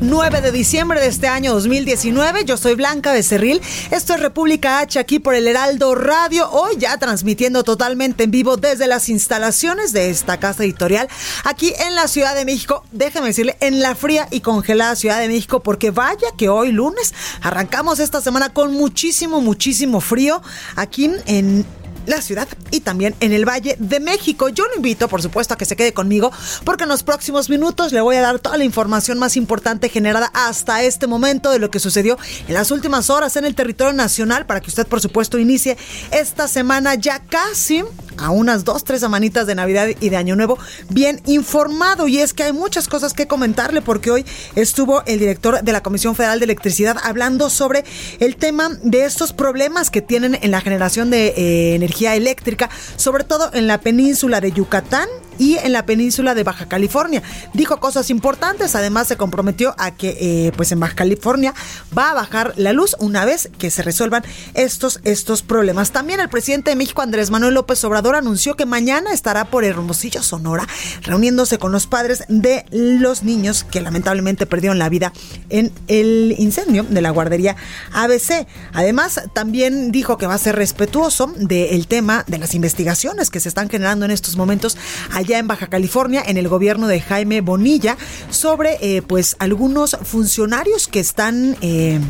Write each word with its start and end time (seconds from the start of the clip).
9 0.00 0.40
de 0.40 0.52
diciembre 0.52 1.00
de 1.00 1.06
este 1.06 1.28
año 1.28 1.52
2019. 1.52 2.44
Yo 2.44 2.56
soy 2.56 2.74
Blanca 2.74 3.12
Becerril. 3.12 3.60
Esto 3.90 4.14
es 4.14 4.20
República 4.20 4.80
H 4.80 4.98
aquí 4.98 5.18
por 5.18 5.34
el 5.34 5.46
Heraldo 5.46 5.94
Radio. 5.94 6.50
Hoy 6.50 6.76
ya 6.78 6.98
transmitiendo 6.98 7.64
totalmente 7.64 8.24
en 8.24 8.30
vivo 8.30 8.56
desde 8.56 8.86
las 8.86 9.08
instalaciones 9.08 9.92
de 9.92 10.10
esta 10.10 10.38
casa 10.38 10.64
editorial 10.64 11.08
aquí 11.44 11.72
en 11.86 11.94
la 11.94 12.08
Ciudad 12.08 12.34
de 12.34 12.44
México. 12.44 12.84
Déjeme 12.92 13.28
decirle, 13.28 13.56
en 13.60 13.80
la 13.80 13.94
fría 13.94 14.26
y 14.30 14.40
congelada 14.40 14.96
Ciudad 14.96 15.20
de 15.20 15.28
México, 15.28 15.60
porque 15.60 15.90
vaya 15.90 16.28
que 16.36 16.48
hoy 16.48 16.72
lunes 16.72 17.14
arrancamos 17.40 18.00
esta 18.00 18.20
semana 18.20 18.52
con 18.52 18.72
muchísimo, 18.72 19.40
muchísimo 19.40 20.00
frío 20.00 20.42
aquí 20.76 21.10
en 21.26 21.64
la 22.06 22.22
ciudad 22.22 22.48
y 22.70 22.80
también 22.80 23.14
en 23.20 23.32
el 23.32 23.48
Valle 23.48 23.76
de 23.78 24.00
México. 24.00 24.48
Yo 24.48 24.66
lo 24.66 24.76
invito, 24.76 25.08
por 25.08 25.22
supuesto, 25.22 25.54
a 25.54 25.56
que 25.56 25.64
se 25.64 25.76
quede 25.76 25.92
conmigo 25.92 26.32
porque 26.64 26.84
en 26.84 26.88
los 26.88 27.02
próximos 27.02 27.48
minutos 27.48 27.92
le 27.92 28.00
voy 28.00 28.16
a 28.16 28.20
dar 28.22 28.38
toda 28.38 28.56
la 28.56 28.64
información 28.64 29.18
más 29.18 29.36
importante 29.36 29.88
generada 29.88 30.30
hasta 30.34 30.82
este 30.82 31.06
momento 31.06 31.50
de 31.50 31.58
lo 31.58 31.70
que 31.70 31.78
sucedió 31.78 32.18
en 32.48 32.54
las 32.54 32.70
últimas 32.70 33.10
horas 33.10 33.36
en 33.36 33.44
el 33.44 33.54
territorio 33.54 33.92
nacional 33.92 34.46
para 34.46 34.60
que 34.60 34.68
usted, 34.68 34.86
por 34.86 35.00
supuesto, 35.00 35.38
inicie 35.38 35.76
esta 36.10 36.48
semana 36.48 36.94
ya 36.94 37.20
casi 37.20 37.84
a 38.16 38.30
unas 38.30 38.64
dos, 38.64 38.84
tres 38.84 39.00
semanitas 39.00 39.46
de 39.46 39.54
Navidad 39.54 39.88
y 40.00 40.08
de 40.08 40.16
Año 40.16 40.36
Nuevo 40.36 40.58
bien 40.90 41.20
informado. 41.26 42.08
Y 42.08 42.18
es 42.18 42.32
que 42.32 42.44
hay 42.44 42.52
muchas 42.52 42.88
cosas 42.88 43.12
que 43.12 43.26
comentarle 43.26 43.82
porque 43.82 44.10
hoy 44.10 44.26
estuvo 44.54 45.02
el 45.06 45.18
director 45.18 45.62
de 45.62 45.72
la 45.72 45.82
Comisión 45.82 46.14
Federal 46.14 46.38
de 46.38 46.44
Electricidad 46.44 46.96
hablando 47.02 47.50
sobre 47.50 47.84
el 48.20 48.36
tema 48.36 48.70
de 48.82 49.04
estos 49.04 49.32
problemas 49.32 49.90
que 49.90 50.02
tienen 50.02 50.38
en 50.40 50.50
la 50.50 50.60
generación 50.60 51.10
de 51.10 51.28
eh, 51.28 51.74
energía 51.74 52.14
eléctrica, 52.14 52.70
sobre 52.96 53.24
todo 53.24 53.50
en 53.52 53.66
la 53.66 53.80
península 53.80 54.40
de 54.40 54.52
Yucatán 54.52 55.08
y 55.38 55.56
en 55.56 55.72
la 55.72 55.86
península 55.86 56.34
de 56.34 56.44
Baja 56.44 56.66
California. 56.66 57.22
Dijo 57.52 57.80
cosas 57.80 58.10
importantes, 58.10 58.74
además 58.74 59.08
se 59.08 59.16
comprometió 59.16 59.74
a 59.78 59.92
que 59.92 60.16
eh, 60.20 60.52
pues 60.56 60.72
en 60.72 60.80
Baja 60.80 60.94
California 60.94 61.54
va 61.96 62.10
a 62.10 62.14
bajar 62.14 62.54
la 62.56 62.72
luz 62.72 62.96
una 62.98 63.24
vez 63.24 63.50
que 63.58 63.70
se 63.70 63.82
resuelvan 63.82 64.24
estos, 64.54 65.00
estos 65.04 65.42
problemas. 65.42 65.90
También 65.90 66.20
el 66.20 66.28
presidente 66.28 66.70
de 66.70 66.76
México, 66.76 67.02
Andrés 67.02 67.30
Manuel 67.30 67.54
López 67.54 67.82
Obrador, 67.84 68.16
anunció 68.16 68.56
que 68.56 68.66
mañana 68.66 69.12
estará 69.12 69.46
por 69.46 69.64
Hermosillo, 69.64 70.22
Sonora, 70.22 70.66
reuniéndose 71.02 71.58
con 71.58 71.72
los 71.72 71.86
padres 71.86 72.24
de 72.28 72.64
los 72.70 73.22
niños 73.22 73.64
que 73.64 73.80
lamentablemente 73.80 74.46
perdieron 74.46 74.78
la 74.78 74.88
vida 74.88 75.12
en 75.50 75.72
el 75.88 76.34
incendio 76.38 76.84
de 76.84 77.00
la 77.00 77.10
guardería 77.10 77.56
ABC. 77.92 78.46
Además, 78.72 79.22
también 79.32 79.92
dijo 79.92 80.18
que 80.18 80.26
va 80.26 80.34
a 80.34 80.38
ser 80.38 80.56
respetuoso 80.56 81.32
del 81.36 81.86
tema 81.86 82.24
de 82.26 82.38
las 82.38 82.54
investigaciones 82.54 83.30
que 83.30 83.40
se 83.40 83.48
están 83.48 83.68
generando 83.68 84.04
en 84.04 84.10
estos 84.10 84.36
momentos 84.36 84.76
en 85.32 85.46
Baja 85.46 85.68
California, 85.68 86.22
en 86.26 86.36
el 86.36 86.48
gobierno 86.48 86.86
de 86.86 87.00
Jaime 87.00 87.40
Bonilla, 87.40 87.96
sobre 88.30 88.78
eh, 88.80 89.02
pues 89.02 89.36
algunos 89.38 89.96
funcionarios 90.02 90.88
que 90.88 91.00
están... 91.00 91.56
Eh, 91.60 92.00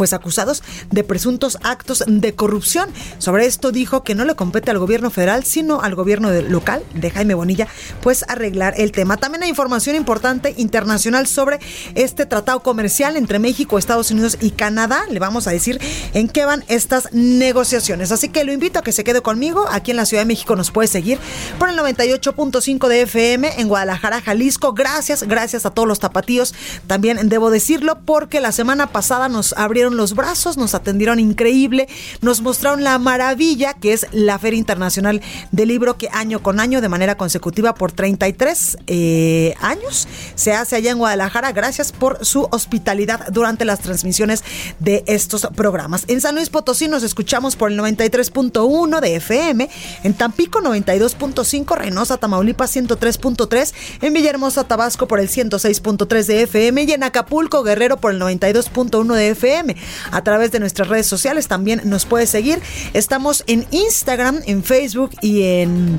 pues 0.00 0.14
acusados 0.14 0.62
de 0.90 1.04
presuntos 1.04 1.58
actos 1.62 2.02
de 2.06 2.34
corrupción. 2.34 2.88
Sobre 3.18 3.44
esto 3.44 3.70
dijo 3.70 4.02
que 4.02 4.14
no 4.14 4.24
le 4.24 4.34
compete 4.34 4.70
al 4.70 4.78
gobierno 4.78 5.10
federal, 5.10 5.44
sino 5.44 5.82
al 5.82 5.94
gobierno 5.94 6.32
local 6.40 6.82
de 6.94 7.10
Jaime 7.10 7.34
Bonilla, 7.34 7.68
pues 8.00 8.24
arreglar 8.26 8.72
el 8.78 8.92
tema. 8.92 9.18
También 9.18 9.42
hay 9.42 9.50
información 9.50 9.96
importante 9.96 10.54
internacional 10.56 11.26
sobre 11.26 11.60
este 11.96 12.24
tratado 12.24 12.60
comercial 12.60 13.18
entre 13.18 13.38
México, 13.38 13.76
Estados 13.76 14.10
Unidos 14.10 14.38
y 14.40 14.52
Canadá. 14.52 15.02
Le 15.10 15.18
vamos 15.18 15.46
a 15.46 15.50
decir 15.50 15.78
en 16.14 16.30
qué 16.30 16.46
van 16.46 16.64
estas 16.68 17.12
negociaciones. 17.12 18.10
Así 18.10 18.30
que 18.30 18.44
lo 18.44 18.54
invito 18.54 18.78
a 18.78 18.82
que 18.82 18.92
se 18.92 19.04
quede 19.04 19.20
conmigo. 19.20 19.66
Aquí 19.70 19.90
en 19.90 19.98
la 19.98 20.06
Ciudad 20.06 20.22
de 20.22 20.28
México 20.28 20.56
nos 20.56 20.70
puede 20.70 20.88
seguir 20.88 21.18
por 21.58 21.68
el 21.68 21.76
98.5 21.76 22.88
de 22.88 23.02
FM 23.02 23.60
en 23.60 23.68
Guadalajara, 23.68 24.22
Jalisco. 24.22 24.72
Gracias, 24.72 25.24
gracias 25.24 25.66
a 25.66 25.70
todos 25.72 25.86
los 25.86 26.00
tapatíos. 26.00 26.54
También 26.86 27.28
debo 27.28 27.50
decirlo 27.50 27.98
porque 28.06 28.40
la 28.40 28.52
semana 28.52 28.86
pasada 28.86 29.28
nos 29.28 29.52
abrieron 29.58 29.89
los 29.96 30.14
brazos, 30.14 30.56
nos 30.56 30.74
atendieron 30.74 31.18
increíble, 31.18 31.88
nos 32.20 32.40
mostraron 32.40 32.84
la 32.84 32.98
maravilla 32.98 33.74
que 33.74 33.92
es 33.92 34.06
la 34.12 34.38
Feria 34.38 34.58
Internacional 34.58 35.20
del 35.52 35.68
Libro 35.68 35.96
que 35.96 36.08
año 36.12 36.42
con 36.42 36.60
año, 36.60 36.80
de 36.80 36.88
manera 36.88 37.16
consecutiva 37.16 37.74
por 37.74 37.92
33 37.92 38.78
eh, 38.86 39.54
años, 39.60 40.08
se 40.34 40.52
hace 40.52 40.76
allá 40.76 40.90
en 40.90 40.98
Guadalajara. 40.98 41.52
Gracias 41.52 41.92
por 41.92 42.24
su 42.24 42.48
hospitalidad 42.50 43.28
durante 43.32 43.64
las 43.64 43.80
transmisiones 43.80 44.44
de 44.78 45.04
estos 45.06 45.48
programas. 45.54 46.04
En 46.08 46.20
San 46.20 46.34
Luis 46.34 46.50
Potosí 46.50 46.88
nos 46.88 47.02
escuchamos 47.02 47.56
por 47.56 47.70
el 47.70 47.78
93.1 47.78 49.00
de 49.00 49.16
FM, 49.16 49.68
en 50.04 50.14
Tampico 50.14 50.60
92.5, 50.60 51.76
Reynosa, 51.76 52.16
Tamaulipas 52.16 52.74
103.3, 52.74 53.72
en 54.02 54.12
Villahermosa, 54.12 54.64
Tabasco 54.64 55.06
por 55.06 55.20
el 55.20 55.28
106.3 55.28 56.24
de 56.26 56.42
FM 56.42 56.82
y 56.84 56.92
en 56.92 57.02
Acapulco, 57.02 57.62
Guerrero 57.62 57.98
por 57.98 58.12
el 58.12 58.20
92.1 58.20 59.14
de 59.14 59.30
FM. 59.30 59.76
A 60.10 60.22
través 60.22 60.50
de 60.50 60.60
nuestras 60.60 60.88
redes 60.88 61.06
sociales 61.06 61.48
también 61.48 61.82
nos 61.84 62.06
puede 62.06 62.26
seguir. 62.26 62.60
Estamos 62.92 63.44
en 63.46 63.66
Instagram, 63.70 64.40
en 64.46 64.62
Facebook 64.64 65.10
y 65.20 65.42
en 65.42 65.98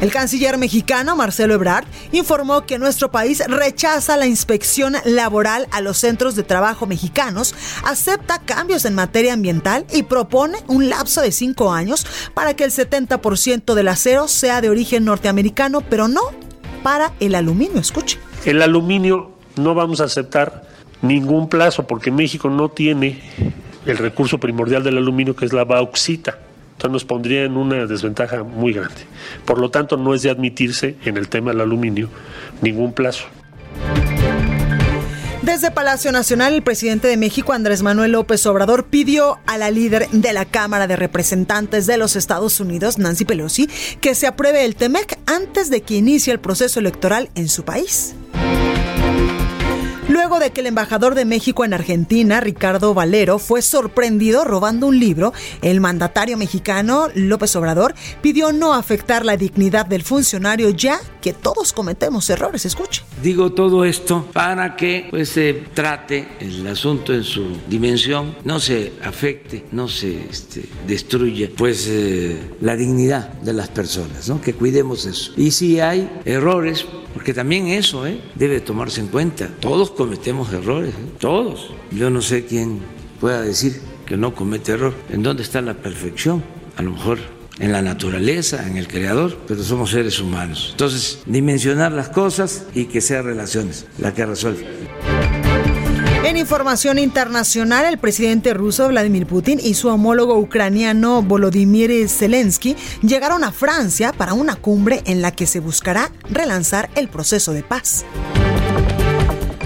El 0.00 0.10
canciller 0.10 0.56
mexicano 0.56 1.14
Marcelo 1.14 1.52
Ebrard 1.52 1.84
informó 2.10 2.64
que 2.64 2.78
nuestro 2.78 3.10
país 3.10 3.42
rechaza 3.46 4.16
la 4.16 4.26
inspección 4.26 4.94
laboral 5.04 5.68
a 5.72 5.82
los 5.82 5.98
centros 5.98 6.34
de 6.36 6.42
trabajo 6.42 6.86
mexicanos, 6.86 7.54
acepta 7.84 8.38
cambios 8.38 8.86
en 8.86 8.94
materia 8.94 9.34
ambiental 9.34 9.84
y 9.92 10.04
propone 10.04 10.56
un 10.68 10.88
lapso 10.88 11.20
de 11.20 11.32
cinco 11.32 11.70
años 11.70 12.06
para 12.32 12.54
que 12.54 12.64
el 12.64 12.70
70% 12.70 13.74
del 13.74 13.88
acero 13.88 14.26
sea 14.26 14.62
de 14.62 14.70
origen 14.70 15.04
norteamericano, 15.04 15.82
pero 15.82 16.08
no 16.08 16.22
para 16.82 17.12
el 17.20 17.34
aluminio. 17.34 17.78
Escuche. 17.78 18.18
El 18.46 18.62
aluminio 18.62 19.32
no 19.56 19.74
vamos 19.74 20.00
a 20.00 20.04
aceptar 20.04 20.66
ningún 21.02 21.50
plazo 21.50 21.86
porque 21.86 22.10
México 22.10 22.48
no 22.48 22.70
tiene 22.70 23.20
el 23.84 23.98
recurso 23.98 24.38
primordial 24.38 24.82
del 24.82 24.96
aluminio 24.96 25.36
que 25.36 25.44
es 25.44 25.52
la 25.52 25.64
bauxita 25.64 26.38
nos 26.88 27.04
pondría 27.04 27.44
en 27.44 27.56
una 27.56 27.86
desventaja 27.86 28.42
muy 28.42 28.72
grande. 28.72 29.02
Por 29.44 29.58
lo 29.58 29.70
tanto, 29.70 29.96
no 29.96 30.14
es 30.14 30.22
de 30.22 30.30
admitirse 30.30 30.96
en 31.04 31.16
el 31.16 31.28
tema 31.28 31.50
del 31.50 31.60
aluminio 31.60 32.08
ningún 32.62 32.92
plazo. 32.92 33.24
Desde 35.42 35.70
Palacio 35.70 36.12
Nacional, 36.12 36.52
el 36.54 36.62
presidente 36.62 37.08
de 37.08 37.16
México, 37.16 37.52
Andrés 37.52 37.82
Manuel 37.82 38.12
López 38.12 38.44
Obrador, 38.46 38.84
pidió 38.84 39.38
a 39.46 39.58
la 39.58 39.70
líder 39.70 40.08
de 40.10 40.32
la 40.32 40.44
Cámara 40.44 40.86
de 40.86 40.96
Representantes 40.96 41.86
de 41.86 41.96
los 41.96 42.14
Estados 42.14 42.60
Unidos, 42.60 42.98
Nancy 42.98 43.24
Pelosi, 43.24 43.68
que 44.00 44.14
se 44.14 44.26
apruebe 44.26 44.64
el 44.64 44.76
TEMEC 44.76 45.18
antes 45.26 45.70
de 45.70 45.80
que 45.80 45.94
inicie 45.96 46.32
el 46.32 46.40
proceso 46.40 46.78
electoral 46.78 47.30
en 47.34 47.48
su 47.48 47.64
país. 47.64 48.14
Luego 50.30 50.44
de 50.44 50.52
que 50.52 50.60
el 50.60 50.68
embajador 50.68 51.16
de 51.16 51.24
México 51.24 51.64
en 51.64 51.74
Argentina, 51.74 52.38
Ricardo 52.38 52.94
Valero, 52.94 53.40
fue 53.40 53.62
sorprendido 53.62 54.44
robando 54.44 54.86
un 54.86 55.00
libro, 55.00 55.32
el 55.60 55.80
mandatario 55.80 56.36
mexicano 56.36 57.08
López 57.16 57.56
Obrador 57.56 57.96
pidió 58.22 58.52
no 58.52 58.74
afectar 58.74 59.24
la 59.24 59.36
dignidad 59.36 59.86
del 59.86 60.04
funcionario 60.04 60.70
ya 60.70 61.00
que 61.20 61.32
todos 61.32 61.72
cometemos 61.72 62.28
errores. 62.30 62.64
Escuche. 62.64 63.02
Digo 63.22 63.52
todo 63.52 63.84
esto 63.84 64.26
para 64.32 64.76
que 64.76 65.06
pues, 65.10 65.28
se 65.30 65.54
trate 65.74 66.28
el 66.40 66.66
asunto 66.66 67.14
en 67.14 67.24
su 67.24 67.44
dimensión, 67.68 68.36
no 68.44 68.60
se 68.60 68.92
afecte, 69.02 69.64
no 69.72 69.88
se 69.88 70.24
este, 70.28 70.64
destruya 70.86 71.50
pues 71.56 71.86
eh, 71.88 72.38
la 72.60 72.76
dignidad 72.76 73.28
de 73.40 73.52
las 73.52 73.68
personas, 73.68 74.28
¿no? 74.28 74.40
que 74.40 74.54
cuidemos 74.54 75.06
eso. 75.06 75.32
Y 75.36 75.50
si 75.50 75.80
hay 75.80 76.10
errores, 76.24 76.86
porque 77.14 77.34
también 77.34 77.68
eso 77.68 78.06
¿eh? 78.06 78.20
debe 78.34 78.60
tomarse 78.60 79.00
en 79.00 79.08
cuenta. 79.08 79.48
Todos 79.60 79.90
cometemos 79.90 80.52
errores, 80.52 80.94
¿eh? 80.94 81.12
todos. 81.18 81.70
Yo 81.90 82.10
no 82.10 82.22
sé 82.22 82.46
quién 82.46 82.80
pueda 83.20 83.42
decir 83.42 83.80
que 84.06 84.16
no 84.16 84.34
comete 84.34 84.72
error. 84.72 84.94
¿En 85.10 85.22
dónde 85.22 85.42
está 85.42 85.60
la 85.60 85.74
perfección? 85.74 86.42
A 86.76 86.82
lo 86.82 86.92
mejor 86.92 87.18
en 87.60 87.72
la 87.72 87.82
naturaleza, 87.82 88.66
en 88.66 88.76
el 88.76 88.88
creador, 88.88 89.38
pero 89.46 89.62
somos 89.62 89.90
seres 89.90 90.18
humanos. 90.18 90.68
Entonces, 90.72 91.20
dimensionar 91.26 91.92
las 91.92 92.08
cosas 92.08 92.64
y 92.74 92.86
que 92.86 93.00
sean 93.00 93.24
relaciones 93.24 93.86
la 93.98 94.12
que 94.12 94.26
resuelve. 94.26 94.66
En 96.24 96.36
información 96.36 96.98
internacional, 96.98 97.86
el 97.86 97.98
presidente 97.98 98.54
ruso 98.54 98.88
Vladimir 98.88 99.26
Putin 99.26 99.58
y 99.62 99.74
su 99.74 99.88
homólogo 99.88 100.38
ucraniano 100.38 101.22
Volodymyr 101.22 102.08
Zelensky 102.08 102.76
llegaron 103.02 103.42
a 103.42 103.52
Francia 103.52 104.12
para 104.12 104.34
una 104.34 104.56
cumbre 104.56 105.02
en 105.06 105.22
la 105.22 105.32
que 105.32 105.46
se 105.46 105.60
buscará 105.60 106.12
relanzar 106.30 106.90
el 106.94 107.08
proceso 107.08 107.52
de 107.52 107.62
paz. 107.62 108.04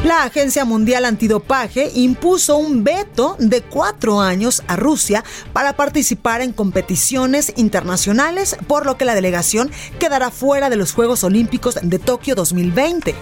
La 0.05 0.25
Agencia 0.25 0.67
Mundial 0.67 1.07
Antidopaje 1.07 1.91
impuso 1.95 2.59
un 2.59 2.85
veto 2.85 3.37
de 3.39 3.63
cuatro 3.63 4.21
años 4.21 4.63
a 4.67 4.77
Rusia 4.77 5.25
para 5.55 5.77
participar 5.77 6.43
en 6.43 6.53
competiciones 6.53 7.55
internacionales, 7.57 8.55
por 8.67 8.85
lo 8.85 8.99
que 8.99 9.07
la 9.07 9.15
delegación 9.15 9.71
quedará 9.99 10.31
fuera 10.31 10.69
de 10.69 10.77
los 10.77 10.93
Juegos 10.93 11.25
Olímpicos 11.25 11.79
de 11.83 11.99
Tokio 11.99 12.35
2020 12.35 13.15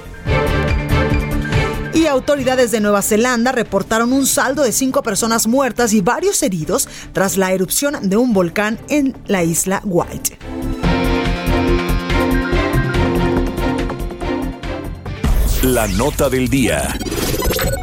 y 1.94 2.06
autoridades 2.06 2.73
de 2.73 2.81
Nueva 2.81 3.02
Zelanda 3.02 3.52
reportaron 3.52 4.12
un 4.12 4.26
saldo 4.26 4.64
de 4.64 4.73
cinco 4.73 5.05
personas 5.05 5.46
muertas 5.46 5.93
y 5.93 6.00
varios 6.00 6.43
heridos 6.43 6.88
tras 7.12 7.37
la 7.37 7.52
erupción 7.52 8.08
de 8.08 8.17
un 8.17 8.32
volcán 8.32 8.81
en 8.88 9.17
la 9.29 9.44
isla 9.44 9.82
White. 9.84 10.37
La 15.62 15.87
nota 15.87 16.29
del 16.29 16.49
día. 16.49 16.99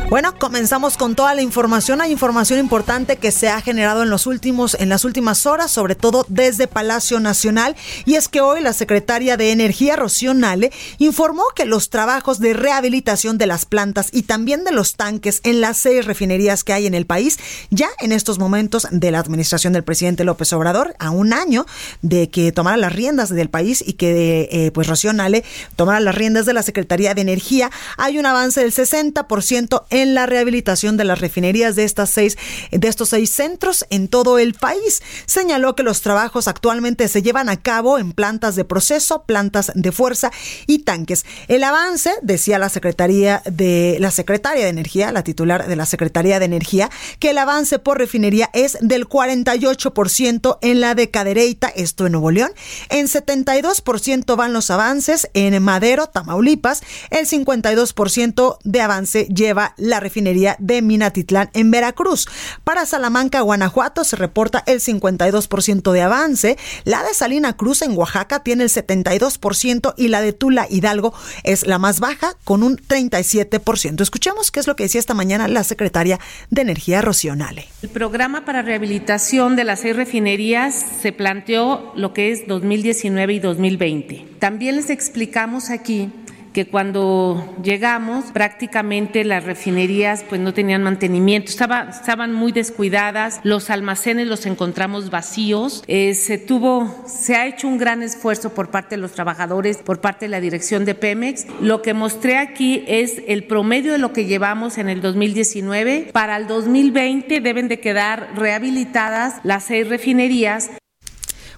Bueno, 0.09 0.33
comenzamos 0.39 0.97
con 0.97 1.13
toda 1.13 1.35
la 1.35 1.43
información. 1.43 2.01
Hay 2.01 2.11
información 2.11 2.57
importante 2.57 3.17
que 3.17 3.31
se 3.31 3.47
ha 3.47 3.61
generado 3.61 4.01
en 4.01 4.09
los 4.09 4.25
últimos, 4.25 4.75
en 4.79 4.89
las 4.89 5.05
últimas 5.05 5.45
horas, 5.45 5.69
sobre 5.69 5.93
todo 5.93 6.25
desde 6.29 6.65
Palacio 6.65 7.19
Nacional, 7.19 7.75
y 8.05 8.15
es 8.15 8.27
que 8.27 8.41
hoy 8.41 8.59
la 8.59 8.73
secretaria 8.73 9.37
de 9.37 9.51
Energía, 9.51 9.95
Rocío 9.95 10.33
Nale, 10.33 10.71
informó 10.97 11.43
que 11.55 11.65
los 11.65 11.91
trabajos 11.91 12.39
de 12.39 12.55
rehabilitación 12.55 13.37
de 13.37 13.45
las 13.45 13.65
plantas 13.65 14.09
y 14.11 14.23
también 14.23 14.63
de 14.63 14.71
los 14.71 14.95
tanques 14.95 15.41
en 15.43 15.61
las 15.61 15.77
seis 15.77 16.03
refinerías 16.05 16.63
que 16.63 16.73
hay 16.73 16.87
en 16.87 16.95
el 16.95 17.05
país, 17.05 17.37
ya 17.69 17.89
en 17.99 18.11
estos 18.11 18.39
momentos 18.39 18.87
de 18.89 19.11
la 19.11 19.19
administración 19.19 19.73
del 19.73 19.83
presidente 19.83 20.23
López 20.23 20.51
Obrador, 20.53 20.95
a 20.97 21.11
un 21.11 21.33
año 21.33 21.67
de 22.01 22.31
que 22.31 22.51
tomara 22.51 22.77
las 22.77 22.93
riendas 22.93 23.29
del 23.29 23.51
país 23.51 23.83
y 23.85 23.93
que 23.93 24.49
eh, 24.51 24.71
pues 24.71 24.87
Rocío 24.87 25.13
Nale 25.13 25.43
tomara 25.75 25.99
las 25.99 26.15
riendas 26.15 26.47
de 26.47 26.53
la 26.53 26.63
Secretaría 26.63 27.13
de 27.13 27.21
Energía, 27.21 27.69
hay 27.95 28.17
un 28.17 28.25
avance 28.25 28.59
del 28.59 28.73
60% 28.73 29.83
en 29.91 29.98
en 30.01 30.13
la 30.13 30.25
rehabilitación 30.25 30.97
de 30.97 31.03
las 31.03 31.19
refinerías 31.19 31.75
de 31.75 31.83
estas 31.83 32.09
seis, 32.09 32.37
de 32.71 32.87
estos 32.87 33.09
seis 33.09 33.31
centros 33.31 33.85
en 33.89 34.07
todo 34.07 34.39
el 34.39 34.53
país. 34.53 35.01
Señaló 35.25 35.75
que 35.75 35.83
los 35.83 36.01
trabajos 36.01 36.47
actualmente 36.47 37.07
se 37.07 37.21
llevan 37.21 37.49
a 37.49 37.57
cabo 37.57 37.97
en 37.97 38.13
plantas 38.13 38.55
de 38.55 38.65
proceso, 38.65 39.23
plantas 39.23 39.71
de 39.75 39.91
fuerza 39.91 40.31
y 40.67 40.79
tanques. 40.79 41.25
El 41.47 41.63
avance, 41.63 42.11
decía 42.21 42.59
la 42.59 42.69
Secretaría 42.69 43.41
de 43.45 43.97
la 43.99 44.11
Secretaria 44.11 44.63
de 44.63 44.69
Energía, 44.69 45.11
la 45.11 45.23
titular 45.23 45.67
de 45.67 45.75
la 45.75 45.85
Secretaría 45.85 46.39
de 46.39 46.45
Energía, 46.45 46.89
que 47.19 47.31
el 47.31 47.37
avance 47.37 47.79
por 47.79 47.97
refinería 47.97 48.49
es 48.53 48.77
del 48.81 49.07
48% 49.07 50.57
en 50.61 50.81
la 50.81 50.95
de 50.95 51.09
Cadereyta, 51.09 51.67
esto 51.69 52.05
en 52.05 52.13
Nuevo 52.13 52.31
León, 52.31 52.51
en 52.89 53.07
72% 53.07 54.35
van 54.35 54.53
los 54.53 54.69
avances 54.69 55.29
en 55.33 55.61
Madero, 55.61 56.07
Tamaulipas, 56.07 56.81
el 57.09 57.27
52% 57.27 58.57
de 58.63 58.81
avance 58.81 59.25
lleva 59.25 59.73
refinería 59.99 60.55
de 60.59 60.81
Minatitlán 60.81 61.49
en 61.53 61.71
Veracruz. 61.71 62.27
Para 62.63 62.85
Salamanca, 62.85 63.41
Guanajuato, 63.41 64.03
se 64.03 64.15
reporta 64.15 64.63
el 64.67 64.79
52% 64.79 65.91
de 65.91 66.01
avance. 66.01 66.57
La 66.83 67.03
de 67.03 67.13
Salina 67.13 67.53
Cruz 67.53 67.81
en 67.81 67.97
Oaxaca 67.97 68.43
tiene 68.43 68.63
el 68.63 68.69
72% 68.69 69.93
y 69.97 70.09
la 70.09 70.21
de 70.21 70.33
Tula 70.33 70.67
Hidalgo 70.69 71.13
es 71.43 71.65
la 71.65 71.79
más 71.79 71.99
baja 71.99 72.33
con 72.43 72.63
un 72.63 72.77
37%. 72.77 74.01
Escuchemos 74.01 74.51
qué 74.51 74.59
es 74.59 74.67
lo 74.67 74.75
que 74.75 74.83
decía 74.83 74.99
esta 74.99 75.13
mañana 75.13 75.47
la 75.47 75.63
secretaria 75.63 76.19
de 76.49 76.61
Energía, 76.61 77.01
Rocío 77.01 77.33
El 77.81 77.89
programa 77.89 78.45
para 78.45 78.61
rehabilitación 78.61 79.55
de 79.55 79.63
las 79.63 79.81
seis 79.81 79.95
refinerías 79.95 80.75
se 81.01 81.11
planteó 81.11 81.91
lo 81.95 82.13
que 82.13 82.31
es 82.31 82.47
2019 82.47 83.33
y 83.33 83.39
2020. 83.39 84.27
También 84.39 84.75
les 84.75 84.89
explicamos 84.89 85.69
aquí 85.69 86.09
que 86.53 86.67
cuando 86.67 87.55
llegamos 87.63 88.25
prácticamente 88.31 89.23
las 89.23 89.43
refinerías 89.43 90.23
pues 90.27 90.41
no 90.41 90.53
tenían 90.53 90.83
mantenimiento, 90.83 91.49
Estaba, 91.49 91.89
estaban 91.89 92.33
muy 92.33 92.51
descuidadas, 92.51 93.39
los 93.43 93.69
almacenes 93.69 94.27
los 94.27 94.45
encontramos 94.45 95.09
vacíos, 95.09 95.83
eh, 95.87 96.15
se 96.15 96.37
tuvo, 96.37 97.03
se 97.05 97.35
ha 97.35 97.47
hecho 97.47 97.67
un 97.67 97.77
gran 97.77 98.03
esfuerzo 98.03 98.53
por 98.53 98.71
parte 98.71 98.95
de 98.95 99.01
los 99.01 99.11
trabajadores, 99.11 99.77
por 99.77 100.01
parte 100.01 100.25
de 100.25 100.29
la 100.29 100.41
dirección 100.41 100.85
de 100.85 100.95
Pemex. 100.95 101.45
Lo 101.61 101.81
que 101.81 101.93
mostré 101.93 102.37
aquí 102.37 102.83
es 102.87 103.21
el 103.27 103.45
promedio 103.45 103.91
de 103.91 103.97
lo 103.97 104.13
que 104.13 104.25
llevamos 104.25 104.77
en 104.77 104.89
el 104.89 105.01
2019. 105.01 106.09
Para 106.13 106.37
el 106.37 106.47
2020 106.47 107.41
deben 107.41 107.67
de 107.67 107.79
quedar 107.79 108.29
rehabilitadas 108.35 109.35
las 109.43 109.65
seis 109.65 109.87
refinerías. 109.87 110.69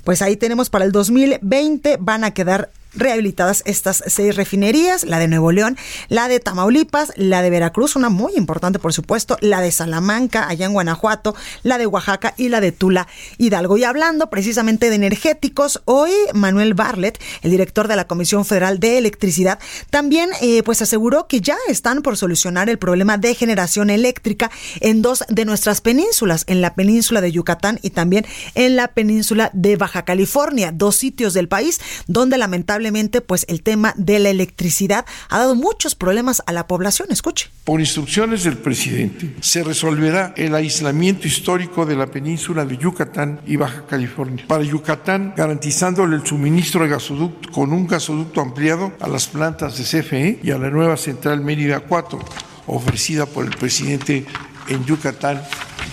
Pues 0.03 0.21
ahí 0.21 0.35
tenemos 0.35 0.69
para 0.69 0.85
el 0.85 0.91
2020 0.91 1.97
van 1.99 2.23
a 2.23 2.31
quedar 2.31 2.71
rehabilitadas 2.93 3.63
estas 3.65 4.03
seis 4.07 4.35
refinerías, 4.35 5.03
la 5.03 5.19
de 5.19 5.27
Nuevo 5.27 5.51
León, 5.51 5.77
la 6.09 6.27
de 6.27 6.39
Tamaulipas, 6.39 7.13
la 7.15 7.41
de 7.41 7.49
Veracruz, 7.49 7.95
una 7.95 8.09
muy 8.09 8.33
importante 8.35 8.79
por 8.79 8.93
supuesto, 8.93 9.37
la 9.41 9.61
de 9.61 9.71
Salamanca, 9.71 10.47
allá 10.47 10.65
en 10.65 10.73
Guanajuato, 10.73 11.35
la 11.63 11.77
de 11.77 11.87
Oaxaca 11.87 12.33
y 12.37 12.49
la 12.49 12.61
de 12.61 12.71
Tula 12.71 13.07
Hidalgo. 13.37 13.77
Y 13.77 13.83
hablando 13.83 14.29
precisamente 14.29 14.89
de 14.89 14.95
energéticos, 14.95 15.81
hoy 15.85 16.11
Manuel 16.33 16.73
Barlet, 16.73 17.19
el 17.41 17.51
director 17.51 17.87
de 17.87 17.95
la 17.95 18.07
Comisión 18.07 18.45
Federal 18.45 18.79
de 18.79 18.97
Electricidad, 18.97 19.59
también 19.89 20.29
eh, 20.41 20.63
pues 20.63 20.81
aseguró 20.81 21.27
que 21.27 21.41
ya 21.41 21.57
están 21.67 22.01
por 22.01 22.17
solucionar 22.17 22.69
el 22.69 22.77
problema 22.77 23.17
de 23.17 23.35
generación 23.35 23.89
eléctrica 23.89 24.51
en 24.79 25.01
dos 25.01 25.23
de 25.29 25.45
nuestras 25.45 25.81
penínsulas, 25.81 26.43
en 26.47 26.61
la 26.61 26.75
península 26.75 27.21
de 27.21 27.31
Yucatán 27.31 27.79
y 27.81 27.91
también 27.91 28.25
en 28.55 28.75
la 28.75 28.89
península 28.89 29.49
de 29.53 29.77
Baja 29.77 30.03
California, 30.03 30.71
dos 30.73 30.95
sitios 30.97 31.33
del 31.33 31.47
país 31.47 31.79
donde 32.07 32.37
lamentablemente 32.37 32.80
pues 33.25 33.45
el 33.49 33.61
tema 33.61 33.93
de 33.97 34.19
la 34.19 34.29
electricidad 34.29 35.05
ha 35.29 35.39
dado 35.39 35.55
muchos 35.55 35.95
problemas 35.95 36.41
a 36.45 36.53
la 36.53 36.67
población. 36.67 37.09
Escuche. 37.11 37.49
Por 37.63 37.79
instrucciones 37.79 38.43
del 38.43 38.57
presidente, 38.57 39.35
se 39.41 39.63
resolverá 39.63 40.33
el 40.37 40.55
aislamiento 40.55 41.27
histórico 41.27 41.85
de 41.85 41.95
la 41.95 42.07
península 42.07 42.65
de 42.65 42.77
Yucatán 42.77 43.41
y 43.45 43.55
Baja 43.55 43.85
California. 43.87 44.45
Para 44.47 44.63
Yucatán, 44.63 45.33
garantizándole 45.35 46.15
el 46.15 46.25
suministro 46.25 46.83
de 46.83 46.89
gasoducto 46.89 47.51
con 47.51 47.73
un 47.73 47.87
gasoducto 47.87 48.41
ampliado 48.41 48.93
a 48.99 49.07
las 49.07 49.27
plantas 49.27 49.77
de 49.77 49.83
CFE 49.83 50.39
y 50.43 50.51
a 50.51 50.57
la 50.57 50.69
nueva 50.69 50.97
central 50.97 51.41
Mérida 51.41 51.81
4, 51.81 52.19
ofrecida 52.67 53.25
por 53.25 53.45
el 53.45 53.55
presidente 53.55 54.25
en 54.71 54.85
Yucatán 54.85 55.41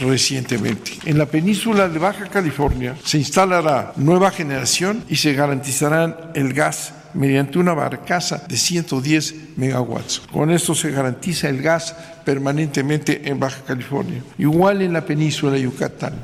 recientemente. 0.01 0.93
En 1.05 1.19
la 1.19 1.27
península 1.27 1.89
de 1.89 1.99
Baja 1.99 2.27
California 2.27 2.97
se 3.05 3.19
instalará 3.19 3.93
nueva 3.97 4.31
generación 4.31 5.05
y 5.09 5.17
se 5.17 5.35
garantizarán 5.35 6.17
el 6.35 6.53
gas 6.53 6.93
mediante 7.15 7.59
una 7.59 7.75
barcaza 7.75 8.45
de 8.49 8.57
110 8.57 9.57
megawatts. 9.57 10.23
Con 10.33 10.51
esto 10.51 10.75
se 10.75 10.91
garantiza 10.91 11.49
el 11.49 11.63
gas 11.63 11.95
permanentemente 12.25 13.29
en 13.29 13.41
Baja 13.41 13.63
California, 13.67 14.23
igual 14.39 14.83
en 14.83 14.93
la 14.93 15.05
península 15.05 15.53
de 15.53 15.63
Yucatán. 15.63 16.15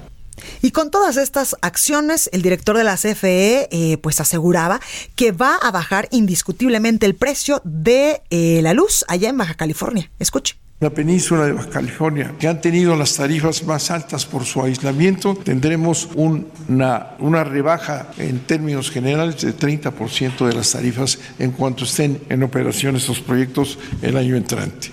Y 0.63 0.73
con 0.73 0.91
todas 0.91 1.17
estas 1.17 1.57
acciones, 1.63 2.29
el 2.33 2.43
director 2.43 2.77
de 2.77 2.85
la 2.85 2.97
CFE 2.97 3.69
eh, 3.71 3.99
pues 3.99 4.21
aseguraba 4.21 4.81
que 5.15 5.33
va 5.33 5.57
a 5.57 5.71
bajar 5.71 6.09
indiscutiblemente 6.11 7.07
el 7.07 7.15
precio 7.15 7.61
de 7.65 8.21
eh, 8.31 8.61
la 8.63 8.75
luz 8.75 9.05
allá 9.09 9.29
en 9.29 9.39
Baja 9.39 9.55
California. 9.55 10.11
Escuche 10.19 10.57
la 10.81 10.91
península 10.91 11.47
de 11.47 11.53
Baja 11.53 11.71
California, 11.71 12.35
que 12.39 12.49
han 12.49 12.61
tenido 12.61 12.97
las 12.97 13.15
tarifas 13.15 13.65
más 13.65 13.91
altas 13.91 14.27
por 14.27 14.45
su 14.45 14.63
aislamiento, 14.63 15.35
tendremos 15.35 16.09
una, 16.15 17.11
una 17.21 17.45
rebaja 17.45 18.09
en 18.19 18.41
términos 18.41 18.91
generales 18.91 19.41
de 19.41 19.57
30% 19.57 20.47
de 20.47 20.53
las 20.53 20.73
tarifas 20.73 21.19
en 21.39 21.53
cuanto 21.53 21.85
estén 21.85 22.21
en 22.29 22.43
operación 22.43 22.97
estos 22.97 23.21
proyectos 23.21 23.79
el 24.03 24.17
año 24.17 24.37
entrante. 24.37 24.91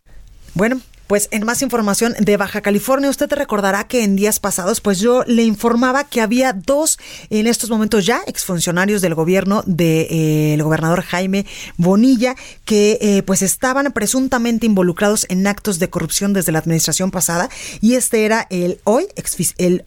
Bueno, 0.53 0.79
pues 1.12 1.27
en 1.32 1.46
más 1.46 1.62
información 1.62 2.15
de 2.20 2.38
Baja 2.38 2.62
California, 2.62 3.10
usted 3.10 3.27
te 3.27 3.36
recordará 3.36 3.86
que 3.86 4.06
en 4.06 4.15
días 4.15 4.39
pasados, 4.39 4.80
pues 4.80 4.98
yo 5.01 5.25
le 5.27 5.44
informaba 5.44 6.06
que 6.06 6.22
había 6.22 6.53
dos, 6.53 7.00
en 7.30 7.48
estos 7.48 7.70
momentos 7.70 8.06
ya, 8.06 8.22
exfuncionarios 8.27 9.01
del 9.01 9.13
gobierno 9.13 9.62
del 9.65 9.75
de, 9.75 10.53
eh, 10.53 10.63
gobernador 10.63 11.01
Jaime 11.01 11.46
Bonilla, 11.75 12.38
que 12.63 12.98
eh, 13.01 13.24
pues 13.24 13.41
estaban 13.41 13.91
presuntamente 13.91 14.65
involucrados 14.65 15.25
en 15.27 15.46
actos 15.48 15.80
de 15.80 15.89
corrupción 15.89 16.32
desde 16.32 16.53
la 16.53 16.60
administración 16.60 17.12
pasada, 17.12 17.50
y 17.82 17.96
este 17.96 18.24
era 18.24 18.48
el 18.50 18.80
hoy, 18.86 19.08
el 19.58 19.84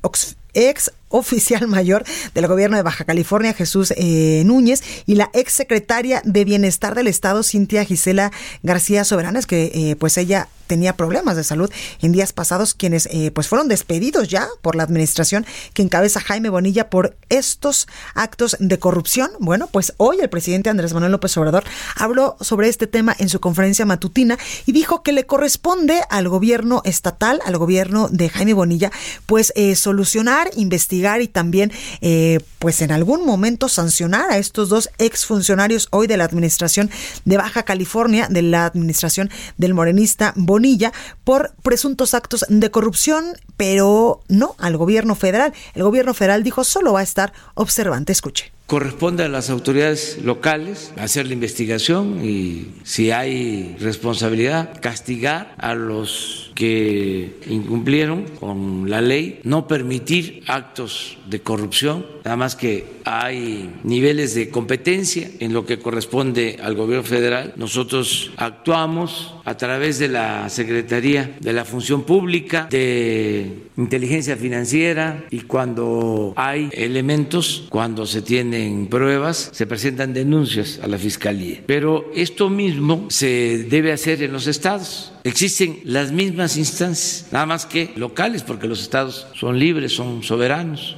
ex 0.55 0.91
oficial 1.15 1.69
mayor 1.69 2.05
del 2.35 2.49
gobierno 2.49 2.77
de 2.77 2.83
Baja 2.83 3.05
California, 3.05 3.55
Jesús 3.55 3.95
eh, 3.97 4.43
Núñez, 4.45 4.83
y 5.07 5.15
la 5.15 5.31
ex 5.33 5.53
secretaria 5.53 6.21
de 6.25 6.45
Bienestar 6.45 6.95
del 6.95 7.07
Estado, 7.07 7.43
Cintia 7.45 7.85
Gisela 7.85 8.33
García 8.63 9.05
Soberanes, 9.05 9.47
que 9.47 9.71
eh, 9.75 9.97
pues 9.97 10.19
ella 10.19 10.49
tenía 10.67 10.97
problemas 10.97 11.37
de 11.37 11.45
salud 11.45 11.71
en 12.01 12.13
días 12.13 12.33
pasados, 12.33 12.73
quienes 12.73 13.07
eh, 13.13 13.31
pues 13.33 13.49
fueron 13.49 13.69
despedidos 13.69 14.29
ya 14.29 14.49
por 14.63 14.77
la 14.77 14.83
administración 14.83 15.45
que 15.75 15.83
encabeza 15.83 16.21
Jaime 16.21 16.49
Bonilla 16.49 16.89
por 16.89 17.15
estos 17.29 17.87
actos 18.15 18.57
de 18.59 18.79
corrupción. 18.79 19.31
Bueno, 19.41 19.69
pues 19.71 19.93
hoy 19.99 20.17
el 20.23 20.31
presidente 20.31 20.71
Andrés 20.71 20.95
Manuel 20.95 21.13
López 21.13 21.37
Obrador 21.37 21.65
habló 21.97 22.39
sobre 22.41 22.71
este 22.71 22.87
tema 22.87 23.15
en 23.19 23.29
su 23.29 23.41
conferencia 23.41 23.85
matutina 23.85 24.39
y 24.65 24.73
dijo 24.73 25.03
que 25.03 25.13
le 25.13 25.27
corresponde 25.27 26.01
al 26.09 26.31
gobierno 26.31 26.81
estatal, 26.87 27.41
al 27.45 27.59
gobierno 27.59 28.09
de 28.09 28.31
Jaime 28.31 28.55
Bonilla, 28.55 28.91
pues 29.27 29.53
solucionar, 29.77 30.44
investigar 30.57 31.23
y 31.23 31.29
también, 31.29 31.73
eh, 32.01 32.41
pues 32.59 32.83
en 32.83 32.93
algún 32.93 33.25
momento 33.25 33.69
sancionar 33.69 34.31
a 34.31 34.39
estos 34.39 34.69
dos 34.69 34.91
exfuncionarios 34.99 35.89
hoy 35.91 36.07
de 36.07 36.17
la 36.17 36.25
administración 36.25 36.91
de 37.25 37.37
Baja 37.37 37.63
California, 37.63 38.29
de 38.29 38.43
la 38.43 38.67
administración 38.67 39.31
del 39.57 39.75
morenista 39.75 40.33
Bonilla, 40.37 40.93
por 41.25 41.53
presuntos 41.63 42.15
actos 42.15 42.45
de 42.49 42.71
corrupción, 42.71 43.25
pero 43.57 44.23
no 44.29 44.55
al 44.59 44.77
gobierno 44.77 45.15
federal. 45.15 45.53
El 45.75 45.83
gobierno 45.83 46.15
federal 46.15 46.43
dijo 46.43 46.65
solo 46.65 46.93
va 46.93 47.01
a 47.01 47.05
estar 47.05 47.33
observante. 47.55 48.13
Escuche. 48.13 48.53
Corresponde 48.67 49.25
a 49.25 49.29
las 49.29 49.51
autoridades 49.51 50.19
locales 50.23 50.93
hacer 50.97 51.27
la 51.27 51.35
investigación 51.35 52.25
y 52.25 52.73
si 52.83 53.11
hay 53.11 53.77
responsabilidad, 53.79 54.81
castigar 54.81 55.55
a 55.59 55.75
los 55.75 56.44
que 56.55 57.37
incumplieron 57.49 58.25
con 58.41 58.89
la 58.89 59.01
ley, 59.01 59.41
no 59.45 59.67
permitir 59.67 60.43
actos 60.47 61.19
de 61.29 61.41
corrupción, 61.41 62.07
nada 62.25 62.37
más 62.37 62.57
que 62.57 62.87
hay 63.05 63.71
niveles 63.83 64.35
de 64.35 64.49
competencia 64.49 65.31
en 65.41 65.53
lo 65.53 65.67
que 65.67 65.79
corresponde 65.79 66.59
al 66.63 66.75
gobierno 66.75 67.05
federal. 67.05 67.53
Nosotros 67.57 68.31
actuamos 68.37 69.35
a 69.45 69.57
través 69.57 69.99
de 69.99 70.09
la 70.09 70.49
Secretaría 70.49 71.37
de 71.41 71.53
la 71.53 71.65
Función 71.65 72.05
Pública, 72.05 72.67
de 72.71 73.65
Inteligencia 73.77 74.37
Financiera 74.37 75.25
y 75.31 75.41
cuando 75.41 76.33
hay 76.37 76.71
elementos, 76.73 77.67
cuando 77.69 78.07
se 78.07 78.23
tienen 78.23 78.87
pruebas, 78.87 79.51
se 79.53 79.67
presentan 79.67 80.15
denuncias 80.15 80.81
a 80.83 80.87
la 80.87 80.99
Fiscalía. 80.99 81.63
Pero 81.67 82.11
esto 82.15 82.49
mismo 82.49 83.07
se 83.11 83.67
debe 83.69 83.93
hacer 83.93 84.23
en 84.23 84.33
los 84.33 84.47
estados. 84.47 85.13
Existen 85.25 85.81
las 85.85 86.13
mismas 86.13 86.44
instancias, 86.57 87.27
nada 87.33 87.47
más 87.47 87.67
que 87.67 87.93
locales, 87.97 88.43
porque 88.43 88.67
los 88.67 88.81
estados 88.81 89.27
son 89.35 89.59
libres, 89.59 89.93
son 89.93 90.23
soberanos. 90.23 90.97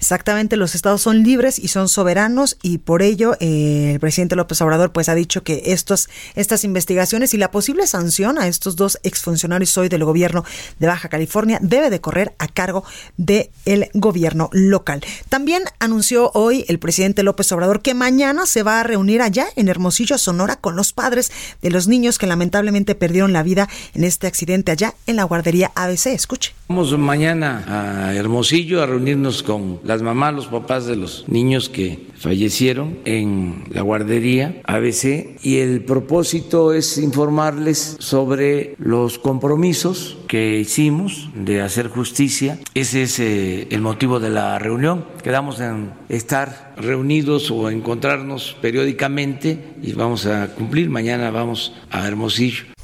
Exactamente, 0.00 0.56
los 0.56 0.74
estados 0.74 1.02
son 1.02 1.22
libres 1.22 1.58
y 1.58 1.68
son 1.68 1.88
soberanos 1.88 2.56
y 2.62 2.78
por 2.78 3.02
ello 3.02 3.36
eh, 3.40 3.92
el 3.94 4.00
presidente 4.00 4.36
López 4.36 4.60
Obrador 4.60 4.92
pues 4.92 5.08
ha 5.08 5.14
dicho 5.14 5.42
que 5.42 5.62
estos, 5.66 6.08
estas 6.34 6.64
investigaciones 6.64 7.34
y 7.34 7.36
la 7.36 7.50
posible 7.50 7.86
sanción 7.86 8.38
a 8.38 8.46
estos 8.46 8.76
dos 8.76 8.98
exfuncionarios 9.02 9.76
hoy 9.76 9.88
del 9.88 10.04
gobierno 10.04 10.44
de 10.78 10.86
Baja 10.86 11.08
California 11.08 11.58
debe 11.60 11.90
de 11.90 12.00
correr 12.00 12.34
a 12.38 12.48
cargo 12.48 12.84
del 13.16 13.50
el 13.64 13.88
gobierno 13.94 14.50
local. 14.52 15.00
También 15.28 15.64
anunció 15.78 16.30
hoy 16.34 16.64
el 16.68 16.78
presidente 16.78 17.22
López 17.22 17.50
Obrador 17.52 17.82
que 17.82 17.94
mañana 17.94 18.46
se 18.46 18.62
va 18.62 18.80
a 18.80 18.82
reunir 18.82 19.20
allá 19.20 19.46
en 19.56 19.68
Hermosillo, 19.68 20.18
Sonora, 20.18 20.56
con 20.56 20.76
los 20.76 20.92
padres 20.92 21.32
de 21.60 21.70
los 21.70 21.88
niños 21.88 22.18
que 22.18 22.26
lamentablemente 22.26 22.94
perdieron 22.94 23.32
la 23.32 23.42
vida 23.42 23.68
en 23.94 24.04
este 24.04 24.26
accidente 24.26 24.72
allá 24.72 24.94
en 25.06 25.16
la 25.16 25.24
guardería 25.24 25.72
ABC. 25.74 26.06
Escuche. 26.06 26.54
Vamos 26.68 26.96
mañana 26.98 27.64
a 28.08 28.14
Hermosillo 28.14 28.82
a 28.82 28.86
reunirnos 28.86 29.42
con 29.42 29.80
las 29.88 30.02
mamás, 30.02 30.34
los 30.34 30.48
papás 30.48 30.84
de 30.84 30.96
los 30.96 31.24
niños 31.28 31.70
que 31.70 31.98
fallecieron 32.18 32.98
en 33.06 33.64
la 33.70 33.80
guardería 33.80 34.60
ABC 34.64 35.38
y 35.42 35.60
el 35.60 35.82
propósito 35.82 36.74
es 36.74 36.98
informarles 36.98 37.96
sobre 37.98 38.74
los 38.78 39.18
compromisos 39.18 40.18
que 40.28 40.58
hicimos 40.58 41.30
de 41.34 41.62
hacer 41.62 41.88
justicia. 41.88 42.58
Ese 42.74 43.04
es 43.04 43.18
eh, 43.18 43.66
el 43.70 43.80
motivo 43.80 44.20
de 44.20 44.28
la 44.28 44.58
reunión. 44.58 45.06
Quedamos 45.24 45.58
en 45.58 45.94
estar 46.10 46.74
reunidos 46.76 47.50
o 47.50 47.70
encontrarnos 47.70 48.58
periódicamente 48.60 49.58
y 49.82 49.94
vamos 49.94 50.26
a 50.26 50.48
cumplir. 50.48 50.90
Mañana 50.90 51.30
vamos 51.30 51.72
a 51.90 52.06
Hermosillo. 52.06 52.77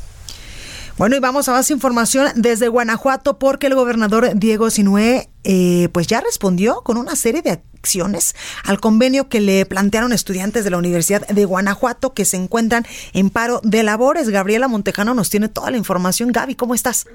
Bueno, 0.97 1.17
y 1.17 1.19
vamos 1.19 1.49
a 1.49 1.53
más 1.53 1.73
información 1.73 2.29
desde 2.37 2.69
Guanajuato 2.69 3.37
porque 3.37 3.67
el 3.67 3.75
gobernador 3.75 4.27
Diego 4.37 4.71
Sinué 4.71 5.27
eh, 5.43 5.89
pues 5.93 6.07
ya 6.07 6.21
respondió 6.21 6.83
con 6.85 6.99
una 6.99 7.17
serie 7.17 7.43
de 7.43 7.51
acciones 7.51 8.35
al 8.65 8.79
convenio 8.79 9.29
que 9.29 9.41
le 9.41 9.67
plantearon 9.67 10.13
estudiantes 10.13 10.63
de 10.63 10.71
la 10.71 10.79
Universidad 10.79 11.27
de 11.27 11.45
Guanajuato 11.45 12.15
que 12.15 12.25
se 12.25 12.37
encuentran 12.37 12.85
en 13.13 13.31
paro 13.31 13.61
de 13.65 13.83
labores. 13.83 14.31
Gabriela 14.31 14.69
Montejano 14.69 15.15
nos 15.15 15.31
tiene 15.31 15.49
toda 15.49 15.73
la 15.73 15.79
información. 15.79 16.31
Gaby, 16.31 16.55
¿cómo 16.55 16.77
estás? 16.77 17.07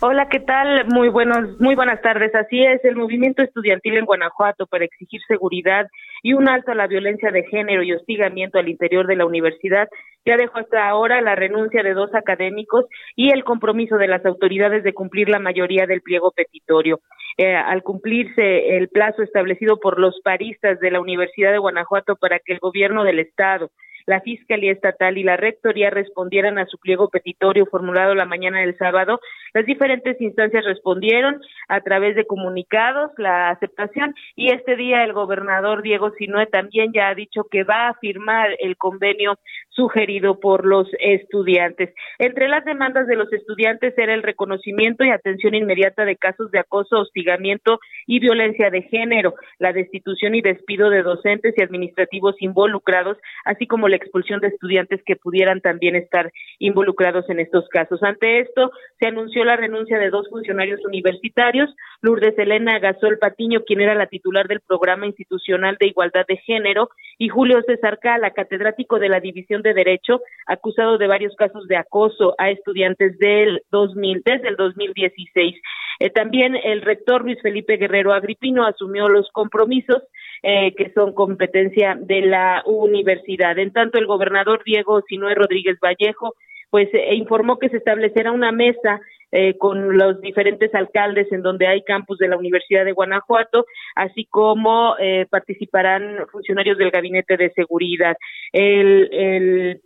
Hola, 0.00 0.28
¿qué 0.28 0.40
tal? 0.40 0.86
Muy 0.86 1.08
buenos, 1.08 1.58
muy 1.58 1.74
buenas 1.74 2.02
tardes. 2.02 2.34
Así 2.34 2.62
es, 2.62 2.84
el 2.84 2.96
movimiento 2.96 3.42
estudiantil 3.42 3.96
en 3.96 4.04
Guanajuato 4.04 4.66
para 4.66 4.84
exigir 4.84 5.22
seguridad 5.26 5.86
y 6.22 6.32
un 6.34 6.48
alto 6.48 6.72
a 6.72 6.74
la 6.74 6.86
violencia 6.86 7.30
de 7.30 7.44
género 7.44 7.82
y 7.82 7.92
hostigamiento 7.92 8.58
al 8.58 8.68
interior 8.68 9.06
de 9.06 9.16
la 9.16 9.26
universidad 9.26 9.88
ya 10.24 10.36
dejó 10.36 10.58
hasta 10.58 10.88
ahora 10.88 11.20
la 11.20 11.36
renuncia 11.36 11.82
de 11.82 11.94
dos 11.94 12.14
académicos 12.14 12.86
y 13.14 13.30
el 13.32 13.44
compromiso 13.44 13.96
de 13.96 14.08
las 14.08 14.24
autoridades 14.26 14.82
de 14.82 14.92
cumplir 14.92 15.28
la 15.28 15.38
mayoría 15.38 15.86
del 15.86 16.02
pliego 16.02 16.32
petitorio. 16.32 17.00
Eh, 17.38 17.54
al 17.54 17.82
cumplirse 17.82 18.76
el 18.76 18.88
plazo 18.88 19.22
establecido 19.22 19.78
por 19.78 20.00
los 20.00 20.18
paristas 20.24 20.80
de 20.80 20.90
la 20.90 21.00
Universidad 21.00 21.52
de 21.52 21.58
Guanajuato 21.58 22.16
para 22.16 22.38
que 22.38 22.54
el 22.54 22.58
gobierno 22.58 23.04
del 23.04 23.18
Estado 23.18 23.70
la 24.06 24.20
Fiscalía 24.20 24.72
Estatal 24.72 25.18
y 25.18 25.24
la 25.24 25.36
Rectoría 25.36 25.90
respondieran 25.90 26.58
a 26.58 26.66
su 26.66 26.78
pliego 26.78 27.08
petitorio 27.08 27.66
formulado 27.66 28.14
la 28.14 28.24
mañana 28.24 28.60
del 28.60 28.76
sábado, 28.78 29.20
las 29.52 29.66
diferentes 29.66 30.20
instancias 30.20 30.64
respondieron 30.64 31.40
a 31.68 31.80
través 31.80 32.14
de 32.14 32.26
comunicados 32.26 33.10
la 33.18 33.50
aceptación 33.50 34.14
y 34.34 34.52
este 34.52 34.76
día 34.76 35.04
el 35.04 35.12
gobernador 35.12 35.82
Diego 35.82 36.10
Sinue 36.18 36.46
también 36.46 36.92
ya 36.92 37.08
ha 37.08 37.14
dicho 37.14 37.44
que 37.50 37.64
va 37.64 37.88
a 37.88 37.94
firmar 37.94 38.50
el 38.60 38.76
convenio 38.76 39.38
sugerido 39.70 40.40
por 40.40 40.64
los 40.64 40.88
estudiantes. 40.98 41.92
Entre 42.18 42.48
las 42.48 42.64
demandas 42.64 43.06
de 43.06 43.16
los 43.16 43.30
estudiantes 43.32 43.92
era 43.98 44.14
el 44.14 44.22
reconocimiento 44.22 45.04
y 45.04 45.10
atención 45.10 45.54
inmediata 45.54 46.04
de 46.04 46.16
casos 46.16 46.50
de 46.50 46.58
acoso, 46.58 47.00
hostigamiento 47.00 47.78
y 48.06 48.20
violencia 48.20 48.70
de 48.70 48.82
género, 48.82 49.34
la 49.58 49.72
destitución 49.72 50.34
y 50.34 50.40
despido 50.40 50.88
de 50.88 51.02
docentes 51.02 51.54
y 51.56 51.62
administrativos 51.62 52.36
involucrados, 52.40 53.18
así 53.44 53.66
como 53.66 53.88
la 53.88 53.95
expulsión 53.96 54.40
de 54.40 54.48
estudiantes 54.48 55.00
que 55.04 55.16
pudieran 55.16 55.60
también 55.60 55.96
estar 55.96 56.32
involucrados 56.58 57.28
en 57.28 57.40
estos 57.40 57.68
casos. 57.68 58.02
Ante 58.02 58.40
esto, 58.40 58.70
se 59.00 59.08
anunció 59.08 59.44
la 59.44 59.56
renuncia 59.56 59.98
de 59.98 60.10
dos 60.10 60.28
funcionarios 60.28 60.80
universitarios, 60.84 61.74
Lourdes 62.02 62.38
Elena 62.38 62.78
Gasol 62.78 63.18
Patiño, 63.18 63.64
quien 63.64 63.80
era 63.80 63.94
la 63.94 64.06
titular 64.06 64.46
del 64.46 64.60
Programa 64.60 65.06
Institucional 65.06 65.76
de 65.80 65.88
Igualdad 65.88 66.24
de 66.28 66.36
Género, 66.38 66.88
y 67.18 67.28
Julio 67.28 67.62
César 67.66 67.98
Cala, 68.00 68.30
catedrático 68.30 68.98
de 68.98 69.08
la 69.08 69.20
División 69.20 69.62
de 69.62 69.74
Derecho, 69.74 70.20
acusado 70.46 70.98
de 70.98 71.06
varios 71.06 71.34
casos 71.36 71.66
de 71.66 71.76
acoso 71.76 72.34
a 72.38 72.50
estudiantes 72.50 73.18
del 73.18 73.62
2000, 73.70 74.22
desde 74.24 74.48
el 74.48 74.56
2016. 74.56 75.56
Eh, 75.98 76.10
también 76.10 76.56
el 76.56 76.82
rector 76.82 77.22
Luis 77.22 77.40
Felipe 77.40 77.76
Guerrero 77.76 78.12
Agripino 78.12 78.66
asumió 78.66 79.08
los 79.08 79.30
compromisos 79.32 80.02
eh, 80.42 80.74
que 80.74 80.90
son 80.92 81.12
competencia 81.12 81.96
de 81.98 82.22
la 82.22 82.62
universidad. 82.66 83.58
En 83.58 83.72
tanto, 83.72 83.98
el 83.98 84.06
gobernador 84.06 84.62
Diego 84.64 85.02
Sinue 85.08 85.34
Rodríguez 85.34 85.78
Vallejo 85.82 86.34
pues 86.70 86.88
eh, 86.92 87.14
informó 87.14 87.58
que 87.58 87.68
se 87.68 87.76
establecerá 87.76 88.32
una 88.32 88.52
mesa 88.52 89.00
eh, 89.32 89.56
con 89.56 89.96
los 89.96 90.20
diferentes 90.20 90.74
alcaldes 90.74 91.30
en 91.32 91.42
donde 91.42 91.66
hay 91.66 91.82
campus 91.82 92.18
de 92.18 92.28
la 92.28 92.36
Universidad 92.36 92.84
de 92.84 92.92
Guanajuato, 92.92 93.66
así 93.94 94.26
como 94.26 94.94
participarán 95.30 96.26
funcionarios 96.30 96.78
del 96.78 96.90
Gabinete 96.90 97.36
de 97.36 97.50
Seguridad. 97.50 98.16
El, 98.52 99.08
el 99.12 99.80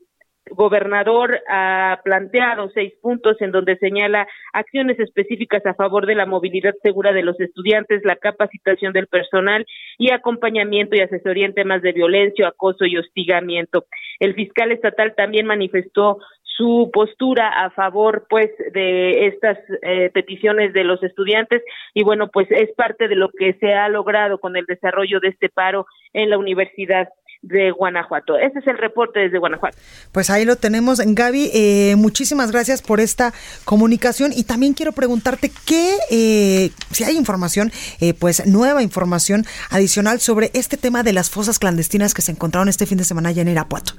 gobernador 0.50 1.40
ha 1.48 2.00
planteado 2.02 2.70
seis 2.70 2.92
puntos 3.00 3.40
en 3.40 3.52
donde 3.52 3.76
señala 3.76 4.26
acciones 4.52 4.98
específicas 4.98 5.64
a 5.66 5.74
favor 5.74 6.06
de 6.06 6.14
la 6.14 6.26
movilidad 6.26 6.74
segura 6.82 7.12
de 7.12 7.22
los 7.22 7.38
estudiantes, 7.40 8.04
la 8.04 8.16
capacitación 8.16 8.92
del 8.92 9.06
personal 9.06 9.66
y 9.98 10.10
acompañamiento 10.12 10.96
y 10.96 11.00
asesoría 11.00 11.46
en 11.46 11.54
temas 11.54 11.82
de 11.82 11.92
violencia, 11.92 12.48
acoso 12.48 12.84
y 12.84 12.96
hostigamiento. 12.96 13.86
El 14.18 14.34
fiscal 14.34 14.72
estatal 14.72 15.14
también 15.14 15.46
manifestó 15.46 16.18
su 16.60 16.90
postura 16.92 17.64
a 17.64 17.70
favor 17.70 18.26
pues 18.28 18.50
de 18.74 19.28
estas 19.28 19.58
eh, 19.82 20.10
peticiones 20.12 20.74
de 20.74 20.84
los 20.84 21.02
estudiantes 21.02 21.62
y 21.94 22.04
bueno 22.04 22.28
pues 22.28 22.48
es 22.50 22.70
parte 22.76 23.08
de 23.08 23.14
lo 23.14 23.30
que 23.30 23.54
se 23.54 23.72
ha 23.72 23.88
logrado 23.88 24.38
con 24.38 24.56
el 24.56 24.66
desarrollo 24.66 25.20
de 25.20 25.28
este 25.28 25.48
paro 25.48 25.86
en 26.12 26.28
la 26.28 26.36
universidad 26.36 27.08
de 27.42 27.70
Guanajuato. 27.70 28.36
Ese 28.36 28.58
es 28.58 28.66
el 28.66 28.78
reporte 28.78 29.20
desde 29.20 29.38
Guanajuato. 29.38 29.76
Pues 30.12 30.30
ahí 30.30 30.44
lo 30.44 30.56
tenemos, 30.56 31.00
Gaby. 31.04 31.50
Eh, 31.54 31.94
muchísimas 31.96 32.52
gracias 32.52 32.82
por 32.82 33.00
esta 33.00 33.32
comunicación 33.64 34.32
y 34.34 34.44
también 34.44 34.74
quiero 34.74 34.92
preguntarte 34.92 35.50
qué, 35.66 35.96
eh, 36.10 36.70
si 36.90 37.04
hay 37.04 37.16
información, 37.16 37.72
eh, 38.00 38.14
pues 38.14 38.46
nueva 38.46 38.82
información 38.82 39.44
adicional 39.70 40.20
sobre 40.20 40.50
este 40.54 40.76
tema 40.76 41.02
de 41.02 41.12
las 41.12 41.30
fosas 41.30 41.58
clandestinas 41.58 42.14
que 42.14 42.22
se 42.22 42.32
encontraron 42.32 42.68
este 42.68 42.86
fin 42.86 42.98
de 42.98 43.04
semana 43.04 43.30
allá 43.30 43.42
en 43.42 43.48
Irapuato. 43.48 43.94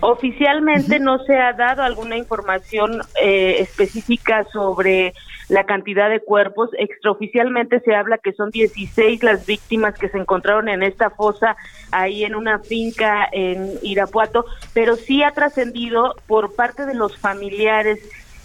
Oficialmente 0.00 0.98
no 0.98 1.18
se 1.24 1.36
ha 1.38 1.52
dado 1.52 1.82
alguna 1.82 2.16
información 2.16 3.00
eh, 3.22 3.56
específica 3.60 4.44
sobre 4.52 5.14
la 5.48 5.64
cantidad 5.64 6.10
de 6.10 6.20
cuerpos. 6.20 6.70
Extraoficialmente 6.78 7.80
se 7.80 7.94
habla 7.94 8.18
que 8.18 8.32
son 8.32 8.50
16 8.50 9.22
las 9.22 9.46
víctimas 9.46 9.94
que 9.98 10.08
se 10.08 10.18
encontraron 10.18 10.68
en 10.68 10.82
esta 10.82 11.10
fosa 11.10 11.56
ahí 11.90 12.24
en 12.24 12.34
una 12.34 12.58
finca 12.58 13.28
en 13.32 13.72
Irapuato, 13.82 14.44
pero 14.72 14.96
sí 14.96 15.22
ha 15.22 15.30
trascendido 15.32 16.14
por 16.26 16.54
parte 16.54 16.86
de 16.86 16.94
los 16.94 17.16
familiares 17.16 18.00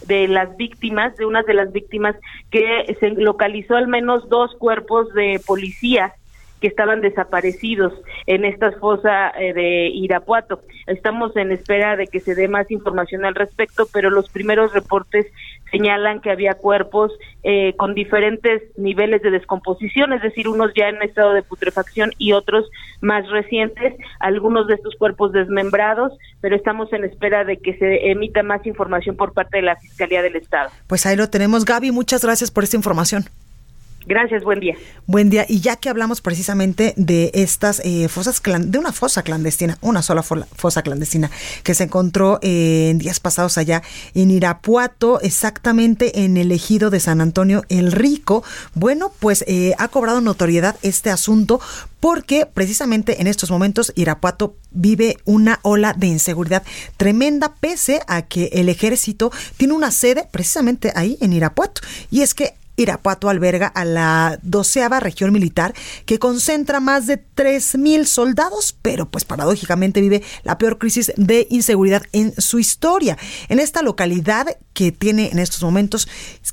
de 0.06 0.28
las 0.28 0.56
víctimas, 0.56 1.16
de 1.18 1.26
unas 1.26 1.46
de 1.46 1.54
las 1.54 1.74
víctimas, 1.74 2.16
que 2.52 2.96
se 3.00 3.10
localizó 3.10 3.76
al 3.76 3.88
menos 3.88 4.30
dos 4.30 4.56
cuerpos 4.56 5.14
de 5.14 5.42
policía 5.46 6.14
que 6.60 6.68
estaban 6.68 7.02
desaparecidos 7.02 7.94
en 8.26 8.46
esta 8.46 8.72
fosa 8.74 9.30
eh, 9.30 9.54
de 9.54 9.88
Irapuato. 9.90 10.62
Estamos 10.88 11.36
en 11.36 11.52
espera 11.52 11.96
de 11.96 12.08
que 12.08 12.20
se 12.20 12.36
dé 12.36 12.48
más 12.48 12.70
información 12.72 13.26
al 13.26 13.36
respecto, 13.36 13.88
pero 13.92 14.10
los 14.10 14.30
primeros 14.30 14.74
reportes 14.74 15.26
señalan 15.72 16.22
que 16.22 16.32
había 16.32 16.56
cuerpos 16.56 17.12
eh, 17.44 17.74
con 17.78 17.94
diferentes 17.94 18.62
niveles 18.78 19.22
de 19.22 19.32
descomposición, 19.32 20.14
es 20.14 20.22
decir, 20.22 20.48
unos 20.48 20.72
ya 20.76 20.90
en 20.90 21.02
estado 21.02 21.34
de 21.34 21.44
putrefacción 21.44 22.12
y 22.18 22.34
otros 22.34 22.70
más 23.02 23.30
recientes, 23.30 23.94
algunos 24.20 24.68
de 24.68 24.76
estos 24.76 24.96
cuerpos 24.96 25.32
desmembrados, 25.32 26.14
pero 26.42 26.56
estamos 26.56 26.92
en 26.94 27.04
espera 27.04 27.44
de 27.44 27.58
que 27.58 27.78
se 27.78 28.10
emita 28.10 28.44
más 28.44 28.66
información 28.66 29.16
por 29.16 29.34
parte 29.34 29.58
de 29.58 29.64
la 29.64 29.76
Fiscalía 29.76 30.22
del 30.22 30.36
Estado. 30.36 30.70
Pues 30.88 31.06
ahí 31.06 31.16
lo 31.16 31.30
tenemos, 31.30 31.66
Gaby, 31.66 31.92
muchas 31.92 32.24
gracias 32.24 32.52
por 32.52 32.64
esta 32.64 32.78
información. 32.78 33.26
Gracias, 34.10 34.44
buen 34.44 34.60
día. 34.60 34.76
Buen 35.06 35.30
día. 35.30 35.46
Y 35.48 35.60
ya 35.60 35.76
que 35.76 35.88
hablamos 35.88 36.20
precisamente 36.20 36.96
de 36.98 37.30
estas 37.36 37.80
eh, 37.86 38.08
fosas, 38.08 38.42
de 38.42 38.80
una 38.80 38.92
fosa 38.92 39.22
clandestina, 39.22 39.78
una 39.82 40.02
sola 40.02 40.24
fosa 40.24 40.82
clandestina 40.82 41.30
que 41.62 41.76
se 41.76 41.84
encontró 41.84 42.40
eh, 42.42 42.90
en 42.90 42.98
días 42.98 43.20
pasados 43.20 43.60
allá 43.60 43.84
en 44.16 44.32
Irapuato, 44.32 45.22
exactamente 45.22 46.26
en 46.26 46.38
el 46.38 46.52
ejido 46.52 46.90
de 46.90 47.00
San 47.00 47.22
Antonio 47.22 47.62
el 47.70 47.92
Rico, 47.92 48.44
bueno, 48.74 49.12
pues 49.20 49.46
eh, 49.48 49.76
ha 49.78 49.90
cobrado 49.90 50.22
notoriedad 50.22 50.76
este 50.82 51.12
asunto 51.12 51.62
porque 52.00 52.48
precisamente 52.48 53.22
en 53.22 53.28
estos 53.28 53.52
momentos 53.52 53.94
Irapuato 53.96 54.56
vive 54.72 55.18
una 55.26 55.60
ola 55.62 55.94
de 55.94 56.08
inseguridad 56.08 56.64
tremenda 56.98 57.54
pese 57.60 58.02
a 58.08 58.24
que 58.24 58.46
el 58.54 58.70
ejército 58.70 59.32
tiene 59.58 59.74
una 59.74 59.92
sede 59.92 60.28
precisamente 60.32 60.94
ahí 60.96 61.18
en 61.22 61.34
Irapuato. 61.34 61.82
Y 62.10 62.22
es 62.22 62.34
que 62.34 62.56
Irapuato 62.80 63.30
alberga 63.30 63.68
a 63.68 63.86
la 63.86 64.40
doceava 64.42 65.00
región 65.00 65.32
militar 65.32 65.74
que 66.06 66.20
concentra 66.20 66.80
más 66.80 67.08
de 67.08 67.24
3.000 67.36 68.06
soldados, 68.06 68.76
pero 68.82 69.10
pues 69.10 69.26
paradójicamente 69.26 70.02
vive 70.02 70.24
la 70.44 70.58
peor 70.58 70.78
crisis 70.78 71.12
de 71.18 71.48
inseguridad 71.50 72.04
en 72.12 72.34
su 72.40 72.60
historia. 72.60 73.18
En 73.50 73.60
esta 73.60 73.82
localidad 73.82 74.48
que 74.74 74.92
tiene 74.92 75.30
en 75.32 75.40
estos 75.40 75.62
momentos 75.62 76.08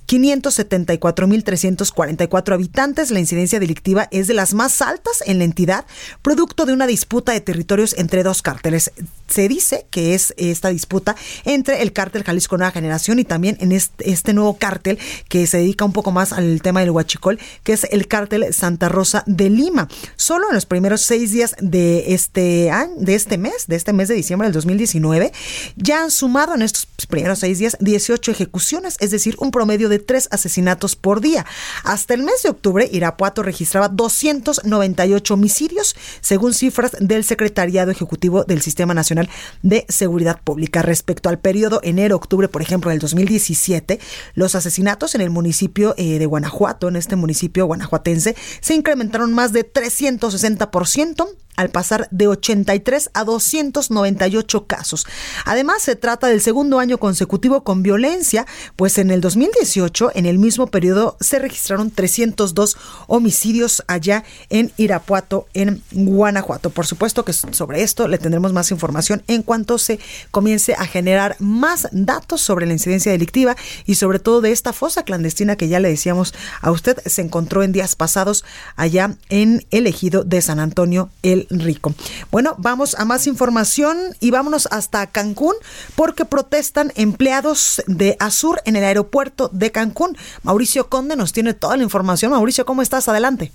574.344 0.09 2.55
habitantes, 2.55 3.11
la 3.11 3.21
incidencia 3.21 3.61
delictiva 3.61 4.09
es 4.11 4.27
de 4.27 4.35
las 4.35 4.55
más 4.55 4.83
altas 4.83 5.23
en 5.27 5.39
la 5.39 5.45
entidad, 5.45 5.87
producto 6.23 6.67
de 6.67 6.73
una 6.73 6.87
disputa 6.87 7.33
de 7.33 7.41
territorios 7.41 7.95
entre 7.99 8.23
dos 8.23 8.43
cárteles. 8.43 8.93
Se 9.29 9.49
dice 9.49 9.87
que 9.91 10.15
es 10.15 10.35
esta 10.37 10.69
disputa 10.69 11.17
entre 11.45 11.83
el 11.83 11.93
cártel 11.93 12.25
Jalisco 12.25 12.57
Nueva 12.57 12.73
Generación 12.73 13.19
y 13.19 13.25
también 13.25 13.57
en 13.61 13.73
este, 13.73 14.33
nuevo 14.33 14.57
cártel 14.57 14.99
que 15.29 15.47
se 15.47 15.59
dedica 15.59 15.85
un 15.85 15.93
poco 15.93 16.13
más 16.13 16.33
al 16.33 16.61
tema 16.63 16.81
del 16.81 16.91
huachicol, 16.91 17.39
que 17.63 17.73
es 17.73 17.85
el 17.85 18.09
cártel 18.09 18.53
Santa 18.53 18.89
Rosa 18.89 19.23
de 19.27 19.51
Lima. 19.51 19.89
Solo 20.17 20.49
en 20.49 20.55
los 20.55 20.67
primeros 20.67 21.03
seis 21.03 21.33
días 21.33 21.57
de 21.61 22.15
este 22.15 22.71
de 22.99 23.15
este 23.15 23.39
mes, 23.39 23.67
de 23.67 23.77
este 23.77 23.93
mes 23.93 24.09
de 24.09 24.15
diciembre 24.15 24.47
del 24.47 24.55
2019, 24.55 25.33
ya 25.77 26.03
han 26.03 26.11
sumado 26.11 26.55
en 26.55 26.63
estos 26.63 26.87
primeros 27.09 27.41
seis 27.41 27.59
días 27.59 27.77
18 27.81 28.31
ejecuciones, 28.31 28.97
es 29.01 29.11
decir, 29.11 29.37
un 29.39 29.51
promedio 29.51 29.89
de 29.89 29.99
tres 29.99 30.29
asesinatos 30.31 30.97
por 30.97 31.21
día. 31.21 31.47
Hasta 31.85 32.15
el 32.15 32.23
mes 32.23 32.43
de 32.43 32.51
octubre, 32.51 32.89
Irapuato 32.91 33.43
registraba 33.43 33.89
298 33.89 35.35
homicidios, 35.35 35.97
según 36.21 36.55
cifras 36.55 36.93
del 37.01 37.25
Secretariado 37.25 37.91
Ejecutivo 37.91 38.45
del 38.45 38.63
Sistema 38.63 38.95
Nacional 38.95 39.16
de 39.63 39.87
Seguridad 39.89 40.41
Pública. 40.43 40.83
Respecto 40.83 41.29
al 41.29 41.39
periodo 41.39 41.81
enero-octubre, 41.83 42.49
por 42.49 42.63
ejemplo, 42.63 42.91
del 42.91 42.99
2017, 42.99 43.99
los 44.35 44.55
asesinatos 44.55 45.15
en 45.15 45.21
el 45.21 45.31
municipio 45.31 45.95
eh, 45.97 46.19
de 46.19 46.27
Guanajuato, 46.27 46.89
en 46.89 46.97
este 46.97 47.17
municipio 47.17 47.67
guanajuatense, 47.67 48.37
se 48.61 48.75
incrementaron 48.75 49.33
más 49.35 49.53
de 49.53 49.71
360% 49.71 51.27
al 51.57 51.71
pasar 51.71 52.09
de 52.11 52.29
83 52.29 53.11
a 53.15 53.25
298 53.25 54.67
casos. 54.67 55.07
Además, 55.45 55.83
se 55.83 55.97
trata 55.97 56.29
del 56.29 56.41
segundo 56.41 56.79
año 56.79 56.99
consecutivo 56.99 57.65
con 57.65 57.83
violencia, 57.83 58.47
pues 58.77 58.99
en 58.99 59.11
el 59.11 59.21
2018, 59.21 60.13
en 60.15 60.27
el 60.27 60.39
mismo 60.39 60.69
periodo, 60.69 61.17
se 61.21 61.39
registraron 61.39 61.91
302 61.91 62.77
homicidios 63.07 63.83
allá 63.89 64.25
en 64.51 64.73
Irapuato, 64.77 65.47
en 65.55 65.83
Guanajuato. 65.93 66.71
Por 66.71 66.87
supuesto 66.87 67.25
que 67.25 67.33
sobre 67.33 67.83
esto 67.83 68.07
le 68.07 68.19
tendremos 68.19 68.53
más 68.53 68.71
información 68.71 69.06
en 69.27 69.43
cuanto 69.43 69.79
se 69.79 69.99
comience 70.31 70.75
a 70.75 70.87
generar 70.87 71.37
más 71.39 71.89
datos 71.93 72.41
sobre 72.41 72.67
la 72.67 72.73
incidencia 72.73 73.13
delictiva 73.13 73.57
y 73.87 73.97
sobre 73.97 74.19
todo 74.19 74.41
de 74.41 74.53
esta 74.53 74.73
fosa 74.73 75.05
clandestina 75.05 75.57
que 75.57 75.69
ya 75.69 75.81
le 75.81 75.89
decíamos 75.89 76.35
a 76.61 76.71
usted, 76.71 76.99
se 77.07 77.23
encontró 77.23 77.63
en 77.63 77.73
días 77.73 77.97
pasados 77.97 78.45
allá 78.77 79.17
en 79.29 79.67
el 79.71 79.87
ejido 79.87 80.25
de 80.25 80.41
San 80.41 80.61
Antonio, 80.61 81.11
el 81.23 81.47
Rico. 81.51 81.95
Bueno, 82.31 82.55
vamos 82.59 82.95
a 82.97 83.05
más 83.05 83.27
información 83.27 83.99
y 84.21 84.31
vámonos 84.31 84.69
hasta 84.71 85.07
Cancún 85.07 85.55
porque 85.95 86.25
protestan 86.25 86.93
empleados 86.97 87.83
de 87.87 88.17
Azur 88.21 88.61
en 88.65 88.77
el 88.77 88.85
aeropuerto 88.85 89.51
de 89.53 89.71
Cancún. 89.73 90.17
Mauricio 90.43 90.89
Conde 90.89 91.17
nos 91.17 91.33
tiene 91.33 91.55
toda 91.55 91.77
la 91.77 91.83
información. 91.83 92.33
Mauricio, 92.33 92.67
¿cómo 92.67 92.83
estás? 92.83 93.09
Adelante. 93.09 93.53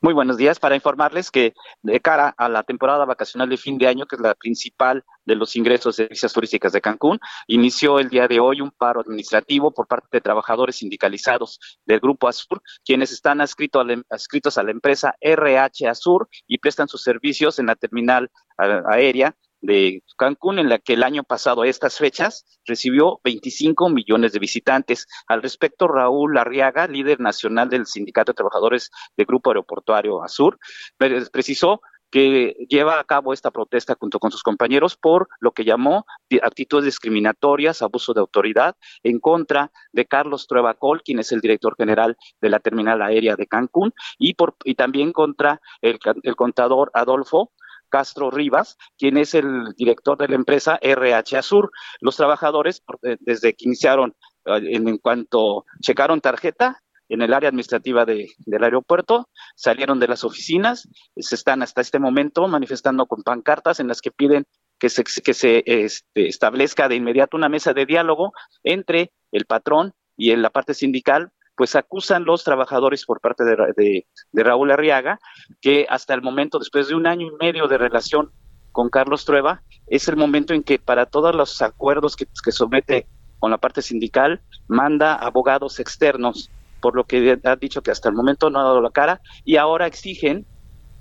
Muy 0.00 0.14
buenos 0.14 0.36
días. 0.36 0.58
Para 0.58 0.74
informarles 0.74 1.30
que 1.30 1.54
de 1.82 2.00
cara 2.00 2.34
a 2.36 2.48
la 2.48 2.62
temporada 2.62 3.04
vacacional 3.04 3.48
de 3.48 3.56
fin 3.56 3.78
de 3.78 3.86
año, 3.86 4.06
que 4.06 4.16
es 4.16 4.22
la 4.22 4.34
principal 4.34 5.04
de 5.24 5.36
los 5.36 5.54
ingresos 5.56 5.96
de 5.96 6.08
visas 6.08 6.32
turísticas 6.32 6.72
de 6.72 6.80
Cancún, 6.80 7.18
inició 7.46 7.98
el 7.98 8.08
día 8.08 8.28
de 8.28 8.40
hoy 8.40 8.60
un 8.60 8.70
paro 8.70 9.00
administrativo 9.00 9.72
por 9.72 9.86
parte 9.86 10.08
de 10.10 10.20
trabajadores 10.20 10.76
sindicalizados 10.76 11.60
del 11.86 12.00
Grupo 12.00 12.28
Azur, 12.28 12.62
quienes 12.84 13.12
están 13.12 13.40
adscritos 13.40 13.82
a 13.82 13.84
la, 13.84 14.02
adscritos 14.10 14.58
a 14.58 14.62
la 14.62 14.70
empresa 14.70 15.14
RH 15.20 15.88
Azur 15.88 16.28
y 16.46 16.58
prestan 16.58 16.88
sus 16.88 17.02
servicios 17.02 17.58
en 17.58 17.66
la 17.66 17.76
terminal 17.76 18.30
aérea 18.56 19.36
de 19.62 20.02
Cancún, 20.18 20.58
en 20.58 20.68
la 20.68 20.78
que 20.78 20.94
el 20.94 21.02
año 21.02 21.22
pasado 21.22 21.62
a 21.62 21.68
estas 21.68 21.96
fechas 21.96 22.44
recibió 22.66 23.20
25 23.24 23.88
millones 23.88 24.32
de 24.32 24.38
visitantes. 24.38 25.06
Al 25.26 25.42
respecto, 25.42 25.88
Raúl 25.88 26.36
Arriaga, 26.36 26.86
líder 26.86 27.20
nacional 27.20 27.70
del 27.70 27.86
Sindicato 27.86 28.32
de 28.32 28.36
Trabajadores 28.36 28.90
del 29.16 29.26
Grupo 29.26 29.50
Aeroportuario 29.50 30.22
Azur, 30.22 30.58
precisó 30.98 31.80
que 32.12 32.54
lleva 32.68 33.00
a 33.00 33.04
cabo 33.04 33.32
esta 33.32 33.50
protesta 33.50 33.96
junto 33.98 34.18
con 34.20 34.30
sus 34.30 34.42
compañeros 34.42 34.96
por 34.96 35.28
lo 35.40 35.52
que 35.52 35.64
llamó 35.64 36.04
actitudes 36.42 36.84
discriminatorias, 36.84 37.80
abuso 37.80 38.12
de 38.12 38.20
autoridad 38.20 38.76
en 39.02 39.18
contra 39.18 39.72
de 39.92 40.04
Carlos 40.04 40.46
Truebacol, 40.46 41.02
quien 41.02 41.20
es 41.20 41.32
el 41.32 41.40
director 41.40 41.74
general 41.74 42.18
de 42.42 42.50
la 42.50 42.60
terminal 42.60 43.00
aérea 43.00 43.34
de 43.34 43.46
Cancún, 43.46 43.94
y, 44.18 44.34
por, 44.34 44.56
y 44.64 44.74
también 44.74 45.12
contra 45.12 45.62
el, 45.80 45.98
el 46.22 46.36
contador 46.36 46.90
Adolfo 46.92 47.50
Castro 47.92 48.30
Rivas, 48.30 48.78
quien 48.96 49.18
es 49.18 49.34
el 49.34 49.74
director 49.76 50.16
de 50.16 50.28
la 50.28 50.36
empresa 50.36 50.78
RH 50.80 51.36
Azur. 51.36 51.70
Los 52.00 52.16
trabajadores, 52.16 52.82
eh, 53.02 53.18
desde 53.20 53.52
que 53.52 53.66
iniciaron, 53.66 54.16
eh, 54.46 54.60
en 54.62 54.96
cuanto 54.96 55.66
checaron 55.80 56.22
tarjeta, 56.22 56.82
en 57.10 57.20
el 57.20 57.34
área 57.34 57.50
administrativa 57.50 58.06
de, 58.06 58.30
del 58.38 58.64
aeropuerto, 58.64 59.28
salieron 59.54 60.00
de 60.00 60.08
las 60.08 60.24
oficinas, 60.24 60.88
se 61.14 61.34
están 61.34 61.60
hasta 61.60 61.82
este 61.82 61.98
momento 61.98 62.48
manifestando 62.48 63.04
con 63.04 63.22
pancartas 63.22 63.80
en 63.80 63.88
las 63.88 64.00
que 64.00 64.10
piden 64.10 64.46
que 64.78 64.88
se, 64.88 65.04
que 65.04 65.34
se 65.34 65.62
este, 65.66 66.28
establezca 66.28 66.88
de 66.88 66.96
inmediato 66.96 67.36
una 67.36 67.50
mesa 67.50 67.74
de 67.74 67.84
diálogo 67.84 68.32
entre 68.64 69.12
el 69.30 69.44
patrón 69.44 69.92
y 70.16 70.34
la 70.36 70.48
parte 70.48 70.72
sindical 70.72 71.32
pues 71.56 71.76
acusan 71.76 72.24
los 72.24 72.44
trabajadores 72.44 73.04
por 73.04 73.20
parte 73.20 73.44
de, 73.44 74.06
Raúl 74.32 74.70
Arriaga 74.70 75.18
que 75.60 75.86
hasta 75.88 76.14
el 76.14 76.22
momento, 76.22 76.58
después 76.58 76.88
de 76.88 76.94
un 76.94 77.06
año 77.06 77.26
y 77.26 77.44
medio 77.44 77.68
de 77.68 77.78
relación 77.78 78.30
con 78.72 78.88
Carlos 78.88 79.24
Trueba, 79.24 79.62
es 79.86 80.08
el 80.08 80.16
momento 80.16 80.54
en 80.54 80.62
que 80.62 80.78
para 80.78 81.06
todos 81.06 81.34
los 81.34 81.60
acuerdos 81.60 82.16
que, 82.16 82.26
somete 82.52 83.06
con 83.38 83.50
la 83.50 83.58
parte 83.58 83.82
sindical, 83.82 84.40
manda 84.68 85.14
abogados 85.14 85.78
externos, 85.78 86.50
por 86.80 86.96
lo 86.96 87.04
que 87.04 87.38
ha 87.44 87.56
dicho 87.56 87.82
que 87.82 87.90
hasta 87.90 88.08
el 88.08 88.14
momento 88.14 88.48
no 88.48 88.60
ha 88.60 88.64
dado 88.64 88.80
la 88.80 88.90
cara, 88.90 89.20
y 89.44 89.56
ahora 89.56 89.86
exigen 89.86 90.46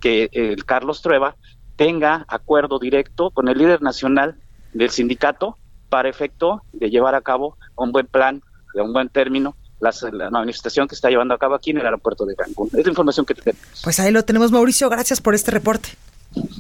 que 0.01 0.29
el 0.33 0.65
Carlos 0.65 1.01
Trueba 1.01 1.35
tenga 1.77 2.25
acuerdo 2.27 2.77
directo 2.79 3.31
con 3.31 3.47
el 3.47 3.57
líder 3.57 3.81
nacional 3.81 4.35
del 4.73 4.89
sindicato 4.89 5.57
para 5.89 6.09
efecto 6.09 6.61
de 6.73 6.89
llevar 6.89 7.15
a 7.15 7.21
cabo 7.21 7.57
un 7.75 7.91
buen 7.91 8.07
plan, 8.07 8.41
de 8.73 8.81
un 8.81 8.93
buen 8.93 9.09
término, 9.09 9.55
la, 9.81 10.29
manifestación 10.29 10.87
que 10.87 10.95
está 10.95 11.09
llevando 11.09 11.33
a 11.33 11.37
cabo 11.37 11.55
aquí 11.55 11.71
en 11.71 11.79
el 11.79 11.85
aeropuerto 11.85 12.25
de 12.25 12.35
Cancún. 12.35 12.69
Es 12.73 12.85
la 12.85 12.89
información 12.89 13.25
que 13.25 13.33
tenemos. 13.33 13.61
Pues 13.83 13.99
ahí 13.99 14.11
lo 14.11 14.23
tenemos, 14.23 14.51
Mauricio. 14.51 14.89
Gracias 14.89 15.19
por 15.21 15.35
este 15.35 15.51
reporte. 15.51 15.89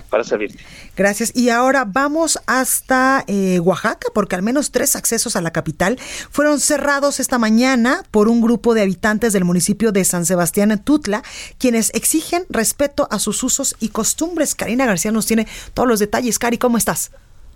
Para 0.09 0.25
servirte. 0.25 0.61
Gracias. 0.97 1.31
Y 1.33 1.49
ahora 1.49 1.85
vamos 1.85 2.39
hasta 2.45 3.23
eh, 3.27 3.59
Oaxaca, 3.61 4.07
porque 4.13 4.35
al 4.35 4.41
menos 4.41 4.71
tres 4.71 4.97
accesos 4.97 5.37
a 5.37 5.41
la 5.41 5.51
capital 5.51 5.97
fueron 6.29 6.59
cerrados 6.59 7.21
esta 7.21 7.37
mañana 7.37 8.03
por 8.11 8.27
un 8.27 8.41
grupo 8.41 8.73
de 8.73 8.81
habitantes 8.81 9.31
del 9.31 9.45
municipio 9.45 9.93
de 9.93 10.03
San 10.03 10.25
Sebastián 10.25 10.77
Tutla, 10.83 11.23
quienes 11.57 11.91
exigen 11.93 12.43
respeto 12.49 13.07
a 13.11 13.19
sus 13.19 13.41
usos 13.43 13.75
y 13.79 13.89
costumbres. 13.89 14.55
Karina 14.55 14.85
García 14.85 15.13
nos 15.13 15.25
tiene 15.25 15.47
todos 15.73 15.87
los 15.87 15.99
detalles. 15.99 16.37
Cari, 16.37 16.57
¿cómo 16.57 16.77
estás? 16.77 17.11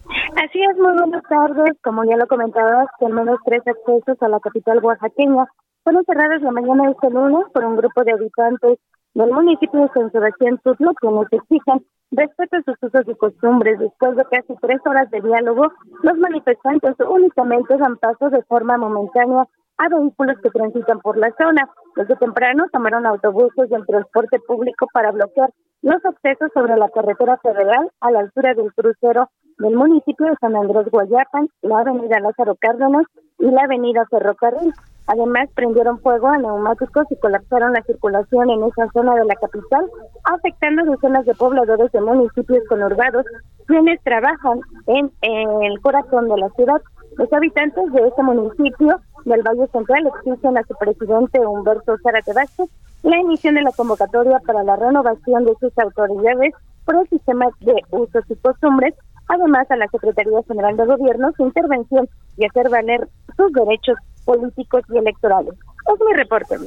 Así 0.07 0.61
es, 0.61 0.77
muy 0.77 0.93
buenas 0.93 1.23
tardes. 1.23 1.77
Como 1.83 2.03
ya 2.03 2.17
lo 2.17 2.27
comentabas, 2.27 2.87
al 3.01 3.13
menos 3.13 3.39
tres 3.45 3.61
accesos 3.65 4.21
a 4.21 4.27
la 4.27 4.39
capital 4.39 4.83
oaxaqueña 4.83 5.45
fueron 5.83 6.03
cerrados 6.05 6.41
la 6.41 6.51
mañana 6.51 6.85
de 6.85 6.91
este 6.91 7.09
lunes 7.09 7.45
por 7.53 7.65
un 7.65 7.77
grupo 7.77 8.03
de 8.03 8.13
habitantes 8.13 8.79
del 9.13 9.31
municipio 9.31 9.81
de 9.81 9.89
San 9.93 10.11
Sebastián 10.11 10.59
Tutlo, 10.63 10.93
quienes 10.95 11.27
exigen 11.31 11.85
respeto 12.11 12.57
a 12.57 12.61
sus 12.63 12.75
usos 12.81 13.07
y 13.07 13.15
costumbres. 13.15 13.79
Después 13.79 14.15
de 14.15 14.25
casi 14.25 14.55
tres 14.61 14.79
horas 14.85 15.09
de 15.09 15.21
diálogo, 15.21 15.71
los 16.03 16.17
manifestantes 16.17 16.95
únicamente 17.07 17.77
dan 17.77 17.97
paso 17.97 18.29
de 18.29 18.43
forma 18.43 18.77
momentánea 18.77 19.45
a 19.77 19.89
vehículos 19.89 20.37
que 20.41 20.49
transitan 20.49 20.99
por 20.99 21.17
la 21.17 21.33
zona. 21.37 21.67
Desde 21.95 22.15
temprano 22.17 22.65
tomaron 22.71 23.05
autobuses 23.05 23.69
del 23.69 23.85
transporte 23.85 24.39
público 24.39 24.87
para 24.93 25.11
bloquear 25.11 25.49
los 25.81 26.03
accesos 26.05 26.51
sobre 26.53 26.77
la 26.77 26.89
carretera 26.89 27.37
federal 27.37 27.89
a 28.01 28.11
la 28.11 28.19
altura 28.19 28.53
del 28.53 28.73
crucero 28.73 29.29
del 29.59 29.75
municipio 29.75 30.25
de 30.25 30.35
San 30.39 30.55
Andrés 30.55 30.87
Guayapan, 30.91 31.47
la 31.61 31.79
avenida 31.79 32.19
Lázaro 32.19 32.55
Cárdenas 32.55 33.05
y 33.39 33.45
la 33.45 33.63
avenida 33.63 34.05
Ferrocarril. 34.09 34.73
Además, 35.07 35.49
prendieron 35.53 35.99
fuego 35.99 36.27
a 36.27 36.37
neumáticos 36.37 37.05
y 37.11 37.15
colapsaron 37.17 37.73
la 37.73 37.83
circulación 37.83 38.49
en 38.49 38.63
esa 38.63 38.89
zona 38.91 39.13
de 39.15 39.25
la 39.25 39.35
capital, 39.35 39.85
afectando 40.23 40.83
decenas 40.91 41.25
de 41.25 41.35
pobladores 41.35 41.91
de 41.91 42.01
municipios 42.01 42.63
conurbados, 42.67 43.25
quienes 43.67 44.01
trabajan 44.01 44.61
en, 44.87 45.11
el 45.21 45.79
corazón 45.81 46.27
de 46.27 46.37
la 46.37 46.49
ciudad. 46.49 46.81
Los 47.17 47.31
habitantes 47.31 47.91
de 47.93 48.07
este 48.07 48.23
municipio 48.23 48.99
del 49.25 49.43
Valle 49.43 49.67
Central 49.67 50.07
exigen 50.07 50.57
a 50.57 50.63
su 50.63 50.75
presidente 50.75 51.39
Humberto 51.39 51.95
Zárate 52.03 52.33
Vázquez 52.33 52.69
la 53.03 53.17
emisión 53.17 53.53
de 53.53 53.61
la 53.61 53.71
convocatoria 53.71 54.39
para 54.47 54.63
la 54.63 54.75
renovación 54.75 55.45
de 55.45 55.53
sus 55.59 55.77
autoridades 55.77 56.53
por 56.85 56.95
el 56.95 57.07
sistema 57.09 57.45
de 57.61 57.75
usos 57.91 58.23
y 58.29 58.35
costumbres 58.37 58.95
además 59.27 59.69
a 59.69 59.75
la 59.75 59.87
Secretaría 59.87 60.41
General 60.47 60.77
de 60.77 60.85
Gobierno 60.85 61.31
su 61.35 61.43
intervención 61.43 62.07
y 62.37 62.45
hacer 62.45 62.69
valer 62.69 63.07
sus 63.35 63.51
derechos 63.53 63.97
políticos 64.23 64.81
y 64.93 64.97
electorales. 64.97 65.53
Es 65.53 65.99
mi 66.05 66.13
reporte. 66.13 66.57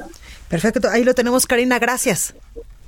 Perfecto, 0.47 0.89
ahí 0.89 1.03
lo 1.03 1.13
tenemos, 1.13 1.45
Karina, 1.45 1.77
gracias. 1.79 2.33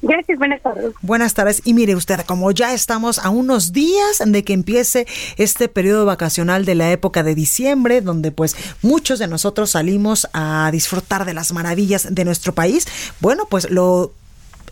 Gracias, 0.02 0.40
buenas 0.40 0.62
tardes. 0.62 0.94
Buenas 1.02 1.34
tardes. 1.36 1.62
Y 1.64 1.74
mire 1.74 1.96
usted, 1.96 2.22
como 2.22 2.52
ya 2.52 2.74
estamos 2.74 3.20
a 3.20 3.30
unos 3.30 3.72
días 3.72 4.22
de 4.26 4.44
que 4.44 4.54
empiece 4.54 5.06
este 5.38 5.68
periodo 5.68 6.06
vacacional 6.06 6.66
de 6.66 6.74
la 6.74 6.92
época 6.92 7.22
de 7.22 7.36
diciembre, 7.36 8.02
donde 8.02 8.32
pues 8.32 8.56
muchos 8.82 9.20
de 9.20 9.28
nosotros 9.28 9.72
salimos 9.72 10.28
a 10.34 10.70
disfrutar 10.72 11.26
de 11.26 11.36
las 11.36 11.54
maravillas 11.54 12.14
de 12.16 12.26
nuestro 12.26 12.54
país, 12.54 12.88
bueno, 13.20 13.46
pues 13.48 13.70
lo 13.70 14.12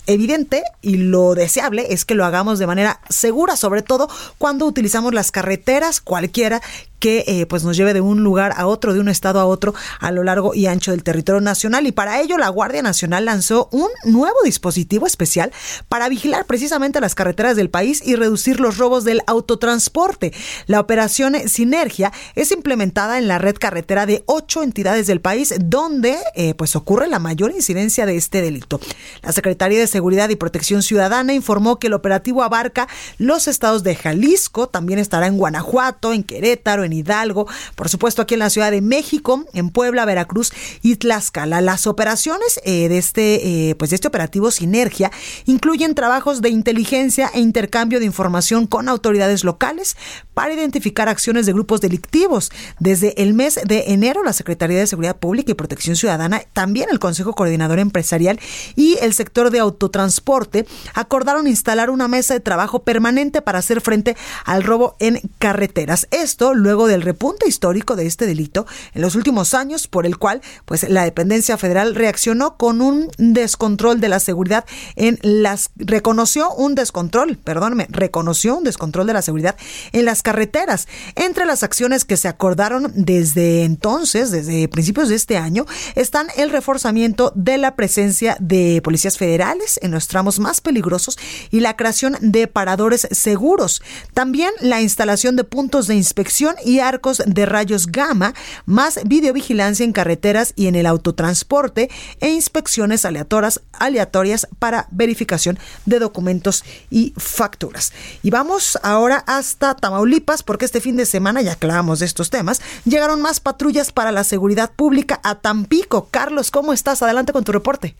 evidente 0.07 0.63
y 0.81 0.97
lo 0.97 1.35
deseable 1.35 1.87
es 1.93 2.05
que 2.05 2.15
lo 2.15 2.25
hagamos 2.25 2.59
de 2.59 2.67
manera 2.67 3.01
segura, 3.09 3.55
sobre 3.55 3.81
todo 3.81 4.09
cuando 4.37 4.65
utilizamos 4.65 5.13
las 5.13 5.31
carreteras 5.31 6.01
cualquiera 6.01 6.61
que 6.99 7.23
eh, 7.27 7.45
pues 7.45 7.63
nos 7.63 7.77
lleve 7.77 7.93
de 7.93 8.01
un 8.01 8.23
lugar 8.23 8.53
a 8.57 8.67
otro, 8.67 8.93
de 8.93 8.99
un 8.99 9.09
estado 9.09 9.39
a 9.39 9.45
otro 9.45 9.73
a 9.99 10.11
lo 10.11 10.23
largo 10.23 10.53
y 10.53 10.67
ancho 10.67 10.91
del 10.91 11.03
territorio 11.03 11.41
nacional. 11.41 11.87
Y 11.87 11.91
para 11.91 12.19
ello 12.21 12.37
la 12.37 12.49
Guardia 12.49 12.81
Nacional 12.81 13.25
lanzó 13.25 13.69
un 13.71 13.89
nuevo 14.03 14.35
dispositivo 14.43 15.07
especial 15.07 15.51
para 15.87 16.09
vigilar 16.09 16.45
precisamente 16.45 16.99
las 16.99 17.15
carreteras 17.15 17.55
del 17.55 17.69
país 17.69 18.01
y 18.05 18.15
reducir 18.15 18.59
los 18.59 18.77
robos 18.77 19.05
del 19.05 19.21
autotransporte. 19.27 20.33
La 20.67 20.79
operación 20.79 21.35
Sinergia 21.47 22.11
es 22.35 22.51
implementada 22.51 23.17
en 23.17 23.27
la 23.27 23.37
red 23.37 23.55
carretera 23.55 24.05
de 24.05 24.23
ocho 24.25 24.61
entidades 24.61 25.07
del 25.07 25.21
país 25.21 25.53
donde 25.59 26.17
eh, 26.35 26.53
pues 26.55 26.75
ocurre 26.75 27.07
la 27.07 27.19
mayor 27.19 27.51
incidencia 27.51 28.05
de 28.05 28.17
este 28.17 28.41
delito. 28.41 28.79
La 29.21 29.31
Secretaría 29.31 29.79
de 29.79 29.87
Seguridad 29.87 29.98
y 29.99 30.35
Protección 30.35 30.81
Ciudadana 30.81 31.33
informó 31.33 31.79
que 31.79 31.87
el 31.87 31.93
operativo 31.93 32.43
abarca 32.43 32.87
los 33.17 33.47
estados 33.47 33.83
de 33.83 33.95
Jalisco, 33.95 34.67
también 34.67 34.99
estará 34.99 35.27
en 35.27 35.37
Guanajuato, 35.37 36.13
en 36.13 36.23
Querétaro, 36.23 36.83
en 36.83 36.93
Hidalgo, 36.93 37.47
por 37.75 37.89
supuesto 37.89 38.21
aquí 38.21 38.35
en 38.35 38.39
la 38.39 38.49
Ciudad 38.49 38.71
de 38.71 38.81
México, 38.81 39.45
en 39.53 39.69
Puebla, 39.69 40.05
Veracruz 40.05 40.51
y 40.81 40.95
Tlaxcala. 40.95 41.61
Las 41.61 41.87
operaciones 41.87 42.59
eh, 42.63 42.89
de 42.89 42.97
este, 42.97 43.69
eh, 43.69 43.75
pues 43.75 43.91
de 43.91 43.95
este 43.95 44.07
operativo 44.07 44.51
Sinergia 44.51 45.11
incluyen 45.45 45.95
trabajos 45.95 46.41
de 46.41 46.49
inteligencia 46.49 47.29
e 47.33 47.39
intercambio 47.39 47.99
de 47.99 48.05
información 48.05 48.67
con 48.67 48.89
autoridades 48.89 49.43
locales 49.43 49.97
para 50.33 50.53
identificar 50.53 51.09
acciones 51.09 51.45
de 51.45 51.53
grupos 51.53 51.81
delictivos. 51.81 52.51
Desde 52.79 53.21
el 53.21 53.33
mes 53.33 53.59
de 53.65 53.85
enero, 53.87 54.23
la 54.23 54.33
Secretaría 54.33 54.79
de 54.79 54.87
Seguridad 54.87 55.17
Pública 55.17 55.51
y 55.51 55.55
Protección 55.55 55.95
Ciudadana, 55.95 56.41
también 56.53 56.87
el 56.91 56.99
Consejo 56.99 57.33
Coordinador 57.33 57.79
Empresarial 57.79 58.39
y 58.75 58.97
el 59.01 59.13
sector 59.13 59.51
de 59.51 59.61
autotransporte 59.79 60.65
acordaron 60.93 61.47
instalar 61.47 61.89
una 61.89 62.09
mesa 62.09 62.33
de 62.33 62.41
trabajo 62.41 62.83
permanente 62.83 63.41
para 63.41 63.59
hacer 63.59 63.79
frente 63.79 64.17
al 64.43 64.63
robo 64.63 64.95
en 64.99 65.21
carreteras. 65.39 66.07
Esto 66.11 66.53
luego 66.53 66.87
del 66.87 67.01
repunte 67.01 67.47
histórico 67.47 67.95
de 67.95 68.05
este 68.05 68.25
delito 68.25 68.65
en 68.93 69.01
los 69.01 69.15
últimos 69.15 69.53
años, 69.53 69.87
por 69.87 70.05
el 70.05 70.17
cual 70.17 70.41
pues 70.65 70.87
la 70.89 71.03
dependencia 71.03 71.57
federal 71.57 71.95
reaccionó 71.95 72.57
con 72.57 72.81
un 72.81 73.09
descontrol 73.17 74.01
de 74.01 74.09
la 74.09 74.19
seguridad 74.19 74.65
en 74.95 75.17
las 75.21 75.69
reconoció 75.77 76.53
un 76.53 76.75
descontrol, 76.75 77.37
perdóneme, 77.37 77.87
reconoció 77.89 78.57
un 78.57 78.65
descontrol 78.65 79.07
de 79.07 79.13
la 79.13 79.21
seguridad 79.21 79.55
en 79.93 80.05
las 80.05 80.21
carreteras. 80.21 80.87
Entre 81.15 81.45
las 81.45 81.63
acciones 81.63 82.03
que 82.03 82.17
se 82.17 82.27
acordaron 82.27 82.91
desde 82.95 83.63
entonces, 83.63 84.31
desde 84.31 84.67
principios 84.67 85.09
de 85.09 85.15
este 85.15 85.37
año, 85.37 85.65
están 85.95 86.27
el 86.35 86.49
reforzamiento 86.49 87.31
de 87.35 87.57
la 87.57 87.75
presencia 87.75 88.35
de 88.39 88.81
policías 88.83 89.17
federales 89.17 89.68
en 89.81 89.91
los 89.91 90.07
tramos 90.07 90.39
más 90.39 90.61
peligrosos 90.61 91.17
y 91.51 91.59
la 91.59 91.75
creación 91.75 92.17
de 92.21 92.47
paradores 92.47 93.07
seguros. 93.11 93.81
También 94.13 94.51
la 94.61 94.81
instalación 94.81 95.35
de 95.35 95.43
puntos 95.43 95.87
de 95.87 95.95
inspección 95.95 96.55
y 96.65 96.79
arcos 96.79 97.21
de 97.25 97.45
rayos 97.45 97.87
gamma, 97.87 98.33
más 98.65 98.99
videovigilancia 99.05 99.83
en 99.83 99.93
carreteras 99.93 100.53
y 100.55 100.67
en 100.67 100.75
el 100.75 100.85
autotransporte 100.85 101.89
e 102.19 102.29
inspecciones 102.29 103.05
aleatorias, 103.05 103.61
aleatorias 103.73 104.47
para 104.59 104.87
verificación 104.91 105.59
de 105.85 105.99
documentos 105.99 106.63
y 106.89 107.13
facturas. 107.17 107.93
Y 108.23 108.29
vamos 108.29 108.77
ahora 108.83 109.23
hasta 109.27 109.75
Tamaulipas 109.75 110.43
porque 110.43 110.65
este 110.65 110.81
fin 110.81 110.95
de 110.95 111.05
semana, 111.05 111.41
ya 111.41 111.57
hablamos 111.59 111.99
de 111.99 112.05
estos 112.05 112.29
temas, 112.29 112.61
llegaron 112.85 113.21
más 113.21 113.39
patrullas 113.39 113.91
para 113.91 114.11
la 114.11 114.23
seguridad 114.23 114.71
pública 114.75 115.19
a 115.23 115.35
Tampico. 115.35 116.07
Carlos, 116.11 116.51
¿cómo 116.51 116.73
estás? 116.73 117.01
Adelante 117.01 117.33
con 117.33 117.43
tu 117.43 117.51
reporte. 117.51 117.95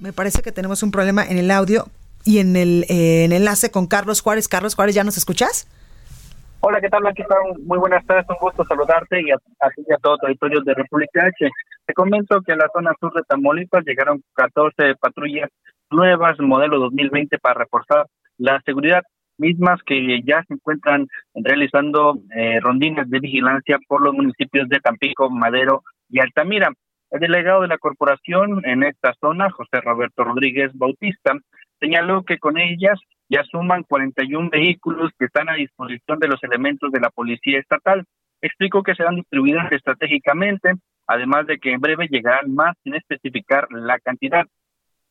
Me 0.00 0.12
parece 0.12 0.42
que 0.42 0.52
tenemos 0.52 0.82
un 0.82 0.92
problema 0.92 1.24
en 1.24 1.38
el 1.38 1.50
audio 1.50 1.86
y 2.24 2.38
en 2.38 2.54
el, 2.54 2.84
eh, 2.88 3.24
en 3.24 3.32
enlace 3.32 3.70
con 3.70 3.88
Carlos 3.88 4.20
Juárez. 4.20 4.46
Carlos 4.46 4.76
Juárez, 4.76 4.94
¿ya 4.94 5.02
nos 5.02 5.16
escuchas? 5.16 5.66
Hola, 6.60 6.80
¿qué 6.80 6.88
tal, 6.88 7.00
Blanquita? 7.00 7.34
Muy 7.64 7.78
buenas 7.78 8.04
tardes, 8.06 8.26
un 8.28 8.36
gusto 8.40 8.64
saludarte 8.64 9.20
y 9.20 9.30
a, 9.30 9.36
a, 9.60 9.66
a 9.66 9.98
todo 10.02 10.14
el 10.14 10.20
territorio 10.20 10.60
de 10.62 10.74
República 10.74 11.26
H. 11.26 11.50
Te 11.86 11.94
comento 11.94 12.40
que 12.42 12.52
en 12.52 12.58
la 12.58 12.68
zona 12.72 12.92
sur 13.00 13.12
de 13.12 13.22
Tamaulipas 13.22 13.84
llegaron 13.84 14.22
14 14.34 14.94
patrullas 15.00 15.50
nuevas, 15.90 16.38
modelo 16.38 16.78
2020, 16.78 17.38
para 17.38 17.60
reforzar 17.60 18.06
la 18.36 18.60
seguridad, 18.64 19.02
mismas 19.36 19.80
que 19.84 20.20
ya 20.22 20.44
se 20.46 20.54
encuentran 20.54 21.06
realizando 21.34 22.18
eh, 22.36 22.60
rondines 22.60 23.08
de 23.08 23.20
vigilancia 23.20 23.78
por 23.88 24.02
los 24.02 24.14
municipios 24.14 24.68
de 24.68 24.80
Tampico, 24.80 25.30
Madero 25.30 25.82
y 26.08 26.20
Altamira. 26.20 26.72
El 27.10 27.20
delegado 27.20 27.62
de 27.62 27.68
la 27.68 27.78
corporación 27.78 28.64
en 28.66 28.82
esta 28.82 29.14
zona, 29.20 29.50
José 29.50 29.80
Roberto 29.80 30.24
Rodríguez 30.24 30.72
Bautista, 30.74 31.32
señaló 31.80 32.22
que 32.22 32.38
con 32.38 32.58
ellas 32.58 33.00
ya 33.30 33.44
suman 33.44 33.82
41 33.84 34.50
vehículos 34.50 35.10
que 35.18 35.24
están 35.24 35.48
a 35.48 35.54
disposición 35.54 36.18
de 36.18 36.28
los 36.28 36.42
elementos 36.44 36.92
de 36.92 37.00
la 37.00 37.10
Policía 37.10 37.58
Estatal. 37.58 38.04
Explicó 38.42 38.82
que 38.82 38.94
serán 38.94 39.16
distribuidas 39.16 39.72
estratégicamente, 39.72 40.74
además 41.06 41.46
de 41.46 41.58
que 41.58 41.72
en 41.72 41.80
breve 41.80 42.08
llegarán 42.08 42.54
más 42.54 42.76
sin 42.84 42.94
especificar 42.94 43.68
la 43.70 43.98
cantidad. 43.98 44.46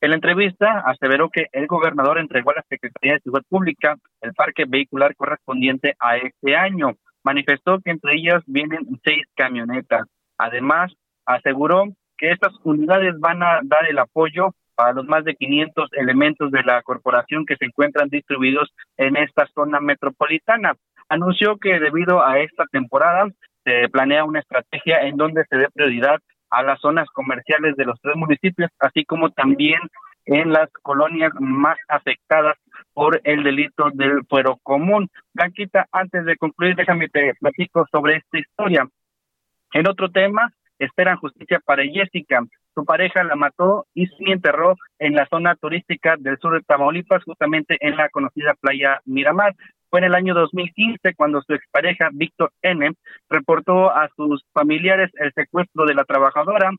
En 0.00 0.10
la 0.10 0.16
entrevista 0.16 0.84
aseveró 0.86 1.28
que 1.28 1.46
el 1.50 1.66
gobernador 1.66 2.18
entregó 2.18 2.52
a 2.52 2.56
la 2.56 2.64
Secretaría 2.68 3.14
de 3.14 3.20
Seguridad 3.20 3.46
Pública 3.48 3.96
el 4.20 4.32
parque 4.34 4.64
vehicular 4.68 5.16
correspondiente 5.16 5.96
a 5.98 6.16
este 6.16 6.54
año. 6.54 6.92
Manifestó 7.24 7.80
que 7.80 7.90
entre 7.90 8.14
ellas 8.14 8.44
vienen 8.46 8.86
seis 9.02 9.26
camionetas. 9.34 10.06
Además, 10.38 10.92
aseguró 11.28 11.84
que 12.16 12.30
estas 12.32 12.52
unidades 12.64 13.14
van 13.20 13.42
a 13.42 13.60
dar 13.62 13.86
el 13.88 13.98
apoyo 13.98 14.54
a 14.76 14.92
los 14.92 15.06
más 15.06 15.24
de 15.24 15.34
500 15.34 15.90
elementos 15.92 16.50
de 16.50 16.62
la 16.62 16.82
corporación 16.82 17.44
que 17.44 17.56
se 17.56 17.66
encuentran 17.66 18.08
distribuidos 18.08 18.72
en 18.96 19.16
esta 19.16 19.46
zona 19.54 19.78
metropolitana. 19.80 20.74
Anunció 21.08 21.58
que 21.58 21.78
debido 21.80 22.24
a 22.24 22.40
esta 22.40 22.64
temporada 22.72 23.28
se 23.64 23.88
planea 23.90 24.24
una 24.24 24.40
estrategia 24.40 25.02
en 25.02 25.16
donde 25.16 25.44
se 25.50 25.56
dé 25.56 25.68
prioridad 25.72 26.18
a 26.50 26.62
las 26.62 26.80
zonas 26.80 27.08
comerciales 27.12 27.76
de 27.76 27.84
los 27.84 28.00
tres 28.00 28.16
municipios, 28.16 28.70
así 28.78 29.04
como 29.04 29.30
también 29.30 29.80
en 30.24 30.52
las 30.52 30.70
colonias 30.82 31.32
más 31.40 31.76
afectadas 31.88 32.56
por 32.94 33.20
el 33.24 33.42
delito 33.42 33.90
del 33.92 34.24
fuero 34.28 34.58
común. 34.62 35.08
Blanquita, 35.34 35.86
antes 35.92 36.24
de 36.24 36.36
concluir, 36.36 36.74
déjame 36.74 37.08
te 37.08 37.34
platico 37.34 37.86
sobre 37.92 38.16
esta 38.16 38.38
historia. 38.38 38.86
En 39.72 39.86
otro 39.86 40.10
tema, 40.10 40.52
esperan 40.78 41.16
justicia 41.16 41.60
para 41.64 41.84
Jessica. 41.84 42.40
Su 42.74 42.84
pareja 42.84 43.24
la 43.24 43.34
mató 43.34 43.86
y 43.94 44.06
se 44.06 44.30
enterró 44.30 44.76
en 44.98 45.14
la 45.14 45.26
zona 45.26 45.56
turística 45.56 46.16
del 46.18 46.38
sur 46.38 46.54
de 46.54 46.62
Tamaulipas, 46.62 47.24
justamente 47.24 47.76
en 47.80 47.96
la 47.96 48.08
conocida 48.08 48.54
playa 48.60 49.00
Miramar. 49.04 49.54
Fue 49.90 50.00
en 50.00 50.06
el 50.06 50.14
año 50.14 50.34
2015 50.34 51.14
cuando 51.14 51.42
su 51.42 51.54
expareja, 51.54 52.10
Víctor 52.12 52.52
N., 52.62 52.92
reportó 53.28 53.90
a 53.90 54.08
sus 54.16 54.44
familiares 54.52 55.10
el 55.14 55.32
secuestro 55.32 55.86
de 55.86 55.94
la 55.94 56.04
trabajadora 56.04 56.70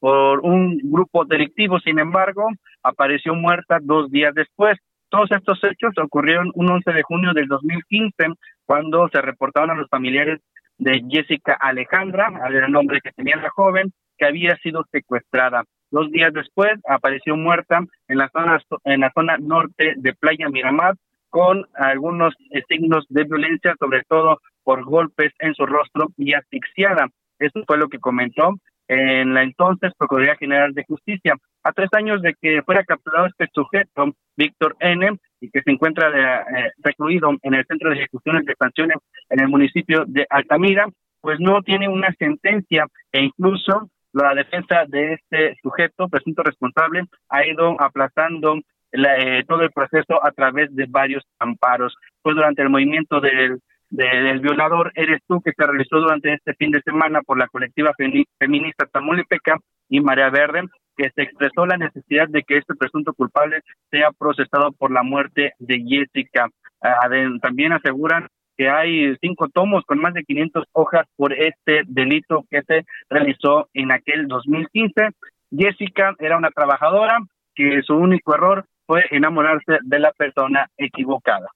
por 0.00 0.40
un 0.40 0.78
grupo 0.82 1.24
delictivo. 1.24 1.80
Sin 1.80 1.98
embargo, 1.98 2.48
apareció 2.82 3.34
muerta 3.34 3.78
dos 3.80 4.10
días 4.10 4.34
después. 4.34 4.78
Todos 5.08 5.30
estos 5.32 5.58
hechos 5.64 5.94
ocurrieron 5.96 6.52
un 6.54 6.70
11 6.70 6.92
de 6.92 7.02
junio 7.02 7.32
del 7.32 7.48
2015, 7.48 8.34
cuando 8.66 9.08
se 9.08 9.22
reportaron 9.22 9.70
a 9.70 9.74
los 9.74 9.88
familiares 9.88 10.40
de 10.78 11.04
Jessica 11.08 11.54
Alejandra, 11.60 12.30
el 12.48 12.72
nombre 12.72 13.00
que 13.00 13.12
tenía 13.12 13.36
la 13.36 13.50
joven, 13.50 13.92
que 14.16 14.26
había 14.26 14.56
sido 14.58 14.84
secuestrada. 14.90 15.64
Dos 15.90 16.10
días 16.10 16.32
después 16.32 16.72
apareció 16.88 17.36
muerta 17.36 17.80
en 18.08 18.18
la 18.18 18.28
zona, 18.30 18.60
en 18.84 19.00
la 19.00 19.12
zona 19.14 19.38
norte 19.38 19.94
de 19.96 20.14
Playa 20.14 20.48
Miramar 20.48 20.94
con 21.30 21.66
algunos 21.74 22.34
eh, 22.50 22.62
signos 22.68 23.04
de 23.08 23.24
violencia, 23.24 23.74
sobre 23.78 24.02
todo 24.08 24.38
por 24.64 24.84
golpes 24.84 25.32
en 25.38 25.54
su 25.54 25.66
rostro 25.66 26.08
y 26.16 26.34
asfixiada. 26.34 27.08
Eso 27.38 27.62
fue 27.66 27.78
lo 27.78 27.88
que 27.88 27.98
comentó 27.98 28.54
en 28.88 29.34
la 29.34 29.42
entonces 29.42 29.92
Procuraduría 29.98 30.36
General 30.36 30.72
de 30.72 30.84
Justicia. 30.84 31.36
A 31.62 31.72
tres 31.72 31.88
años 31.92 32.22
de 32.22 32.34
que 32.40 32.62
fuera 32.62 32.84
capturado 32.84 33.26
este 33.26 33.48
sujeto, 33.52 34.12
Víctor 34.36 34.76
N., 34.80 35.18
y 35.40 35.50
que 35.50 35.62
se 35.62 35.70
encuentra 35.70 36.08
eh, 36.08 36.72
recluido 36.78 37.30
en 37.42 37.54
el 37.54 37.64
Centro 37.66 37.90
de 37.90 37.96
Ejecuciones 37.96 38.44
de 38.44 38.54
Sanciones 38.58 38.98
en 39.30 39.40
el 39.40 39.48
municipio 39.48 40.04
de 40.06 40.26
Altamira, 40.30 40.86
pues 41.20 41.38
no 41.40 41.62
tiene 41.62 41.88
una 41.88 42.12
sentencia 42.18 42.86
e 43.12 43.22
incluso 43.24 43.90
la 44.12 44.34
defensa 44.34 44.84
de 44.86 45.14
este 45.14 45.56
sujeto, 45.62 46.08
presunto 46.08 46.42
responsable, 46.42 47.04
ha 47.28 47.46
ido 47.46 47.80
aplazando 47.80 48.58
eh, 48.92 49.44
todo 49.46 49.62
el 49.62 49.70
proceso 49.70 50.24
a 50.24 50.30
través 50.32 50.74
de 50.74 50.86
varios 50.88 51.22
amparos. 51.38 51.94
Fue 52.22 52.34
durante 52.34 52.62
el 52.62 52.70
movimiento 52.70 53.20
del, 53.20 53.60
del 53.90 54.40
violador 54.40 54.92
Eres 54.94 55.20
tú 55.26 55.40
que 55.40 55.52
se 55.56 55.66
realizó 55.66 56.00
durante 56.00 56.32
este 56.32 56.54
fin 56.54 56.70
de 56.70 56.82
semana 56.82 57.20
por 57.22 57.38
la 57.38 57.48
colectiva 57.48 57.92
feminista 58.38 58.86
Tamaulipeca 58.86 59.58
y 59.88 60.00
Marea 60.00 60.30
Verde, 60.30 60.62
que 60.98 61.10
se 61.14 61.22
expresó 61.22 61.64
la 61.64 61.76
necesidad 61.76 62.28
de 62.28 62.42
que 62.42 62.58
este 62.58 62.74
presunto 62.74 63.14
culpable 63.14 63.62
sea 63.90 64.10
procesado 64.10 64.72
por 64.72 64.90
la 64.90 65.04
muerte 65.04 65.52
de 65.60 65.80
Jessica. 65.88 66.48
Ah, 66.82 67.08
también 67.40 67.72
aseguran 67.72 68.26
que 68.56 68.68
hay 68.68 69.16
cinco 69.20 69.48
tomos 69.48 69.84
con 69.86 70.00
más 70.00 70.12
de 70.12 70.24
500 70.24 70.64
hojas 70.72 71.06
por 71.16 71.32
este 71.32 71.82
delito 71.86 72.44
que 72.50 72.62
se 72.62 72.84
realizó 73.08 73.68
en 73.72 73.92
aquel 73.92 74.26
2015. 74.26 75.10
Jessica 75.56 76.14
era 76.18 76.36
una 76.36 76.50
trabajadora 76.50 77.18
que 77.54 77.80
su 77.86 77.94
único 77.94 78.34
error 78.34 78.66
fue 78.84 79.04
enamorarse 79.12 79.78
de 79.82 79.98
la 80.00 80.10
persona 80.12 80.68
equivocada. 80.76 81.46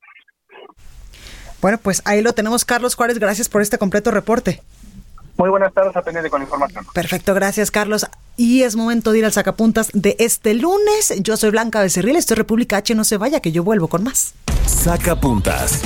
Bueno, 1.61 1.79
pues 1.83 2.03
ahí 2.07 2.23
lo 2.23 2.33
tenemos, 2.33 2.65
Carlos 2.65 2.95
Juárez. 2.95 3.19
Gracias 3.19 3.49
por 3.49 3.63
este 3.63 3.79
completo 3.79 4.13
reporte. 4.13 4.61
Muy 5.37 5.51
buenas 5.51 5.73
tardes, 5.73 5.97
apenas 5.97 6.29
con 6.31 6.43
información. 6.43 6.85
Perfecto, 6.93 7.35
gracias, 7.35 7.71
Carlos. 7.71 8.07
Y 8.37 8.63
es 8.63 8.77
momento 8.77 9.13
de 9.13 9.19
ir 9.19 9.25
al 9.25 9.33
sacapuntas 9.33 9.91
de 9.93 10.17
este 10.19 10.55
lunes. 10.55 11.15
Yo 11.21 11.37
soy 11.37 11.51
Blanca 11.51 11.81
Becerril, 11.81 12.17
estoy 12.17 12.37
República 12.37 12.77
H. 12.79 12.95
No 12.95 13.05
se 13.05 13.17
vaya, 13.17 13.41
que 13.41 13.53
yo 13.53 13.65
vuelvo 13.65 13.89
con 13.89 14.05
más. 14.05 14.35
Sacapuntas. 14.67 15.81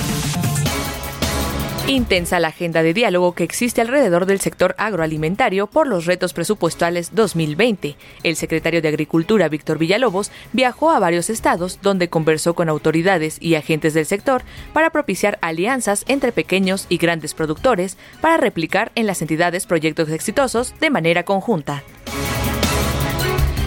Intensa 1.89 2.41
la 2.41 2.49
agenda 2.49 2.83
de 2.83 2.93
diálogo 2.93 3.37
que 3.37 3.45
existe 3.45 3.81
alrededor 3.81 4.27
del 4.27 4.41
sector 4.41 4.75
agroalimentario 4.77 5.69
por 5.69 5.87
los 5.87 6.05
retos 6.05 6.33
presupuestales 6.33 7.15
2020. 7.15 7.95
El 8.25 8.35
secretario 8.35 8.83
de 8.83 8.89
Agricultura, 8.89 9.49
Víctor 9.49 9.79
Villalobos, 9.79 10.33
viajó 10.53 10.91
a 10.91 10.99
varios 10.99 11.31
estados 11.31 11.79
donde 11.83 12.09
conversó 12.09 12.55
con 12.55 12.69
autoridades 12.69 13.37
y 13.41 13.55
agentes 13.55 13.95
del 13.95 14.05
sector 14.05 14.43
para 14.73 14.91
propiciar 14.91 15.39
alianzas 15.43 16.05
entre 16.09 16.33
pequeños 16.33 16.87
y 16.89 16.97
grandes 16.97 17.35
productores 17.35 17.97
para 18.21 18.37
replicar 18.37 18.91
en 18.97 19.07
las 19.07 19.23
entidades 19.23 19.65
proyectos 19.65 20.09
exitosos 20.09 20.75
de 20.81 20.91
manera 20.91 21.23
conjunta. 21.23 21.85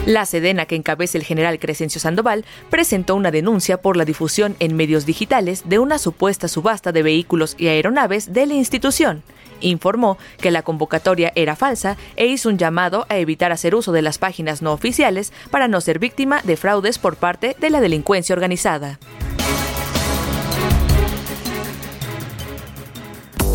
La 0.09 0.25
Sedena, 0.25 0.65
que 0.65 0.75
encabeza 0.75 1.19
el 1.19 1.23
general 1.23 1.59
Crescencio 1.59 2.01
Sandoval, 2.01 2.43
presentó 2.71 3.13
una 3.13 3.29
denuncia 3.29 3.79
por 3.79 3.95
la 3.95 4.05
difusión 4.05 4.55
en 4.57 4.75
medios 4.75 5.05
digitales 5.05 5.69
de 5.69 5.77
una 5.77 5.99
supuesta 5.99 6.47
subasta 6.47 6.91
de 6.91 7.03
vehículos 7.03 7.53
y 7.59 7.67
aeronaves 7.67 8.33
de 8.33 8.47
la 8.47 8.55
institución. 8.55 9.21
Informó 9.61 10.17
que 10.41 10.49
la 10.49 10.63
convocatoria 10.63 11.31
era 11.35 11.55
falsa 11.55 11.95
e 12.15 12.25
hizo 12.25 12.49
un 12.49 12.57
llamado 12.57 13.05
a 13.07 13.17
evitar 13.17 13.51
hacer 13.51 13.75
uso 13.75 13.91
de 13.91 14.01
las 14.01 14.17
páginas 14.17 14.63
no 14.63 14.73
oficiales 14.73 15.31
para 15.51 15.67
no 15.67 15.79
ser 15.79 15.99
víctima 15.99 16.41
de 16.43 16.57
fraudes 16.57 16.97
por 16.97 17.15
parte 17.15 17.55
de 17.59 17.69
la 17.69 17.79
delincuencia 17.79 18.33
organizada. 18.33 18.97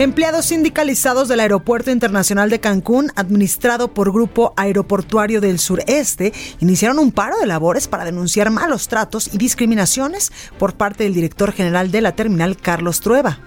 Empleados 0.00 0.46
sindicalizados 0.46 1.28
del 1.28 1.40
Aeropuerto 1.40 1.90
Internacional 1.90 2.48
de 2.48 2.58
Cancún, 2.58 3.12
administrado 3.16 3.92
por 3.92 4.10
Grupo 4.10 4.54
Aeroportuario 4.56 5.42
del 5.42 5.58
Sureste, 5.58 6.32
iniciaron 6.58 6.98
un 6.98 7.12
paro 7.12 7.38
de 7.38 7.46
labores 7.46 7.86
para 7.86 8.06
denunciar 8.06 8.48
malos 8.48 8.88
tratos 8.88 9.28
y 9.30 9.36
discriminaciones 9.36 10.32
por 10.58 10.72
parte 10.72 11.04
del 11.04 11.12
director 11.12 11.52
general 11.52 11.90
de 11.90 12.00
la 12.00 12.12
terminal, 12.12 12.56
Carlos 12.56 13.00
Trueba. 13.00 13.40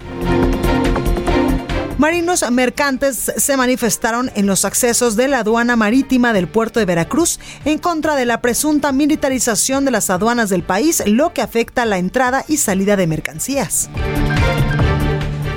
Marinos 1.97 2.45
mercantes 2.51 3.31
se 3.35 3.57
manifestaron 3.57 4.29
en 4.35 4.45
los 4.45 4.63
accesos 4.63 5.15
de 5.15 5.29
la 5.29 5.39
aduana 5.39 5.75
marítima 5.75 6.33
del 6.33 6.47
puerto 6.47 6.79
de 6.79 6.85
Veracruz 6.85 7.39
en 7.65 7.79
contra 7.79 8.15
de 8.15 8.27
la 8.27 8.41
presunta 8.41 8.91
militarización 8.91 9.85
de 9.85 9.91
las 9.91 10.11
aduanas 10.11 10.51
del 10.51 10.61
país, 10.61 11.01
lo 11.07 11.33
que 11.33 11.41
afecta 11.41 11.83
la 11.85 11.97
entrada 11.97 12.45
y 12.47 12.57
salida 12.57 12.95
de 12.95 13.07
mercancías. 13.07 13.89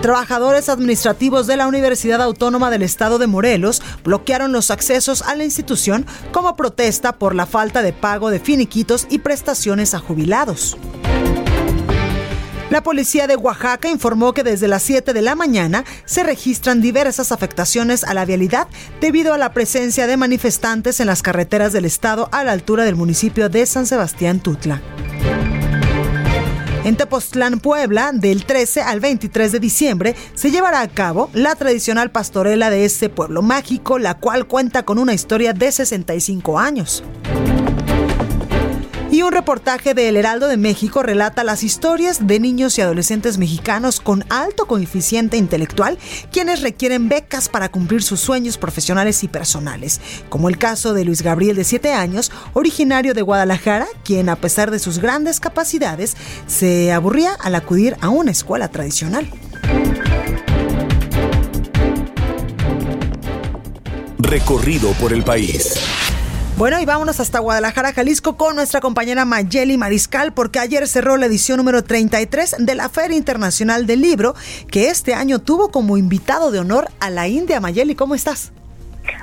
Trabajadores 0.07 0.69
administrativos 0.69 1.49
de 1.49 1.57
la 1.57 1.67
Universidad 1.67 2.23
Autónoma 2.23 2.71
del 2.71 2.83
Estado 2.83 3.19
de 3.19 3.27
Morelos 3.27 3.83
bloquearon 4.05 4.53
los 4.53 4.71
accesos 4.71 5.21
a 5.23 5.35
la 5.35 5.43
institución 5.43 6.07
como 6.31 6.55
protesta 6.55 7.19
por 7.19 7.35
la 7.35 7.45
falta 7.45 7.83
de 7.83 7.93
pago 7.93 8.31
de 8.31 8.39
finiquitos 8.39 9.09
y 9.11 9.19
prestaciones 9.19 9.95
a 9.95 9.99
jubilados. 9.99 10.77
La 12.71 12.85
policía 12.85 13.27
de 13.27 13.35
Oaxaca 13.35 13.89
informó 13.89 14.33
que 14.33 14.45
desde 14.45 14.69
las 14.69 14.85
7 14.85 15.13
de 15.13 15.23
la 15.23 15.35
mañana 15.35 15.85
se 16.05 16.23
registran 16.23 16.81
diversas 16.81 17.33
afectaciones 17.33 18.05
a 18.05 18.15
la 18.15 18.25
vialidad 18.25 18.69
debido 19.01 19.35
a 19.35 19.39
la 19.39 19.53
presencia 19.53 20.07
de 20.07 20.17
manifestantes 20.17 21.01
en 21.01 21.09
las 21.09 21.23
carreteras 21.23 21.73
del 21.73 21.85
estado 21.85 22.29
a 22.31 22.45
la 22.45 22.53
altura 22.53 22.85
del 22.85 22.95
municipio 22.95 23.49
de 23.49 23.67
San 23.67 23.87
Sebastián 23.87 24.39
Tutla. 24.39 24.81
En 26.87 26.97
Tepoztlán, 26.97 27.59
Puebla, 27.59 28.13
del 28.13 28.47
13 28.47 28.81
al 28.81 29.01
23 29.01 29.51
de 29.51 29.59
diciembre, 29.59 30.15
se 30.35 30.53
llevará 30.53 30.83
a 30.83 30.89
cabo 30.89 31.31
la 31.33 31.57
tradicional 31.57 32.13
pastorela 32.13 32.71
de 32.71 32.85
este 32.85 33.09
pueblo 33.09 33.43
mágico, 33.43 33.99
la 33.99 34.19
cual 34.19 34.47
cuenta 34.47 34.85
con 34.85 35.01
una 35.01 35.13
historia 35.13 35.53
de 35.53 35.73
65 35.73 36.61
años. 36.61 37.03
Y 39.11 39.23
un 39.23 39.33
reportaje 39.33 39.95
de 39.95 40.09
El 40.09 40.17
Heraldo 40.17 40.49
de 40.49 40.57
México 40.57 41.03
relata 41.03 41.45
las 41.45 41.63
historias 41.63 42.27
de 42.27 42.41
niños 42.41 42.77
y 42.77 42.83
adolescentes 42.83 43.39
mexicanos 43.39 44.01
con 44.01 44.25
alto 44.31 44.67
coeficiente 44.67 45.37
intelectual, 45.37 45.97
quienes 46.33 46.61
requieren 46.61 47.09
becas 47.09 47.49
para 47.49 47.71
cumplir 47.71 48.03
sus 48.03 48.21
sueños 48.21 48.59
profesionales 48.59 49.23
y 49.23 49.29
personales, 49.29 50.01
como 50.29 50.49
el 50.49 50.59
caso 50.59 50.93
de 50.93 51.05
Luis 51.05 51.23
Gabriel 51.23 51.57
de 51.57 51.65
7 51.65 51.93
años, 51.93 52.33
originario 52.53 53.15
de 53.15 53.23
Guadalajara, 53.23 53.87
quien 54.05 54.29
a 54.29 54.37
pesar 54.37 54.71
de 54.71 54.81
sus 54.81 54.99
grandes 54.99 55.41
capacidades, 55.41 56.17
se 56.47 56.93
aburría 56.93 57.33
al 57.35 57.55
acudir 57.55 57.97
a 58.01 58.09
una 58.09 58.33
escuela 58.33 58.69
tradicional. 58.69 59.31
Recorrido 64.19 64.91
por 64.95 65.13
el 65.13 65.23
país. 65.23 66.06
Bueno, 66.59 66.81
y 66.81 66.87
vámonos 66.87 67.21
hasta 67.21 67.41
Guadalajara, 67.41 67.93
Jalisco, 67.93 68.39
con 68.39 68.57
nuestra 68.57 68.81
compañera 68.81 69.27
Mayeli 69.27 69.77
Mariscal, 69.77 70.33
porque 70.33 70.59
ayer 70.59 70.87
cerró 70.87 71.19
la 71.19 71.27
edición 71.27 71.59
número 71.59 71.85
33 71.85 72.65
de 72.65 72.75
la 72.75 72.89
Feria 72.89 73.15
Internacional 73.15 73.87
del 73.87 74.01
Libro, 74.01 74.33
que 74.73 74.89
este 74.89 75.13
año 75.13 75.39
tuvo 75.39 75.71
como 75.71 75.99
invitado 75.99 76.51
de 76.51 76.61
honor 76.61 76.87
a 76.99 77.11
la 77.11 77.29
India. 77.29 77.61
Mayeli, 77.61 77.95
¿cómo 77.95 78.15
estás? 78.15 78.55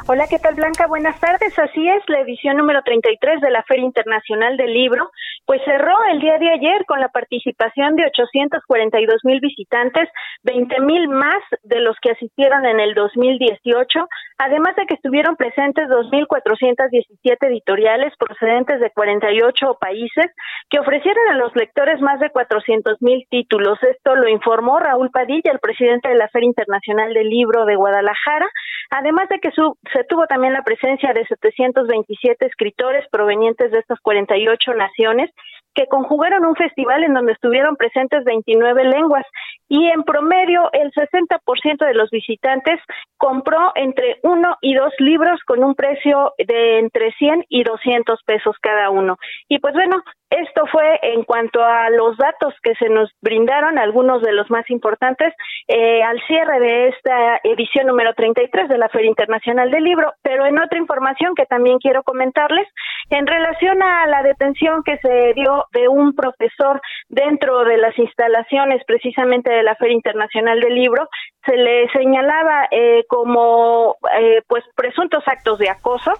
Hola, 0.07 0.27
¿qué 0.29 0.37
tal 0.37 0.53
Blanca? 0.53 0.85
Buenas 0.87 1.19
tardes. 1.19 1.57
Así 1.57 1.89
es, 1.89 2.03
la 2.07 2.19
edición 2.19 2.57
número 2.57 2.81
33 2.83 3.41
de 3.41 3.49
la 3.49 3.63
Feria 3.63 3.85
Internacional 3.85 4.55
del 4.55 4.71
Libro, 4.71 5.09
pues 5.45 5.61
cerró 5.65 5.95
el 6.11 6.19
día 6.19 6.37
de 6.37 6.51
ayer 6.51 6.85
con 6.85 6.99
la 6.99 7.09
participación 7.09 7.95
de 7.95 8.05
842 8.05 9.21
mil 9.23 9.39
visitantes, 9.39 10.07
20 10.43 10.79
mil 10.81 11.07
más 11.09 11.41
de 11.63 11.79
los 11.79 11.97
que 12.01 12.11
asistieron 12.11 12.65
en 12.65 12.79
el 12.79 12.93
2018, 12.93 14.07
además 14.43 14.75
de 14.75 14.85
que 14.85 14.95
estuvieron 14.95 15.35
presentes 15.37 15.87
2.417 15.87 17.47
editoriales 17.47 18.13
procedentes 18.17 18.79
de 18.81 18.89
48 18.91 19.77
países 19.79 20.25
que 20.69 20.79
ofrecieron 20.79 21.29
a 21.31 21.37
los 21.37 21.55
lectores 21.55 22.01
más 22.01 22.19
de 22.19 22.29
400 22.29 23.01
mil 23.01 23.25
títulos. 23.29 23.79
Esto 23.83 24.15
lo 24.15 24.27
informó 24.27 24.79
Raúl 24.79 25.11
Padilla, 25.11 25.51
el 25.51 25.59
presidente 25.59 26.09
de 26.09 26.15
la 26.15 26.27
Feria 26.27 26.47
Internacional 26.47 27.13
del 27.13 27.29
Libro 27.29 27.65
de 27.65 27.75
Guadalajara, 27.75 28.49
además 28.89 29.29
de 29.29 29.39
que 29.39 29.51
su 29.51 29.77
se 29.93 30.03
tuvo 30.03 30.27
también 30.27 30.53
la 30.53 30.63
presencia 30.63 31.13
de 31.13 31.25
727 31.25 32.45
escritores 32.45 33.07
provenientes 33.09 33.71
de 33.71 33.79
estas 33.79 33.99
48 34.01 34.73
naciones 34.73 35.31
que 35.73 35.87
conjugaron 35.87 36.45
un 36.45 36.55
festival 36.55 37.03
en 37.03 37.13
donde 37.13 37.33
estuvieron 37.33 37.75
presentes 37.75 38.23
29 38.23 38.83
lenguas 38.85 39.25
y 39.67 39.87
en 39.87 40.03
promedio 40.03 40.69
el 40.73 40.91
60% 40.91 41.85
de 41.85 41.93
los 41.93 42.09
visitantes 42.09 42.79
compró 43.17 43.71
entre 43.75 44.19
uno 44.23 44.57
y 44.61 44.75
dos 44.75 44.93
libros 44.99 45.39
con 45.45 45.63
un 45.63 45.75
precio 45.75 46.33
de 46.37 46.79
entre 46.79 47.11
100 47.13 47.45
y 47.49 47.63
200 47.63 48.21
pesos 48.25 48.55
cada 48.61 48.89
uno. 48.89 49.17
Y 49.47 49.59
pues 49.59 49.73
bueno, 49.73 50.03
esto 50.29 50.65
fue 50.71 50.99
en 51.03 51.23
cuanto 51.23 51.63
a 51.63 51.89
los 51.91 52.17
datos 52.17 52.55
que 52.63 52.73
se 52.75 52.89
nos 52.89 53.11
brindaron, 53.21 53.77
algunos 53.77 54.21
de 54.23 54.31
los 54.31 54.49
más 54.49 54.67
importantes, 54.69 55.33
eh, 55.67 56.01
al 56.01 56.19
cierre 56.25 56.59
de 56.59 56.87
esta 56.87 57.39
edición 57.43 57.87
número 57.87 58.13
33 58.15 58.67
de 58.67 58.77
la 58.77 58.89
Feria 58.89 59.09
Internacional 59.09 59.69
del 59.69 59.83
Libro. 59.83 60.11
Pero 60.23 60.45
en 60.45 60.59
otra 60.59 60.79
información 60.79 61.35
que 61.35 61.45
también 61.45 61.77
quiero 61.77 62.01
comentarles, 62.03 62.67
en 63.13 63.27
relación 63.27 63.81
a 63.83 64.07
la 64.07 64.23
detención 64.23 64.83
que 64.83 64.97
se 64.97 65.33
dio 65.33 65.65
de 65.71 65.87
un 65.87 66.15
profesor 66.15 66.81
dentro 67.09 67.63
de 67.63 67.77
las 67.77 67.97
instalaciones 67.97 68.83
precisamente 68.85 69.51
de 69.51 69.63
la 69.63 69.75
Feria 69.75 69.95
Internacional 69.95 70.59
del 70.59 70.73
Libro, 70.73 71.07
se 71.45 71.55
le 71.55 71.89
señalaba 71.89 72.67
eh, 72.71 73.03
como 73.07 73.97
eh, 74.19 74.41
pues 74.47 74.63
presuntos 74.75 75.23
actos 75.27 75.59
de 75.59 75.69
acoso 75.69 76.11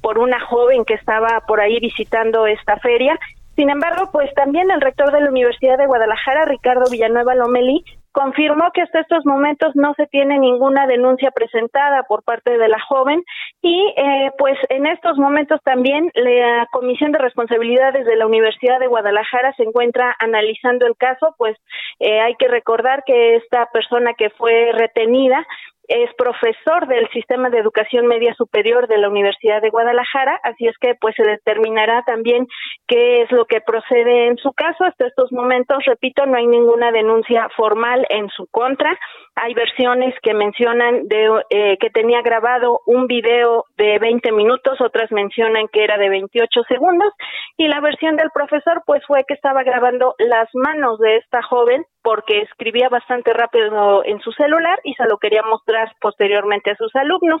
por 0.00 0.18
una 0.18 0.40
joven 0.40 0.84
que 0.84 0.94
estaba 0.94 1.40
por 1.46 1.60
ahí 1.60 1.78
visitando 1.78 2.46
esta 2.46 2.76
feria. 2.78 3.18
Sin 3.54 3.70
embargo, 3.70 4.10
pues 4.10 4.32
también 4.34 4.70
el 4.70 4.80
rector 4.80 5.12
de 5.12 5.20
la 5.20 5.30
Universidad 5.30 5.78
de 5.78 5.86
Guadalajara, 5.86 6.46
Ricardo 6.46 6.90
Villanueva 6.90 7.34
Lomelí, 7.34 7.84
confirmó 8.12 8.70
que 8.72 8.82
hasta 8.82 9.00
estos 9.00 9.24
momentos 9.24 9.74
no 9.74 9.94
se 9.94 10.06
tiene 10.06 10.38
ninguna 10.38 10.86
denuncia 10.86 11.30
presentada 11.30 12.02
por 12.04 12.22
parte 12.22 12.58
de 12.58 12.68
la 12.68 12.80
joven 12.80 13.22
y 13.62 13.94
eh, 13.96 14.30
pues 14.38 14.58
en 14.68 14.86
estos 14.86 15.16
momentos 15.18 15.60
también 15.64 16.10
la 16.14 16.66
Comisión 16.72 17.12
de 17.12 17.18
Responsabilidades 17.18 18.06
de 18.06 18.16
la 18.16 18.26
Universidad 18.26 18.80
de 18.80 18.86
Guadalajara 18.86 19.52
se 19.56 19.64
encuentra 19.64 20.14
analizando 20.18 20.86
el 20.86 20.96
caso, 20.96 21.34
pues 21.38 21.56
eh, 21.98 22.20
hay 22.20 22.34
que 22.36 22.48
recordar 22.48 23.04
que 23.04 23.36
esta 23.36 23.66
persona 23.72 24.14
que 24.14 24.30
fue 24.30 24.72
retenida 24.72 25.46
es 25.90 26.08
profesor 26.16 26.86
del 26.86 27.08
sistema 27.08 27.50
de 27.50 27.58
educación 27.58 28.06
media 28.06 28.32
superior 28.34 28.86
de 28.86 28.96
la 28.96 29.08
Universidad 29.08 29.60
de 29.60 29.70
Guadalajara, 29.70 30.38
así 30.44 30.68
es 30.68 30.78
que 30.78 30.94
pues 30.94 31.16
se 31.16 31.24
determinará 31.24 32.04
también 32.06 32.46
qué 32.86 33.22
es 33.22 33.32
lo 33.32 33.44
que 33.46 33.60
procede 33.60 34.28
en 34.28 34.36
su 34.36 34.52
caso. 34.52 34.84
Hasta 34.84 35.08
estos 35.08 35.32
momentos, 35.32 35.78
repito, 35.84 36.26
no 36.26 36.36
hay 36.36 36.46
ninguna 36.46 36.92
denuncia 36.92 37.48
formal 37.56 38.06
en 38.08 38.28
su 38.28 38.46
contra. 38.52 38.96
Hay 39.42 39.54
versiones 39.54 40.14
que 40.22 40.34
mencionan 40.34 41.08
de 41.08 41.42
eh, 41.48 41.78
que 41.78 41.88
tenía 41.88 42.20
grabado 42.20 42.80
un 42.84 43.06
video 43.06 43.64
de 43.78 43.98
20 43.98 44.32
minutos, 44.32 44.78
otras 44.82 45.10
mencionan 45.10 45.66
que 45.72 45.82
era 45.82 45.96
de 45.96 46.10
28 46.10 46.62
segundos 46.68 47.10
y 47.56 47.66
la 47.66 47.80
versión 47.80 48.16
del 48.16 48.30
profesor 48.34 48.82
pues 48.84 49.02
fue 49.06 49.24
que 49.26 49.32
estaba 49.32 49.62
grabando 49.62 50.14
las 50.18 50.48
manos 50.52 50.98
de 50.98 51.16
esta 51.16 51.40
joven 51.42 51.86
porque 52.02 52.42
escribía 52.42 52.90
bastante 52.90 53.32
rápido 53.32 54.04
en 54.04 54.20
su 54.20 54.30
celular 54.32 54.78
y 54.84 54.92
se 54.92 55.06
lo 55.06 55.16
quería 55.16 55.42
mostrar 55.42 55.90
posteriormente 56.02 56.72
a 56.72 56.76
sus 56.76 56.94
alumnos. 56.94 57.40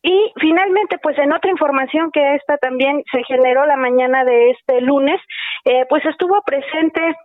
Y 0.00 0.32
finalmente, 0.40 0.98
pues 1.02 1.18
en 1.18 1.32
otra 1.32 1.50
información 1.50 2.12
que 2.12 2.34
esta 2.36 2.56
también 2.58 3.02
se 3.10 3.24
generó 3.24 3.66
la 3.66 3.76
mañana 3.76 4.24
de 4.24 4.50
este 4.50 4.80
lunes, 4.80 5.20
eh, 5.64 5.86
pues 5.88 6.04
estuvo 6.04 6.40
presente 6.42 7.16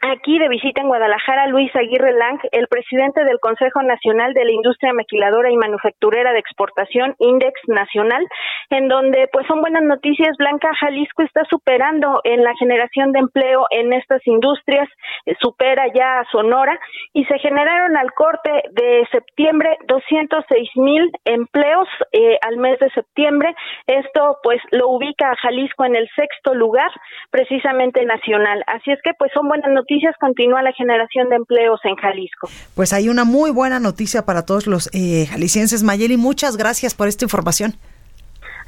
Aquí 0.00 0.38
de 0.38 0.48
visita 0.48 0.80
en 0.80 0.86
Guadalajara, 0.86 1.48
Luis 1.48 1.74
Aguirre 1.74 2.12
Lang, 2.12 2.38
el 2.52 2.68
presidente 2.68 3.24
del 3.24 3.40
Consejo 3.40 3.82
Nacional 3.82 4.32
de 4.32 4.44
la 4.44 4.52
Industria 4.52 4.92
Maquiladora 4.92 5.50
y 5.50 5.56
Manufacturera 5.56 6.32
de 6.32 6.38
Exportación, 6.38 7.16
Index 7.18 7.52
Nacional, 7.66 8.24
en 8.70 8.88
donde 8.88 9.28
pues 9.32 9.46
son 9.46 9.60
buenas 9.60 9.82
noticias. 9.82 10.36
Blanca 10.38 10.70
Jalisco 10.80 11.22
está 11.22 11.42
superando 11.48 12.20
en 12.24 12.42
la 12.42 12.54
generación 12.58 13.12
de 13.12 13.20
empleo 13.20 13.66
en 13.70 13.92
estas 13.92 14.26
industrias, 14.26 14.88
eh, 15.26 15.34
supera 15.40 15.84
ya 15.94 16.20
a 16.20 16.30
Sonora 16.30 16.78
y 17.12 17.24
se 17.24 17.38
generaron 17.38 17.96
al 17.96 18.12
corte 18.12 18.50
de 18.72 19.06
septiembre 19.10 19.76
206 19.86 20.68
mil 20.76 21.10
empleos 21.24 21.88
eh, 22.12 22.38
al 22.42 22.56
mes 22.56 22.78
de 22.78 22.90
septiembre. 22.90 23.54
Esto 23.86 24.38
pues 24.42 24.60
lo 24.70 24.88
ubica 24.88 25.30
a 25.30 25.36
Jalisco 25.36 25.84
en 25.84 25.96
el 25.96 26.08
sexto 26.14 26.54
lugar, 26.54 26.90
precisamente 27.30 28.04
nacional. 28.04 28.62
Así 28.66 28.90
es 28.92 28.98
que 29.02 29.12
pues 29.18 29.32
son 29.32 29.48
buenas 29.48 29.70
noticias 29.70 30.14
continúa 30.20 30.62
la 30.62 30.72
generación 30.72 31.28
de 31.28 31.36
empleos 31.36 31.80
en 31.84 31.96
Jalisco. 31.96 32.48
Pues 32.74 32.92
hay 32.92 33.08
una 33.08 33.24
muy 33.24 33.50
buena 33.50 33.80
noticia 33.80 34.24
para 34.24 34.44
todos 34.44 34.66
los 34.66 34.90
eh, 34.92 35.26
jaliscienses. 35.26 35.82
Mayeli, 35.82 36.16
muchas 36.16 36.56
gracias 36.56 36.94
por 36.94 37.08
esta 37.08 37.24
información. 37.24 37.74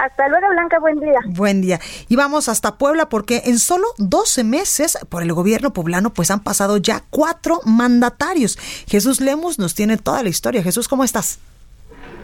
Hasta 0.01 0.29
luego, 0.29 0.49
Blanca, 0.49 0.79
buen 0.79 0.99
día. 0.99 1.21
Buen 1.27 1.61
día. 1.61 1.79
Y 2.09 2.17
vamos 2.17 2.49
hasta 2.49 2.79
Puebla 2.79 3.11
porque 3.11 3.43
en 3.45 3.59
solo 3.59 3.87
12 3.99 4.45
meses 4.45 4.99
por 5.11 5.23
el 5.23 5.35
gobierno 5.35 5.75
poblano 5.75 6.15
pues 6.15 6.31
han 6.31 6.41
pasado 6.41 6.79
ya 6.79 7.05
cuatro 7.11 7.61
mandatarios. 7.67 8.59
Jesús 8.87 9.21
Lemus 9.21 9.59
nos 9.59 9.75
tiene 9.75 9.99
toda 9.99 10.23
la 10.23 10.31
historia. 10.31 10.63
Jesús, 10.63 10.89
¿cómo 10.89 11.05
estás? 11.05 11.39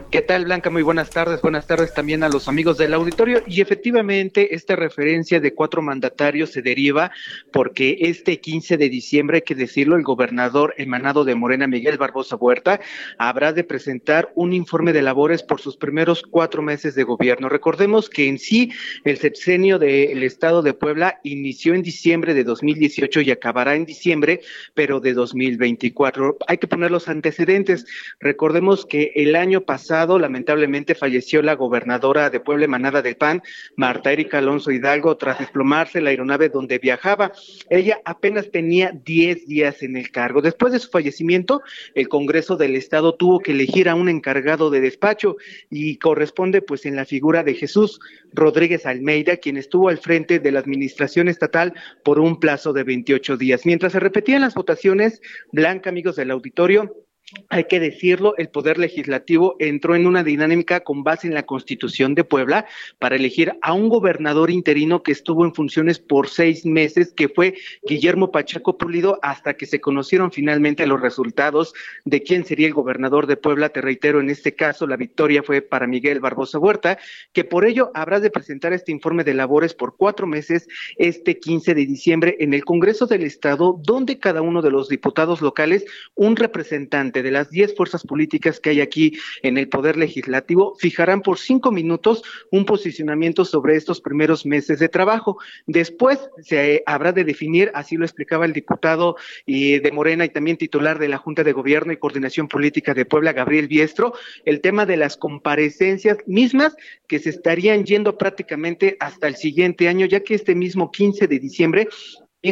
¿Qué 0.09 0.23
tal, 0.23 0.45
Blanca? 0.45 0.71
Muy 0.71 0.83
buenas 0.83 1.11
tardes. 1.11 1.43
Buenas 1.43 1.67
tardes 1.67 1.93
también 1.93 2.23
a 2.23 2.29
los 2.29 2.47
amigos 2.47 2.79
del 2.79 2.95
auditorio. 2.95 3.43
Y 3.49 3.61
efectivamente, 3.61 4.55
esta 4.55 4.77
referencia 4.77 5.41
de 5.41 5.53
cuatro 5.53 5.83
mandatarios 5.83 6.51
se 6.51 6.63
deriva 6.63 7.11
porque 7.53 7.97
este 7.99 8.39
15 8.39 8.77
de 8.77 8.89
diciembre, 8.89 9.39
hay 9.39 9.43
que 9.43 9.57
decirlo, 9.57 9.97
el 9.97 10.05
gobernador 10.05 10.75
emanado 10.79 11.25
de 11.25 11.35
Morena, 11.35 11.67
Miguel 11.67 11.99
Barbosa 11.99 12.37
Huerta, 12.37 12.81
habrá 13.19 13.53
de 13.53 13.65
presentar 13.65 14.31
un 14.37 14.53
informe 14.53 14.93
de 14.93 15.03
labores 15.03 15.43
por 15.43 15.61
sus 15.61 15.77
primeros 15.77 16.23
cuatro 16.23 16.63
meses 16.63 16.95
de 16.95 17.03
gobierno. 17.03 17.49
Recordemos 17.49 18.09
que 18.09 18.29
en 18.29 18.39
sí 18.39 18.71
el 19.05 19.19
sexenio 19.19 19.81
del 19.81 20.23
Estado 20.23 20.63
de 20.63 20.73
Puebla 20.73 21.19
inició 21.25 21.75
en 21.75 21.83
diciembre 21.83 22.33
de 22.33 22.45
2018 22.45 23.23
y 23.23 23.33
acabará 23.33 23.75
en 23.75 23.85
diciembre, 23.85 24.41
pero 24.73 25.01
de 25.01 25.15
2024. 25.15 26.37
Hay 26.47 26.59
que 26.59 26.69
poner 26.69 26.93
los 26.93 27.09
antecedentes. 27.09 27.87
Recordemos 28.21 28.87
que 28.87 29.11
el 29.17 29.35
año 29.35 29.63
pasado 29.63 29.96
lamentablemente 30.05 30.95
falleció 30.95 31.41
la 31.41 31.55
gobernadora 31.55 32.29
de 32.29 32.41
Puebla 32.41 32.67
Manada 32.69 33.01
del 33.01 33.17
PAN, 33.17 33.43
Marta 33.77 34.13
Erika 34.13 34.39
Alonso 34.39 34.71
Hidalgo, 34.71 35.17
tras 35.17 35.39
desplomarse 35.39 36.01
la 36.01 36.11
aeronave 36.11 36.51
donde 36.51 36.79
viajaba. 36.79 37.33
Ella 37.71 38.01
apenas 38.05 38.51
tenía 38.51 38.93
10 38.93 39.47
días 39.47 39.83
en 39.83 39.97
el 39.97 40.11
cargo. 40.11 40.43
Después 40.43 40.73
de 40.73 40.79
su 40.79 40.91
fallecimiento, 40.91 41.63
el 41.95 42.09
Congreso 42.09 42.57
del 42.57 42.77
Estado 42.77 43.15
tuvo 43.15 43.41
que 43.41 43.53
elegir 43.53 43.89
a 43.89 43.95
un 43.95 44.09
encargado 44.09 44.69
de 44.69 44.81
despacho 44.81 45.37
y 45.71 45.97
corresponde 45.97 46.61
pues 46.61 46.85
en 46.85 46.95
la 46.95 47.07
figura 47.07 47.43
de 47.43 47.55
Jesús 47.55 47.99
Rodríguez 48.35 48.85
Almeida, 48.85 49.39
quien 49.39 49.57
estuvo 49.57 49.89
al 49.89 49.99
frente 49.99 50.39
de 50.39 50.53
la 50.53 50.61
administración 50.61 51.29
estatal 51.29 51.73
por 52.05 52.21
un 52.21 52.39
plazo 52.39 52.75
de 52.75 52.85
28 52.85 53.39
días. 53.39 53.65
Mientras 53.65 53.93
se 53.93 54.01
repetían 54.01 54.43
las 54.43 54.55
votaciones, 54.55 55.23
Blanca, 55.53 55.89
amigos 55.89 56.17
del 56.17 56.31
auditorio, 56.31 57.06
hay 57.49 57.65
que 57.65 57.81
decirlo, 57.81 58.35
el 58.39 58.49
Poder 58.51 58.79
Legislativo 58.79 59.57
entró 59.59 59.97
en 59.97 60.07
una 60.07 60.23
dinámica 60.23 60.81
con 60.81 61.03
base 61.03 61.27
en 61.27 61.35
la 61.35 61.45
Constitución 61.45 62.15
de 62.15 62.23
Puebla 62.23 62.67
para 63.01 63.17
elegir 63.17 63.53
a 63.63 63.73
un 63.73 63.89
gobernador 63.89 64.49
interino 64.49 65.03
que 65.03 65.11
estuvo 65.11 65.45
en 65.45 65.53
funciones 65.53 65.99
por 65.99 66.29
seis 66.29 66.65
meses, 66.65 67.13
que 67.13 67.29
fue 67.29 67.55
Guillermo 67.83 68.31
Pacheco 68.31 68.79
Pulido, 68.79 69.19
hasta 69.23 69.55
que 69.55 69.67
se 69.67 69.81
conocieron 69.81 70.31
finalmente 70.31 70.87
los 70.87 71.01
resultados 71.01 71.75
de 72.05 72.23
quién 72.23 72.45
sería 72.45 72.69
el 72.69 72.75
gobernador 72.75 73.27
de 73.27 73.37
Puebla. 73.37 73.71
Te 73.71 73.81
reitero, 73.81 74.21
en 74.21 74.31
este 74.31 74.55
caso 74.55 74.87
la 74.87 74.97
victoria 74.97 75.43
fue 75.43 75.63
para 75.63 75.89
Miguel 75.89 76.21
Barbosa 76.21 76.61
Huerta, 76.61 76.99
que 77.33 77.43
por 77.43 77.65
ello 77.67 77.91
habrá 77.95 78.21
de 78.21 78.31
presentar 78.31 78.73
este 78.73 78.93
informe 78.93 79.25
de 79.25 79.35
labores 79.35 79.75
por 79.75 79.97
cuatro 79.97 80.29
meses 80.29 80.69
este 80.97 81.41
15 81.41 81.75
de 81.75 81.87
diciembre 81.87 82.37
en 82.39 82.55
el 82.55 82.65
Congreso 82.65 83.07
del 83.07 83.25
Estado, 83.25 83.81
donde 83.83 84.21
cada 84.21 84.43
uno 84.43 84.63
de 84.63 84.71
los 84.71 84.89
diputados 84.89 85.43
locales, 85.43 85.85
un 86.15 86.37
representante 86.37 87.16
de 87.23 87.31
las 87.31 87.51
diez 87.51 87.75
fuerzas 87.75 88.03
políticas 88.03 88.61
que 88.61 88.71
hay 88.71 88.81
aquí 88.81 89.19
en 89.43 89.59
el 89.59 89.69
Poder 89.69 89.97
Legislativo 89.97 90.75
fijarán 90.79 91.23
por 91.23 91.39
cinco 91.39 91.73
minutos 91.73 92.23
un 92.51 92.65
posicionamiento 92.65 93.45
sobre 93.45 93.77
estos 93.77 94.01
primeros 94.01 94.47
meses 94.47 94.79
de 94.79 94.89
trabajo. 94.89 95.39
Después 95.67 96.19
se 96.43 96.83
habrá 96.87 97.13
de 97.13 97.25
definir, 97.25 97.71
así 97.75 97.97
lo 97.97 98.05
explicaba 98.05 98.45
el 98.45 98.53
diputado 98.53 99.17
y 99.45 99.79
de 99.79 99.93
Morena 99.93 100.25
y 100.25 100.31
también 100.31 100.57
titular 100.57 100.99
de 100.99 101.09
la 101.09 101.19
Junta 101.19 101.45
de 101.45 101.53
Gobierno 101.53 101.93
y 101.93 101.97
Coordinación 101.97 102.49
Política 102.49 102.95
de 102.95 103.05
Puebla, 103.05 103.33
Gabriel 103.33 103.69
Biestro, 103.69 104.15
el 104.45 104.61
tema 104.61 104.87
de 104.87 104.97
las 104.97 105.17
comparecencias 105.17 106.19
mismas 106.27 106.77
que 107.09 107.19
se 107.19 107.31
estarían 107.31 107.85
yendo 107.85 108.19
prácticamente 108.19 108.97
hasta 109.01 109.29
el 109.29 109.37
siguiente 109.37 109.89
año, 109.89 110.07
ya 110.07 110.21
que 110.21 110.35
este 110.35 110.55
mismo 110.55 110.91
15 110.91 111.27
de 111.27 111.39
diciembre 111.39 111.89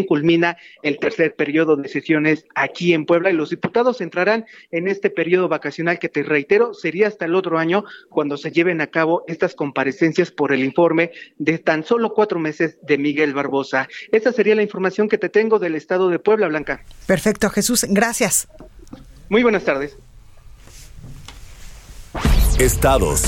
culmina 0.07 0.57
el 0.83 0.99
tercer 0.99 1.35
periodo 1.35 1.77
de 1.77 1.89
sesiones 1.89 2.47
aquí 2.55 2.93
en 2.93 3.07
Puebla 3.07 3.31
y 3.31 3.35
los 3.35 3.51
diputados 3.51 4.01
entrarán 4.01 4.45
en 4.71 4.89
este 4.89 5.11
periodo 5.11 5.49
vacacional 5.49 5.99
que 5.99 6.09
te 6.09 6.23
reitero 6.23 6.75
sería 6.75 7.07
hasta 7.07 7.27
el 7.27 7.35
otro 7.35 7.59
año 7.59 7.85
cuando 8.09 8.37
se 8.37 8.51
lleven 8.51 8.81
a 8.81 8.89
cabo 8.89 9.25
estas 9.29 9.55
comparecencias 9.55 10.31
por 10.31 10.53
el 10.53 10.65
informe 10.65 11.13
de 11.39 11.59
tan 11.59 11.85
solo 11.85 12.13
cuatro 12.13 12.41
meses 12.41 12.79
de 12.83 12.99
Miguel 12.99 13.35
Barbosa. 13.35 13.89
Esa 14.11 14.33
sería 14.33 14.55
la 14.55 14.63
información 14.63 15.09
que 15.09 15.19
te 15.19 15.29
tengo 15.29 15.59
del 15.59 15.77
estado 15.77 16.09
de 16.09 16.19
Puebla, 16.19 16.49
Blanca. 16.49 16.83
Perfecto, 17.07 17.51
Jesús, 17.51 17.87
gracias. 17.89 18.49
Muy 19.29 19.43
buenas 19.43 19.65
tardes. 19.65 19.97
Estados. 22.59 23.25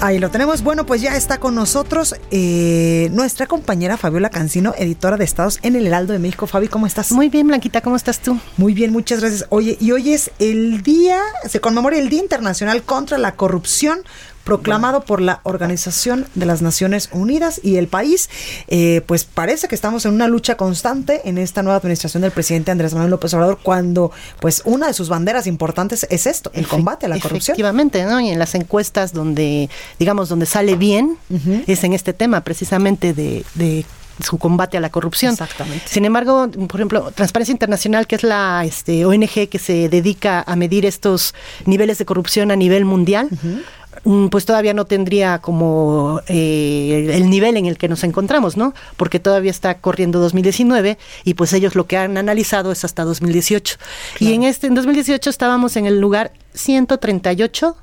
Ahí 0.00 0.18
lo 0.18 0.30
tenemos. 0.30 0.62
Bueno, 0.62 0.84
pues 0.84 1.00
ya 1.00 1.16
está 1.16 1.38
con 1.38 1.54
nosotros 1.54 2.14
eh, 2.30 3.08
nuestra 3.12 3.46
compañera 3.46 3.96
Fabiola 3.96 4.28
Cancino, 4.28 4.74
editora 4.76 5.16
de 5.16 5.24
Estados 5.24 5.58
en 5.62 5.76
el 5.76 5.86
Heraldo 5.86 6.12
de 6.12 6.18
México. 6.18 6.46
Fabi, 6.46 6.68
¿cómo 6.68 6.86
estás? 6.86 7.12
Muy 7.12 7.28
bien, 7.28 7.46
Blanquita, 7.46 7.80
¿cómo 7.80 7.96
estás 7.96 8.20
tú? 8.20 8.38
Muy 8.56 8.74
bien, 8.74 8.92
muchas 8.92 9.20
gracias. 9.20 9.46
Oye, 9.48 9.78
y 9.80 9.92
hoy 9.92 10.12
es 10.12 10.30
el 10.38 10.82
día, 10.82 11.20
se 11.48 11.60
conmemora 11.60 11.96
el 11.96 12.08
Día 12.08 12.20
Internacional 12.20 12.82
contra 12.82 13.16
la 13.18 13.36
Corrupción 13.36 14.00
proclamado 14.44 15.02
por 15.04 15.20
la 15.20 15.40
Organización 15.42 16.26
de 16.34 16.46
las 16.46 16.62
Naciones 16.62 17.08
Unidas 17.12 17.60
y 17.62 17.76
el 17.76 17.88
país, 17.88 18.28
eh, 18.68 19.02
pues 19.06 19.24
parece 19.24 19.68
que 19.68 19.74
estamos 19.74 20.04
en 20.04 20.12
una 20.12 20.28
lucha 20.28 20.56
constante 20.56 21.22
en 21.24 21.38
esta 21.38 21.62
nueva 21.62 21.78
administración 21.78 22.22
del 22.22 22.30
presidente 22.30 22.70
Andrés 22.70 22.92
Manuel 22.94 23.10
López 23.10 23.32
Obrador 23.34 23.58
cuando 23.62 24.12
pues 24.40 24.62
una 24.64 24.86
de 24.86 24.94
sus 24.94 25.08
banderas 25.08 25.46
importantes 25.46 26.06
es 26.10 26.26
esto, 26.26 26.50
el 26.54 26.68
combate 26.68 27.06
a 27.06 27.08
la 27.08 27.18
corrupción. 27.18 27.54
Efectivamente, 27.54 28.04
¿no? 28.04 28.20
Y 28.20 28.28
en 28.28 28.38
las 28.38 28.54
encuestas 28.54 29.12
donde, 29.12 29.70
digamos, 29.98 30.28
donde 30.28 30.46
sale 30.46 30.76
bien, 30.76 31.16
es 31.66 31.82
en 31.84 31.94
este 31.94 32.12
tema 32.12 32.42
precisamente 32.42 33.14
de, 33.14 33.44
de 33.54 33.84
su 34.20 34.38
combate 34.38 34.76
a 34.76 34.80
la 34.80 34.90
corrupción. 34.90 35.32
Exactamente. 35.32 35.84
Sin 35.88 36.04
embargo, 36.04 36.48
por 36.50 36.80
ejemplo, 36.80 37.10
Transparencia 37.14 37.52
Internacional, 37.52 38.06
que 38.06 38.16
es 38.16 38.22
la 38.22 38.64
este, 38.64 39.04
ONG 39.04 39.48
que 39.48 39.58
se 39.58 39.88
dedica 39.88 40.44
a 40.46 40.56
medir 40.56 40.86
estos 40.86 41.34
niveles 41.66 41.98
de 41.98 42.04
corrupción 42.04 42.50
a 42.50 42.56
nivel 42.56 42.84
mundial, 42.84 43.28
pues 44.30 44.44
todavía 44.44 44.74
no 44.74 44.84
tendría 44.84 45.38
como 45.38 46.20
eh, 46.28 47.10
el 47.14 47.30
nivel 47.30 47.56
en 47.56 47.66
el 47.66 47.78
que 47.78 47.88
nos 47.88 48.04
encontramos, 48.04 48.56
¿no? 48.56 48.74
Porque 48.96 49.18
todavía 49.18 49.50
está 49.50 49.78
corriendo 49.78 50.20
2019 50.20 50.98
y 51.24 51.34
pues 51.34 51.52
ellos 51.52 51.74
lo 51.74 51.86
que 51.86 51.96
han 51.96 52.18
analizado 52.18 52.70
es 52.70 52.84
hasta 52.84 53.04
2018. 53.04 53.76
Y 54.20 54.34
en 54.34 54.42
este 54.42 54.66
en 54.66 54.74
2018 54.74 55.30
estábamos 55.30 55.76
en 55.76 55.86
el 55.86 56.00
lugar 56.00 56.32
138 56.52 57.76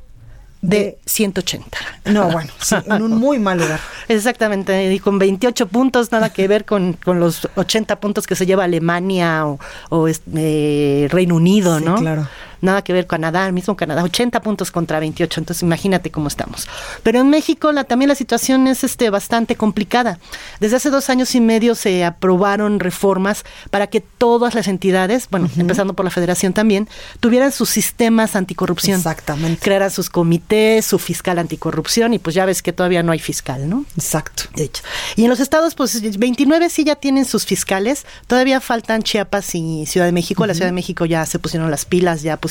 de 0.61 0.99
180. 1.07 1.77
No, 2.05 2.29
bueno, 2.29 2.51
sí, 2.61 2.75
en 2.85 3.01
un 3.01 3.17
muy 3.17 3.39
mal 3.39 3.57
lugar. 3.57 3.79
Exactamente, 4.07 4.93
y 4.93 4.99
con 4.99 5.17
28 5.17 5.67
puntos, 5.67 6.11
nada 6.11 6.31
que 6.31 6.47
ver 6.47 6.65
con, 6.65 6.97
los 7.05 7.47
80 7.55 7.99
puntos 7.99 8.27
que 8.27 8.35
se 8.35 8.45
lleva 8.45 8.65
Alemania 8.65 9.45
o, 9.89 10.07
este, 10.07 11.07
Reino 11.09 11.35
Unido, 11.35 11.79
¿no? 11.79 11.95
Claro 11.95 12.27
nada 12.61 12.83
que 12.83 12.93
ver 12.93 13.07
con 13.07 13.21
Canadá, 13.21 13.45
el 13.45 13.53
mismo 13.53 13.75
Canadá, 13.75 14.03
80 14.03 14.41
puntos 14.41 14.71
contra 14.71 14.99
28, 14.99 15.41
entonces 15.41 15.61
imagínate 15.61 16.09
cómo 16.09 16.27
estamos. 16.27 16.67
Pero 17.03 17.19
en 17.19 17.29
México 17.29 17.71
la, 17.71 17.83
también 17.83 18.09
la 18.09 18.15
situación 18.15 18.67
es 18.67 18.83
este, 18.83 19.11
bastante 19.11 19.55
complicada. 19.55 20.17
Desde 20.59 20.77
hace 20.77 20.89
dos 20.89 21.11
años 21.11 21.35
y 21.35 21.39
medio 21.39 21.75
se 21.75 22.03
aprobaron 22.03 22.79
reformas 22.79 23.43
para 23.69 23.87
que 23.87 24.01
todas 24.01 24.55
las 24.55 24.67
entidades, 24.67 25.27
bueno, 25.29 25.49
empezando 25.55 25.93
por 25.93 26.03
la 26.03 26.09
federación 26.09 26.53
también, 26.53 26.89
tuvieran 27.19 27.51
sus 27.51 27.69
sistemas 27.69 28.35
anticorrupción. 28.35 28.97
Exactamente. 28.97 29.61
Crearan 29.61 29.91
sus 29.91 30.09
comités, 30.09 30.85
su 30.85 30.97
fiscal 30.97 31.37
anticorrupción 31.37 32.15
y 32.15 32.19
pues 32.19 32.35
ya 32.35 32.45
ves 32.45 32.63
que 32.63 32.73
todavía 32.73 33.03
no 33.03 33.11
hay 33.11 33.19
fiscal, 33.19 33.69
¿no? 33.69 33.85
Exacto. 33.95 34.43
De 34.55 34.63
hecho. 34.63 34.81
Y 35.15 35.25
en 35.25 35.29
los 35.29 35.39
estados, 35.39 35.75
pues 35.75 36.01
29 36.17 36.69
sí 36.71 36.85
ya 36.85 36.95
tienen 36.95 37.25
sus 37.25 37.45
fiscales, 37.45 38.07
todavía 38.25 38.59
faltan 38.61 39.03
Chiapas 39.03 39.53
y 39.53 39.85
Ciudad 39.85 40.07
de 40.07 40.11
México. 40.11 40.47
La 40.47 40.55
Ciudad 40.55 40.69
de 40.69 40.73
México 40.73 41.05
ya 41.05 41.23
se 41.27 41.37
pusieron 41.37 41.69
las 41.69 41.85
pilas, 41.85 42.23
ya 42.23 42.37
pusieron 42.37 42.50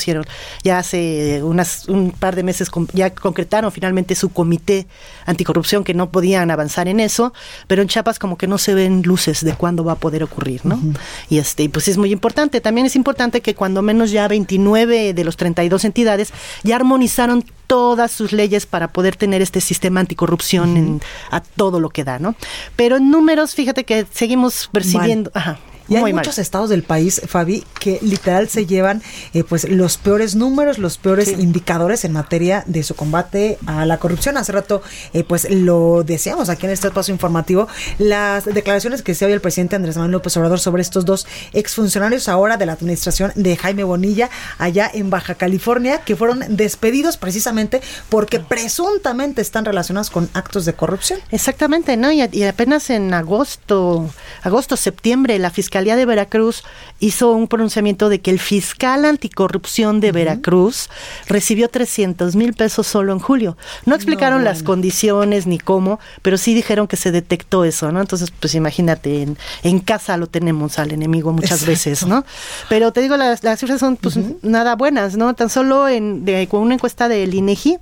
ya 0.62 0.78
hace 0.78 1.42
unas, 1.42 1.88
un 1.88 2.12
par 2.12 2.36
de 2.36 2.42
meses, 2.42 2.70
ya 2.92 3.10
concretaron 3.10 3.72
finalmente 3.72 4.14
su 4.14 4.30
comité 4.30 4.86
anticorrupción, 5.26 5.84
que 5.84 5.94
no 5.94 6.10
podían 6.10 6.50
avanzar 6.50 6.88
en 6.88 7.00
eso, 7.00 7.32
pero 7.66 7.82
en 7.82 7.88
Chiapas 7.88 8.18
como 8.18 8.36
que 8.36 8.46
no 8.46 8.58
se 8.58 8.74
ven 8.74 9.02
luces 9.02 9.44
de 9.44 9.54
cuándo 9.54 9.84
va 9.84 9.92
a 9.92 9.96
poder 9.96 10.22
ocurrir, 10.22 10.64
¿no? 10.64 10.80
Y 11.28 11.38
este, 11.38 11.68
pues 11.68 11.88
es 11.88 11.96
muy 11.96 12.12
importante. 12.12 12.60
También 12.60 12.86
es 12.86 12.96
importante 12.96 13.40
que 13.40 13.54
cuando 13.54 13.82
menos 13.82 14.10
ya 14.10 14.28
29 14.28 15.14
de 15.14 15.24
los 15.24 15.36
32 15.36 15.84
entidades 15.84 16.32
ya 16.62 16.76
armonizaron 16.76 17.44
todas 17.66 18.10
sus 18.10 18.32
leyes 18.32 18.66
para 18.66 18.88
poder 18.88 19.16
tener 19.16 19.42
este 19.42 19.60
sistema 19.60 20.00
anticorrupción 20.00 21.00
a 21.30 21.40
todo 21.40 21.78
lo 21.78 21.90
que 21.90 22.04
da, 22.04 22.18
¿no? 22.18 22.34
Pero 22.76 22.96
en 22.96 23.10
números, 23.10 23.54
fíjate 23.54 23.84
que 23.84 24.06
seguimos 24.12 24.68
percibiendo... 24.72 25.30
Ajá. 25.34 25.58
Y 25.90 25.96
hay 25.96 26.12
muchos 26.12 26.38
estados 26.38 26.70
del 26.70 26.84
país, 26.84 27.20
Fabi, 27.26 27.64
que 27.80 27.98
literal 28.00 28.48
se 28.48 28.64
llevan 28.64 29.02
eh, 29.34 29.42
pues 29.42 29.68
los 29.68 29.98
peores 29.98 30.36
números, 30.36 30.78
los 30.78 30.98
peores 30.98 31.30
indicadores 31.30 32.04
en 32.04 32.12
materia 32.12 32.62
de 32.66 32.84
su 32.84 32.94
combate 32.94 33.58
a 33.66 33.84
la 33.86 33.98
corrupción. 33.98 34.36
Hace 34.36 34.52
rato 34.52 34.82
eh, 35.12 35.24
pues 35.24 35.50
lo 35.50 36.04
decíamos 36.04 36.48
aquí 36.48 36.66
en 36.66 36.72
este 36.72 36.86
espacio 36.86 37.12
informativo, 37.12 37.66
las 37.98 38.44
declaraciones 38.44 39.02
que 39.02 39.16
se 39.16 39.24
oye 39.24 39.34
el 39.34 39.40
presidente 39.40 39.74
Andrés 39.74 39.96
Manuel 39.96 40.12
López 40.12 40.36
Obrador 40.36 40.60
sobre 40.60 40.82
estos 40.82 41.04
dos 41.04 41.26
exfuncionarios 41.52 42.28
ahora 42.28 42.56
de 42.56 42.66
la 42.66 42.72
administración 42.72 43.32
de 43.34 43.56
Jaime 43.56 43.82
Bonilla 43.82 44.30
allá 44.58 44.88
en 44.94 45.10
Baja 45.10 45.34
California, 45.34 46.02
que 46.02 46.14
fueron 46.14 46.44
despedidos 46.50 47.16
precisamente 47.16 47.80
porque 48.08 48.38
presuntamente 48.38 49.42
están 49.42 49.64
relacionados 49.64 50.10
con 50.10 50.30
actos 50.34 50.64
de 50.66 50.72
corrupción. 50.74 51.18
Exactamente, 51.32 51.96
¿no? 51.96 52.12
Y, 52.12 52.22
y 52.30 52.44
apenas 52.44 52.90
en 52.90 53.12
agosto, 53.12 54.08
agosto, 54.44 54.76
septiembre, 54.76 55.36
la 55.40 55.50
fiscalía 55.50 55.79
Fiscalía 55.80 55.96
de 55.96 56.04
Veracruz 56.04 56.62
hizo 56.98 57.32
un 57.32 57.48
pronunciamiento 57.48 58.10
de 58.10 58.20
que 58.20 58.30
el 58.30 58.38
fiscal 58.38 59.06
anticorrupción 59.06 60.00
de 60.00 60.12
Veracruz 60.12 60.90
recibió 61.26 61.70
300 61.70 62.36
mil 62.36 62.52
pesos 62.52 62.86
solo 62.86 63.14
en 63.14 63.18
julio. 63.18 63.56
No 63.86 63.94
explicaron 63.94 64.44
las 64.44 64.62
condiciones 64.62 65.46
ni 65.46 65.58
cómo, 65.58 65.98
pero 66.20 66.36
sí 66.36 66.52
dijeron 66.52 66.86
que 66.86 66.98
se 66.98 67.12
detectó 67.12 67.64
eso, 67.64 67.90
¿no? 67.92 68.02
Entonces, 68.02 68.30
pues 68.30 68.54
imagínate, 68.54 69.26
en, 69.62 69.78
casa 69.80 70.18
lo 70.18 70.26
tenemos 70.26 70.78
al 70.78 70.92
enemigo 70.92 71.32
muchas 71.32 71.64
veces, 71.64 72.06
¿no? 72.06 72.26
Pero 72.68 72.92
te 72.92 73.00
digo, 73.00 73.16
las, 73.16 73.40
cifras 73.40 73.80
son 73.80 73.96
pues 73.96 74.18
nada 74.42 74.76
buenas, 74.76 75.16
¿no? 75.16 75.32
Tan 75.32 75.48
solo 75.48 75.88
en, 75.88 76.26
con 76.48 76.60
una 76.60 76.74
encuesta 76.74 77.08
del 77.08 77.32
INEGI, 77.32 77.78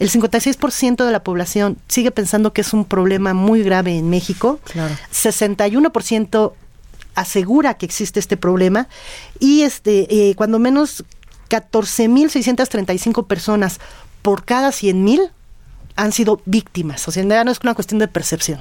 el 0.00 0.10
56% 0.10 1.04
de 1.04 1.12
la 1.12 1.22
población 1.22 1.76
sigue 1.86 2.10
pensando 2.10 2.52
que 2.52 2.62
es 2.62 2.72
un 2.72 2.86
problema 2.86 3.34
muy 3.34 3.62
grave 3.62 3.98
en 3.98 4.08
México. 4.08 4.58
Claro. 4.72 4.94
61% 5.12 6.52
asegura 7.20 7.74
que 7.74 7.86
existe 7.86 8.20
este 8.20 8.36
problema. 8.36 8.88
Y 9.38 9.62
este 9.62 10.30
eh, 10.30 10.34
cuando 10.34 10.58
menos 10.58 11.04
14.635 11.48 13.26
personas 13.26 13.80
por 14.22 14.44
cada 14.44 14.70
100.000 14.70 15.30
han 16.00 16.12
sido 16.12 16.40
víctimas, 16.46 17.06
o 17.06 17.10
sea, 17.10 17.22
ya 17.22 17.44
no 17.44 17.50
es 17.50 17.60
una 17.62 17.74
cuestión 17.74 17.98
de 17.98 18.08
percepción, 18.08 18.60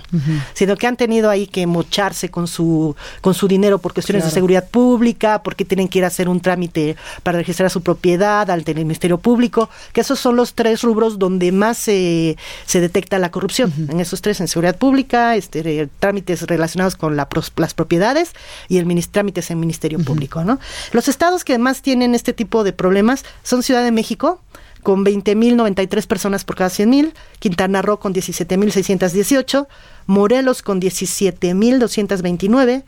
sino 0.53 0.75
que 0.75 0.87
han 0.87 0.97
tenido 0.97 1.29
ahí 1.29 1.47
que 1.47 1.65
mocharse 1.67 2.29
con 2.29 2.47
su, 2.47 2.95
con 3.21 3.33
su 3.33 3.47
dinero 3.47 3.79
por 3.79 3.93
cuestiones 3.93 4.25
de 4.25 4.31
seguridad 4.31 4.67
pública, 4.67 5.41
porque 5.41 5.63
tienen 5.63 5.87
que 5.87 5.99
ir 5.99 6.03
a 6.03 6.07
hacer 6.07 6.27
un 6.27 6.41
trámite 6.41 6.97
para 7.23 7.37
registrar 7.37 7.69
su 7.69 7.81
propiedad 7.81 8.51
al 8.51 8.65
Ministerio 8.75 9.19
Público, 9.19 9.69
que 9.93 10.01
esos 10.01 10.19
son 10.19 10.35
los 10.35 10.53
tres 10.53 10.81
rubros 10.81 11.17
donde 11.17 11.51
más 11.53 11.77
se, 11.77 12.37
se 12.65 12.81
detecta 12.81 13.17
la 13.19 13.31
corrupción, 13.31 13.73
en 13.89 14.01
esos 14.01 14.21
tres, 14.21 14.41
en 14.41 14.49
seguridad 14.49 14.77
pública, 14.77 15.37
este, 15.37 15.87
trámites 15.99 16.41
relacionados 16.43 16.97
con 16.97 17.15
la, 17.15 17.29
las 17.55 17.73
propiedades 17.73 18.33
y 18.67 18.77
el 18.77 18.89
trámites 19.07 19.49
en 19.49 19.61
Ministerio 19.61 19.99
Público, 19.99 20.43
¿no? 20.43 20.59
Los 20.91 21.07
estados 21.07 21.45
que 21.45 21.57
más 21.57 21.81
tienen 21.81 22.15
este 22.15 22.33
tipo 22.33 22.65
de 22.65 22.73
problemas 22.73 23.23
son 23.43 23.63
Ciudad 23.63 23.83
de 23.83 23.91
México, 23.91 24.41
con 24.83 25.05
20.093 25.05 26.07
personas 26.07 26.43
por 26.43 26.55
cada 26.55 26.69
100.000, 26.69 27.13
Quintana 27.39 27.81
Roo 27.81 27.99
con 27.99 28.13
17.618, 28.13 29.67
Morelos 30.05 30.61
con 30.61 30.81
17.229, 30.81 32.83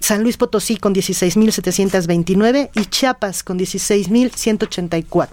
San 0.00 0.22
Luis 0.22 0.36
Potosí 0.36 0.76
con 0.76 0.94
16.729 0.94 2.70
y 2.74 2.84
Chiapas 2.86 3.42
con 3.42 3.58
16.184. 3.58 5.28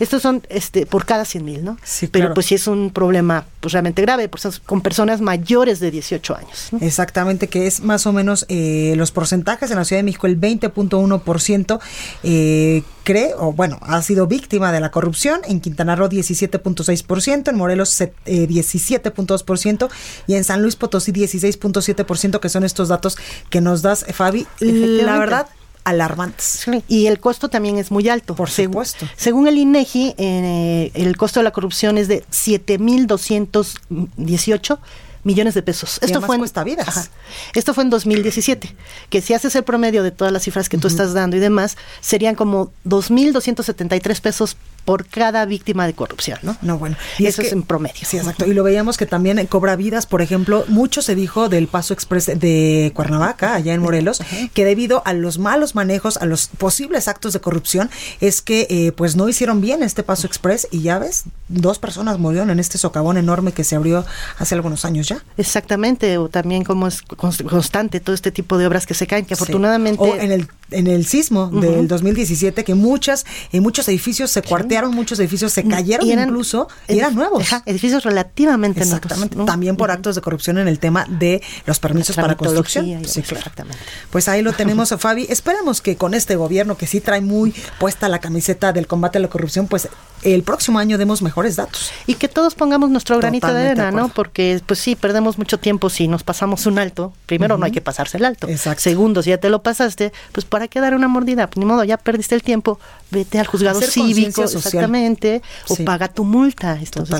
Estos 0.00 0.22
son 0.22 0.42
este, 0.48 0.86
por 0.86 1.04
cada 1.04 1.24
100 1.24 1.44
mil, 1.44 1.64
¿no? 1.64 1.78
Sí, 1.82 2.06
Pero 2.08 2.34
pues 2.34 2.46
sí 2.46 2.54
es 2.54 2.66
un 2.66 2.90
problema 2.90 3.46
pues, 3.60 3.72
realmente 3.72 4.02
grave, 4.02 4.28
pues, 4.28 4.60
con 4.60 4.80
personas 4.80 5.20
mayores 5.20 5.80
de 5.80 5.90
18 5.90 6.36
años. 6.36 6.68
Exactamente, 6.80 7.48
que 7.48 7.66
es 7.66 7.80
más 7.80 8.06
o 8.06 8.12
menos 8.12 8.46
eh, 8.48 8.94
los 8.96 9.10
porcentajes 9.10 9.70
en 9.70 9.76
la 9.76 9.84
Ciudad 9.84 10.00
de 10.00 10.04
México, 10.04 10.26
el 10.26 10.40
20.1% 10.40 11.80
eh, 12.22 12.82
cree, 13.04 13.34
o 13.38 13.52
bueno, 13.52 13.78
ha 13.82 14.02
sido 14.02 14.26
víctima 14.26 14.72
de 14.72 14.80
la 14.80 14.90
corrupción, 14.90 15.40
en 15.46 15.60
Quintana 15.60 15.96
Roo 15.96 16.08
17.6%, 16.08 17.48
en 17.48 17.56
Morelos 17.56 18.00
eh, 18.00 18.12
17.2% 18.26 19.88
y 20.26 20.34
en 20.34 20.44
San 20.44 20.62
Luis 20.62 20.76
Potosí 20.76 21.12
16.7%, 21.12 22.40
que 22.40 22.48
son 22.48 22.64
estos 22.64 22.88
datos 22.88 23.16
que 23.50 23.60
nos 23.60 23.82
das, 23.82 24.04
Fabi. 24.12 24.46
La 24.60 25.18
verdad, 25.18 25.46
alarmantes. 25.84 26.66
y 26.88 27.06
el 27.06 27.20
costo 27.20 27.48
también 27.48 27.78
es 27.78 27.90
muy 27.90 28.08
alto. 28.08 28.34
Por 28.34 28.50
supuesto. 28.50 29.06
Según 29.16 29.46
el 29.46 29.58
INEGI, 29.58 30.14
eh, 30.18 30.90
el 30.94 31.16
costo 31.16 31.38
de 31.40 31.44
la 31.44 31.52
corrupción 31.52 31.98
es 31.98 32.08
de 32.08 32.24
7.218 32.30 34.78
millones 35.24 35.54
de 35.54 35.62
pesos. 35.62 35.98
Esto 36.02 36.20
fue 36.20 36.36
en, 36.36 36.40
cuesta 36.40 36.64
vidas. 36.64 37.10
Esto 37.54 37.74
fue 37.74 37.84
en 37.84 37.90
2017, 37.90 38.74
que 39.08 39.20
si 39.20 39.34
haces 39.34 39.54
el 39.56 39.64
promedio 39.64 40.02
de 40.02 40.10
todas 40.10 40.32
las 40.32 40.42
cifras 40.42 40.68
que 40.68 40.78
tú 40.78 40.88
estás 40.88 41.14
dando 41.14 41.36
y 41.36 41.40
demás, 41.40 41.76
serían 42.00 42.34
como 42.34 42.72
2.273 42.84 44.20
pesos 44.20 44.56
por 44.84 45.06
cada 45.06 45.44
víctima 45.46 45.86
de 45.86 45.94
corrupción, 45.94 46.38
¿no? 46.42 46.56
No, 46.62 46.78
bueno. 46.78 46.96
Y 47.18 47.26
eso 47.26 47.42
es 47.42 47.52
en 47.52 47.62
promedio. 47.62 48.02
Sí, 48.04 48.18
exacto. 48.18 48.46
Y 48.46 48.54
lo 48.54 48.62
veíamos 48.62 48.96
que 48.96 49.06
también 49.06 49.44
cobra 49.46 49.76
vidas, 49.76 50.06
por 50.06 50.22
ejemplo, 50.22 50.64
mucho 50.68 51.02
se 51.02 51.14
dijo 51.14 51.48
del 51.48 51.68
Paso 51.68 51.94
Express 51.94 52.26
de 52.26 52.92
Cuernavaca, 52.94 53.54
allá 53.54 53.72
en 53.74 53.80
Morelos, 53.80 54.22
que 54.52 54.64
debido 54.64 55.02
a 55.06 55.12
los 55.12 55.38
malos 55.38 55.74
manejos, 55.74 56.16
a 56.18 56.26
los 56.26 56.48
posibles 56.48 57.08
actos 57.08 57.32
de 57.32 57.40
corrupción, 57.40 57.90
es 58.20 58.42
que 58.42 58.66
eh, 58.70 58.92
pues 58.92 59.16
no 59.16 59.28
hicieron 59.28 59.60
bien 59.60 59.82
este 59.82 60.02
Paso 60.02 60.26
Express 60.26 60.68
y 60.70 60.82
ya 60.82 60.98
ves, 60.98 61.24
dos 61.48 61.78
personas 61.78 62.18
murieron 62.18 62.50
en 62.50 62.60
este 62.60 62.78
socavón 62.78 63.16
enorme 63.16 63.52
que 63.52 63.64
se 63.64 63.76
abrió 63.76 64.04
hace 64.38 64.54
algunos 64.54 64.84
años 64.84 65.08
ya. 65.08 65.22
Exactamente, 65.36 66.18
o 66.18 66.28
también 66.28 66.64
como 66.64 66.88
es 66.88 67.02
constante 67.02 68.00
todo 68.00 68.14
este 68.14 68.30
tipo 68.30 68.58
de 68.58 68.66
obras 68.66 68.86
que 68.86 68.94
se 68.94 69.06
caen, 69.06 69.24
que 69.24 69.34
afortunadamente... 69.34 70.02
O 70.02 70.14
en 70.14 70.32
el, 70.32 70.48
en 70.70 70.86
el 70.86 71.06
sismo 71.06 71.48
del 71.48 71.88
2017, 71.88 72.64
que 72.64 72.74
muchas, 72.74 73.24
en 73.52 73.62
muchos 73.62 73.88
edificios 73.88 74.30
se 74.30 74.42
cuartearon, 74.42 74.94
muchos 74.94 75.18
edificios 75.18 75.52
se 75.52 75.64
cayeron 75.64 76.06
incluso, 76.06 76.68
y 76.88 76.98
eran 76.98 77.14
nuevos. 77.14 77.44
edificios 77.66 78.04
relativamente 78.04 78.80
Exactamente, 78.80 79.36
también 79.44 79.76
por 79.76 79.90
actos 79.90 80.14
de 80.14 80.20
corrupción 80.20 80.58
en 80.58 80.68
el 80.68 80.78
tema 80.78 81.06
de 81.08 81.42
los 81.66 81.78
permisos 81.78 82.16
para 82.16 82.36
construcción. 82.36 82.86
Exactamente. 82.86 83.78
Pues 84.10 84.28
ahí 84.28 84.42
lo 84.42 84.52
tenemos, 84.64 84.94
Fabi. 84.98 85.26
Esperemos 85.28 85.80
que 85.80 85.96
con 85.96 86.14
este 86.14 86.36
gobierno 86.36 86.76
que 86.76 86.86
sí 86.86 87.00
trae 87.00 87.20
muy 87.20 87.54
puesta 87.78 88.08
la 88.08 88.18
camiseta 88.18 88.72
del 88.72 88.86
combate 88.86 89.18
a 89.18 89.20
la 89.20 89.28
corrupción, 89.28 89.66
pues 89.66 89.88
el 90.22 90.42
próximo 90.42 90.78
año 90.78 90.98
demos 90.98 91.22
mejores 91.22 91.56
datos. 91.56 91.90
Y 92.06 92.14
que 92.14 92.28
todos 92.28 92.54
pongamos 92.54 92.90
nuestro 92.90 93.18
granito 93.18 93.52
de 93.52 93.68
arena, 93.68 93.90
¿no? 93.90 94.08
Porque 94.08 94.60
pues 94.64 94.80
sí, 94.80 94.96
perdemos 94.96 95.38
mucho 95.38 95.58
tiempo 95.58 95.90
si 95.90 96.08
nos 96.08 96.22
pasamos 96.22 96.66
un 96.66 96.78
alto. 96.78 97.12
Primero, 97.26 97.58
no 97.58 97.66
hay 97.66 97.72
que 97.72 97.82
pasarse 97.82 98.16
el 98.16 98.24
alto. 98.24 98.48
Exacto. 98.48 98.82
Segundo, 98.82 99.22
si 99.22 99.30
ya 99.30 99.38
te 99.38 99.50
lo 99.50 99.62
pasaste, 99.62 100.12
pues 100.32 100.46
¿para 100.54 100.68
qué 100.68 100.78
dar 100.78 100.94
una 100.94 101.08
mordida? 101.08 101.48
Pues, 101.48 101.56
ni 101.58 101.64
modo, 101.64 101.82
ya 101.82 101.96
perdiste 101.96 102.36
el 102.36 102.44
tiempo, 102.44 102.78
vete 103.10 103.40
al 103.40 103.46
juzgado 103.48 103.80
cívico, 103.80 104.44
exactamente, 104.44 105.42
o 105.66 105.74
paga 105.84 106.06
tu 106.06 106.22
multa. 106.22 106.78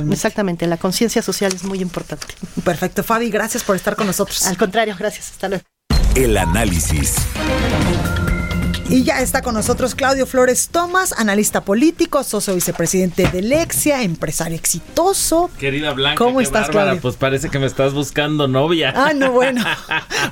exactamente, 0.09 0.69
la 0.69 0.77
conciencia 0.77 1.21
social 1.21 1.53
es 1.53 1.65
muy 1.65 1.81
importante. 1.81 2.29
Perfecto, 2.63 3.03
Fabi, 3.03 3.31
gracias 3.31 3.65
por 3.65 3.75
estar 3.75 3.97
con 3.97 4.07
nosotros. 4.07 4.47
Al 4.47 4.57
contrario, 4.57 4.95
gracias, 4.97 5.33
hasta 5.33 5.49
luego. 5.49 5.65
El 6.15 6.37
análisis. 6.37 7.17
Y 8.91 9.03
ya 9.03 9.23
está 9.23 9.41
con 9.41 9.55
nosotros 9.55 9.95
Claudio 9.95 10.27
Flores 10.27 10.69
Tomás, 10.69 11.15
analista 11.17 11.63
político, 11.63 12.23
socio 12.23 12.55
vicepresidente 12.55 13.27
de 13.33 13.41
Lexia, 13.41 14.03
empresario 14.03 14.57
exitoso. 14.57 15.51
Querida 15.59 15.93
Blanca, 15.95 16.19
¿cómo 16.19 16.43
estás, 16.43 16.69
Claudio? 16.69 17.01
Pues 17.01 17.17
parece 17.17 17.49
que 17.49 17.59
me 17.59 17.67
estás 17.67 17.95
buscando 17.95 18.47
novia. 18.47 18.93
Ah, 18.95 19.13
no, 19.15 19.33
bueno. 19.33 19.65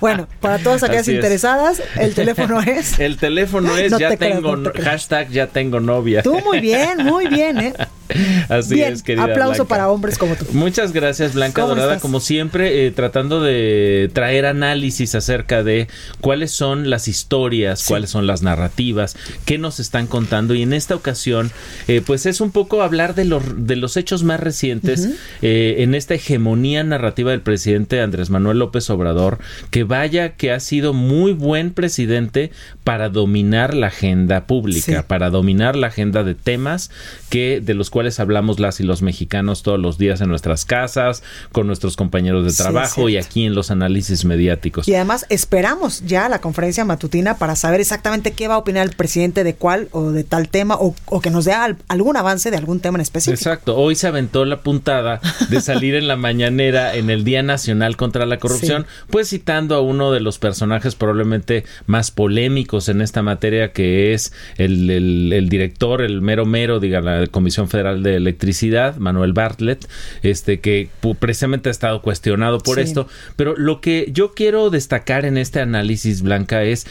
Bueno, 0.00 0.26
para 0.40 0.58
todas 0.58 0.82
aquellas 0.82 1.06
interesadas, 1.06 1.80
el 1.96 2.14
teléfono 2.14 2.60
es. 2.60 2.98
El 2.98 3.18
teléfono 3.18 3.76
es 3.76 3.96
ya 3.98 4.16
tengo 4.16 4.56
hashtag 4.82 5.28
ya 5.28 5.46
tengo 5.46 5.80
novia. 5.80 6.22
Tú 6.22 6.40
muy 6.40 6.60
bien, 6.60 7.04
muy 7.04 7.28
bien, 7.28 7.58
¿eh? 7.58 7.74
Así 8.48 8.82
es, 8.82 9.02
querida. 9.02 9.24
Aplauso 9.24 9.66
para 9.66 9.88
hombres 9.90 10.18
como 10.18 10.34
tú. 10.34 10.46
Muchas 10.52 10.92
gracias, 10.92 11.34
Blanca 11.34 11.62
Dorada. 11.62 11.98
Como 12.00 12.20
siempre, 12.20 12.86
eh, 12.86 12.90
tratando 12.90 13.40
de 13.42 14.10
traer 14.12 14.46
análisis 14.46 15.14
acerca 15.14 15.62
de 15.62 15.88
cuáles 16.20 16.50
son 16.52 16.90
las 16.90 17.08
historias, 17.08 17.84
cuáles 17.86 18.10
son 18.10 18.26
las 18.26 18.41
narrativas, 18.42 19.16
qué 19.44 19.58
nos 19.58 19.80
están 19.80 20.06
contando. 20.06 20.54
Y 20.54 20.62
en 20.62 20.72
esta 20.72 20.94
ocasión, 20.94 21.50
eh, 21.88 22.02
pues 22.04 22.26
es 22.26 22.40
un 22.40 22.50
poco 22.50 22.82
hablar 22.82 23.14
de, 23.14 23.24
los 23.24 23.42
de 23.66 23.76
los 23.76 23.96
hechos 23.96 24.24
más 24.24 24.40
recientes 24.40 25.08
eh, 25.42 25.76
en 25.78 25.94
esta 25.94 26.14
hegemonía 26.14 26.84
narrativa 26.84 27.30
del 27.30 27.40
presidente 27.40 28.00
Andrés 28.00 28.30
Manuel 28.30 28.58
López 28.58 28.88
Obrador, 28.90 29.38
que 29.70 29.84
vaya 29.84 30.30
que 30.30 30.52
ha 30.52 30.60
sido 30.60 30.92
muy 30.92 31.32
buen 31.32 31.72
presidente 31.72 32.50
para 32.84 33.08
dominar 33.08 33.74
la 33.74 33.88
agenda 33.88 34.46
pública, 34.46 35.04
para 35.06 35.30
dominar 35.30 35.76
la 35.76 35.88
agenda 35.88 36.24
de 36.24 36.34
temas 36.34 36.90
que 37.30 37.60
de 37.60 37.74
los 37.74 37.90
cuales 37.90 38.20
hablamos 38.20 38.60
las 38.60 38.80
y 38.80 38.84
los 38.84 39.02
mexicanos 39.02 39.62
todos 39.62 39.78
los 39.78 39.98
días 39.98 40.20
en 40.20 40.28
nuestras 40.28 40.64
casas, 40.64 41.22
con 41.52 41.66
nuestros 41.66 41.96
compañeros 41.96 42.44
de 42.44 42.52
trabajo 42.52 43.08
y 43.08 43.16
aquí 43.16 43.46
en 43.46 43.54
los 43.54 43.70
análisis 43.70 44.24
mediáticos. 44.24 44.88
Y 44.88 44.94
además 44.94 45.26
esperamos 45.28 46.02
ya 46.06 46.28
la 46.28 46.40
conferencia 46.40 46.84
matutina 46.84 47.36
para 47.38 47.56
saber 47.56 47.80
exactamente 47.80 48.31
qué 48.32 48.48
va 48.48 48.54
a 48.54 48.58
opinar 48.58 48.86
el 48.86 48.94
presidente 48.94 49.44
de 49.44 49.54
cuál 49.54 49.88
o 49.92 50.10
de 50.10 50.24
tal 50.24 50.48
tema 50.48 50.76
o, 50.78 50.94
que 51.20 51.30
nos 51.30 51.44
dé 51.44 51.52
algún 51.88 52.16
avance 52.16 52.50
de 52.50 52.56
algún 52.56 52.80
tema 52.80 52.96
en 52.96 53.02
específico. 53.02 53.34
Exacto, 53.34 53.76
hoy 53.76 53.94
se 53.94 54.06
aventó 54.06 54.44
la 54.44 54.60
puntada 54.62 55.20
de 55.48 55.60
salir 55.60 55.94
en 55.94 56.08
la 56.08 56.16
mañanera 56.16 56.94
en 56.94 57.10
el 57.10 57.24
Día 57.24 57.42
Nacional 57.42 57.96
contra 57.96 58.26
la 58.26 58.38
Corrupción, 58.38 58.86
pues 59.10 59.28
citando 59.28 59.74
a 59.74 59.80
uno 59.80 60.12
de 60.12 60.20
los 60.20 60.38
personajes 60.38 60.94
probablemente 60.94 61.64
más 61.86 62.10
polémicos 62.10 62.88
en 62.88 63.00
esta 63.00 63.22
materia 63.22 63.72
que 63.72 64.12
es 64.14 64.32
el, 64.56 64.90
el 64.90 65.48
director, 65.48 66.02
el 66.02 66.20
mero 66.20 66.46
mero, 66.46 66.80
diga 66.80 67.00
la 67.00 67.26
Comisión 67.26 67.68
Federal 67.68 68.02
de 68.02 68.16
Electricidad, 68.16 68.96
Manuel 68.96 69.32
Bartlett, 69.32 69.88
este 70.22 70.60
que 70.60 70.88
precisamente 71.18 71.68
ha 71.68 71.72
estado 71.72 72.02
cuestionado 72.02 72.58
por 72.58 72.78
esto, 72.78 73.08
pero 73.36 73.54
lo 73.56 73.80
que 73.80 74.08
yo 74.12 74.32
quiero 74.32 74.70
destacar 74.70 75.24
en 75.24 75.36
este 75.38 75.60
análisis 75.60 76.22
blanca 76.22 76.62
es 76.62 76.86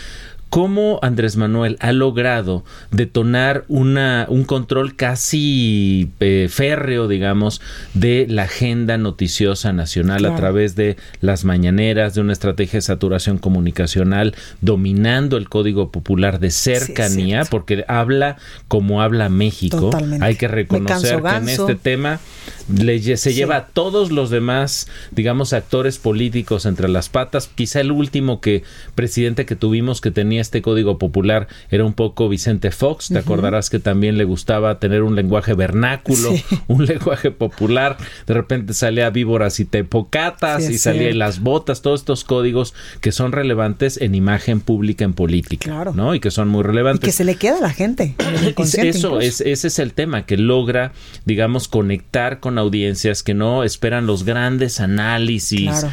cómo 0.52 1.00
Andrés 1.02 1.38
Manuel 1.38 1.78
ha 1.80 1.94
logrado 1.94 2.66
detonar 2.92 3.64
una, 3.70 4.26
un 4.28 4.44
control 4.44 4.98
casi 4.98 6.12
eh, 6.20 6.50
férreo, 6.52 7.08
digamos, 7.08 7.62
de 7.94 8.28
la 8.30 8.44
agenda 8.44 8.98
noticiosa 8.98 9.72
nacional 9.72 10.26
a 10.26 10.36
través 10.36 10.76
de 10.76 10.98
las 11.22 11.46
mañaneras, 11.46 12.16
de 12.16 12.22
una 12.22 12.34
estrategia 12.34 12.80
de 12.80 12.82
saturación 12.82 13.38
comunicacional, 13.38 14.36
dominando 14.60 15.38
el 15.38 15.48
código 15.48 15.90
popular 15.90 16.42
de 16.42 16.52
cercanía, 16.52 17.46
porque 17.46 17.86
habla 17.88 18.36
como 18.68 19.02
habla 19.02 19.30
México. 19.30 19.90
Hay 20.20 20.36
que 20.36 20.50
reconocer 20.50 21.22
que 21.22 21.30
en 21.30 21.48
este 21.48 21.76
tema 21.76 22.20
se 23.16 23.34
lleva 23.34 23.56
a 23.56 23.66
todos 23.68 24.12
los 24.12 24.30
demás, 24.30 24.90
digamos, 25.12 25.54
actores 25.54 25.98
políticos 25.98 26.66
entre 26.66 26.90
las 26.90 27.08
patas. 27.08 27.50
Quizá 27.56 27.80
el 27.80 27.92
último 27.92 28.42
que 28.42 28.64
presidente 28.96 29.46
que 29.46 29.56
tuvimos 29.56 30.02
que 30.02 30.12
tenía 30.12 30.41
este 30.42 30.62
código 30.62 30.98
popular 30.98 31.48
era 31.70 31.86
un 31.86 31.94
poco 31.94 32.30
Vicente 32.30 32.72
Fox. 32.72 33.10
Te 33.10 33.20
acordarás 33.20 33.70
que 33.70 33.80
también 33.80 34.18
le 34.18 34.24
gustaba 34.24 34.80
tener 34.80 35.04
un 35.04 35.16
lenguaje 35.16 35.54
vernáculo, 35.54 36.34
un 36.68 36.86
lenguaje 36.86 37.32
popular. 37.32 37.98
De 38.28 38.34
repente 38.34 38.74
salía 38.74 39.10
víboras 39.10 39.60
y 39.60 39.66
tepocatas 39.66 40.70
y 40.70 40.78
salía 40.78 41.14
las 41.14 41.40
botas, 41.40 41.82
todos 41.82 42.02
estos 42.02 42.24
códigos 42.24 42.74
que 43.00 43.12
son 43.12 43.32
relevantes 43.32 44.00
en 44.02 44.16
imagen 44.16 44.62
pública, 44.62 45.06
en 45.06 45.14
política, 45.14 45.86
¿no? 45.94 46.16
Y 46.16 46.20
que 46.20 46.32
son 46.32 46.48
muy 46.50 46.64
relevantes. 46.64 47.04
Y 47.04 47.06
que 47.08 47.12
se 47.12 47.24
le 47.24 47.36
queda 47.36 47.58
a 47.58 47.62
la 47.62 47.72
gente. 47.72 48.16
Eso 48.58 49.20
es, 49.20 49.42
ese 49.42 49.68
es 49.68 49.80
el 49.80 49.94
tema 49.94 50.26
que 50.26 50.38
logra, 50.38 50.94
digamos, 51.26 51.68
conectar 51.68 52.40
con 52.40 52.58
audiencias, 52.58 53.24
que 53.24 53.34
no 53.34 53.64
esperan 53.64 54.08
los 54.08 54.24
grandes 54.24 54.80
análisis 54.80 55.86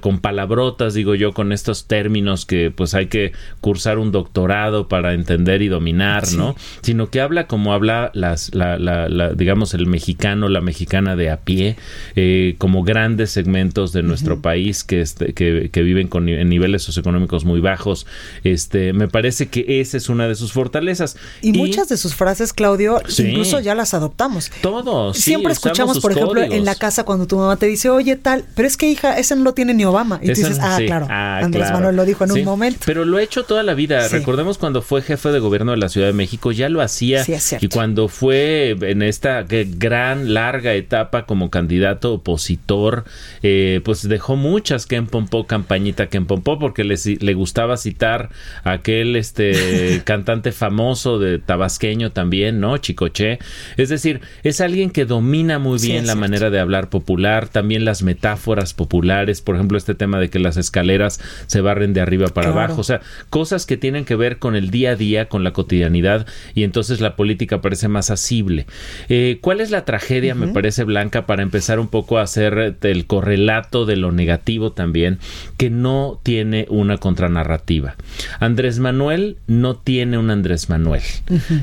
con 0.00 0.20
palabrotas, 0.20 0.94
digo 0.94 1.14
yo, 1.14 1.32
con 1.32 1.52
estos 1.52 1.86
términos 1.86 2.46
que 2.46 2.70
pues 2.70 2.94
hay 2.94 3.06
que 3.06 3.32
cursar 3.60 3.91
un 3.98 4.12
doctorado 4.12 4.88
para 4.88 5.14
entender 5.14 5.62
y 5.62 5.68
dominar, 5.68 6.30
¿no? 6.32 6.56
Sino 6.82 7.10
que 7.10 7.20
habla 7.20 7.46
como 7.46 7.72
habla 7.72 8.10
las, 8.14 8.54
la, 8.54 8.78
la, 8.78 9.32
digamos, 9.34 9.74
el 9.74 9.86
mexicano, 9.86 10.48
la 10.48 10.60
mexicana 10.60 11.16
de 11.16 11.30
a 11.30 11.38
pie, 11.38 11.76
eh, 12.16 12.54
como 12.58 12.82
grandes 12.82 13.30
segmentos 13.30 13.92
de 13.92 14.02
nuestro 14.02 14.40
país 14.40 14.84
que, 14.84 15.00
este, 15.00 15.32
que, 15.32 15.70
que, 15.72 15.82
viven 15.82 16.08
con, 16.08 16.28
en 16.28 16.48
niveles 16.48 16.82
socioeconómicos 16.82 17.44
muy 17.44 17.60
bajos. 17.60 18.06
Este, 18.44 18.92
me 18.92 19.08
parece 19.08 19.48
que 19.48 19.80
esa 19.80 19.96
es 19.96 20.08
una 20.08 20.28
de 20.28 20.34
sus 20.34 20.52
fortalezas. 20.52 21.16
Y, 21.40 21.52
muchas 21.52 21.88
de 21.88 21.96
sus 21.96 22.14
frases, 22.14 22.52
Claudio, 22.52 23.00
incluso 23.18 23.60
ya 23.60 23.74
las 23.74 23.94
adoptamos. 23.94 24.50
Todos. 24.60 25.16
Siempre 25.16 25.52
escuchamos, 25.52 26.00
por 26.00 26.12
ejemplo, 26.12 26.42
en 26.42 26.64
la 26.64 26.74
casa 26.74 27.04
cuando 27.04 27.26
tu 27.26 27.36
mamá 27.36 27.56
te 27.56 27.66
dice, 27.66 27.90
oye, 27.90 28.16
tal, 28.16 28.44
pero 28.54 28.68
es 28.68 28.76
que 28.76 28.88
hija, 28.88 29.18
ese 29.18 29.36
no 29.36 29.42
lo 29.42 29.54
tiene 29.54 29.74
ni 29.74 29.84
Obama. 29.84 30.20
Y 30.22 30.28
tú 30.28 30.40
dices, 30.40 30.58
ah, 30.60 30.78
claro, 30.84 31.06
ah, 31.10 31.40
Andrés 31.42 31.70
Manuel 31.72 31.96
lo 31.96 32.04
dijo 32.04 32.24
en 32.24 32.32
un 32.32 32.44
momento. 32.44 32.80
Pero 32.84 33.04
lo 33.04 33.18
he 33.18 33.22
hecho 33.22 33.44
toda 33.44 33.62
la 33.62 33.74
vida. 33.74 33.81
Recordemos 33.86 34.58
cuando 34.58 34.82
fue 34.82 35.02
jefe 35.02 35.30
de 35.30 35.38
gobierno 35.38 35.72
de 35.72 35.78
la 35.78 35.88
Ciudad 35.88 36.06
de 36.06 36.12
México, 36.12 36.52
ya 36.52 36.68
lo 36.68 36.80
hacía. 36.80 37.24
y 37.60 37.68
cuando 37.68 38.08
fue 38.08 38.76
en 38.80 39.02
esta 39.02 39.44
gran, 39.44 40.34
larga 40.34 40.74
etapa 40.74 41.26
como 41.26 41.50
candidato 41.50 42.14
opositor, 42.14 43.04
eh, 43.42 43.80
pues 43.84 44.08
dejó 44.08 44.36
muchas 44.36 44.86
que 44.86 44.96
empompó 44.96 45.46
campañita 45.46 46.08
que 46.08 46.16
empompó 46.16 46.58
porque 46.58 46.84
le, 46.84 46.96
le 47.20 47.34
gustaba 47.34 47.76
citar 47.76 48.30
a 48.64 48.72
aquel 48.72 49.16
este 49.16 50.02
cantante 50.04 50.52
famoso 50.52 51.18
de 51.18 51.38
tabasqueño 51.38 52.12
también, 52.12 52.60
¿no? 52.60 52.78
Chicoche. 52.78 53.38
Es 53.76 53.88
decir, 53.88 54.20
es 54.42 54.60
alguien 54.60 54.90
que 54.90 55.04
domina 55.04 55.58
muy 55.58 55.78
bien 55.78 56.06
la 56.06 56.14
manera 56.14 56.50
de 56.50 56.60
hablar 56.60 56.88
popular, 56.88 57.48
también 57.48 57.84
las 57.84 58.02
metáforas 58.02 58.74
populares, 58.74 59.40
por 59.40 59.56
ejemplo, 59.56 59.78
este 59.78 59.94
tema 59.94 60.18
de 60.20 60.30
que 60.30 60.38
las 60.38 60.56
escaleras 60.56 61.20
se 61.46 61.60
barren 61.60 61.92
de 61.92 62.00
arriba 62.00 62.28
para 62.28 62.50
abajo, 62.50 62.80
o 62.80 62.84
sea, 62.84 63.00
cosas 63.30 63.61
que 63.66 63.76
tienen 63.76 64.04
que 64.04 64.16
ver 64.16 64.38
con 64.38 64.56
el 64.56 64.70
día 64.70 64.92
a 64.92 64.96
día, 64.96 65.28
con 65.28 65.44
la 65.44 65.52
cotidianidad, 65.52 66.26
y 66.54 66.64
entonces 66.64 67.00
la 67.00 67.16
política 67.16 67.60
parece 67.60 67.88
más 67.88 68.10
asible. 68.10 68.66
Eh, 69.08 69.38
¿Cuál 69.40 69.60
es 69.60 69.70
la 69.70 69.84
tragedia, 69.84 70.34
me 70.34 70.48
parece, 70.48 70.84
Blanca, 70.84 71.26
para 71.26 71.42
empezar 71.42 71.80
un 71.80 71.88
poco 71.88 72.18
a 72.18 72.22
hacer 72.22 72.76
el 72.82 73.06
correlato 73.06 73.86
de 73.86 73.96
lo 73.96 74.12
negativo 74.12 74.72
también, 74.72 75.18
que 75.56 75.70
no 75.70 76.20
tiene 76.22 76.66
una 76.68 76.98
contranarrativa? 76.98 77.96
Andrés 78.40 78.78
Manuel 78.78 79.36
no 79.46 79.76
tiene 79.76 80.18
un 80.18 80.30
Andrés 80.30 80.68
Manuel. 80.68 81.02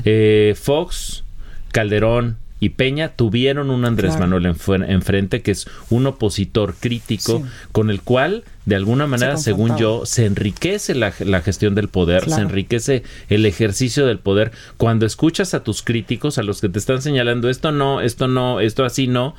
Eh, 0.04 0.54
Fox, 0.56 1.24
Calderón, 1.72 2.36
y 2.60 2.70
Peña 2.70 3.08
tuvieron 3.08 3.70
un 3.70 3.86
Andrés 3.86 4.18
Manuel 4.18 4.46
enfrente 4.46 5.40
que 5.40 5.50
es 5.50 5.66
un 5.88 6.06
opositor 6.06 6.74
crítico 6.78 7.42
con 7.72 7.90
el 7.90 8.02
cual 8.02 8.44
de 8.66 8.76
alguna 8.76 9.06
manera, 9.06 9.36
según 9.38 9.76
yo, 9.78 10.04
se 10.04 10.26
enriquece 10.26 10.94
la, 10.94 11.12
gestión 11.40 11.74
del 11.74 11.88
poder, 11.88 12.28
se 12.28 12.40
enriquece 12.40 13.02
el 13.28 13.46
ejercicio 13.46 14.06
del 14.06 14.18
poder. 14.18 14.52
Cuando 14.76 15.06
escuchas 15.06 15.54
a 15.54 15.64
tus 15.64 15.82
críticos, 15.82 16.36
a 16.36 16.42
los 16.42 16.60
que 16.60 16.68
te 16.68 16.78
están 16.78 17.00
señalando 17.00 17.48
esto 17.48 17.72
no, 17.72 18.00
esto 18.00 18.28
no, 18.28 18.60
esto 18.60 18.84
así 18.84 19.06
no, 19.06 19.34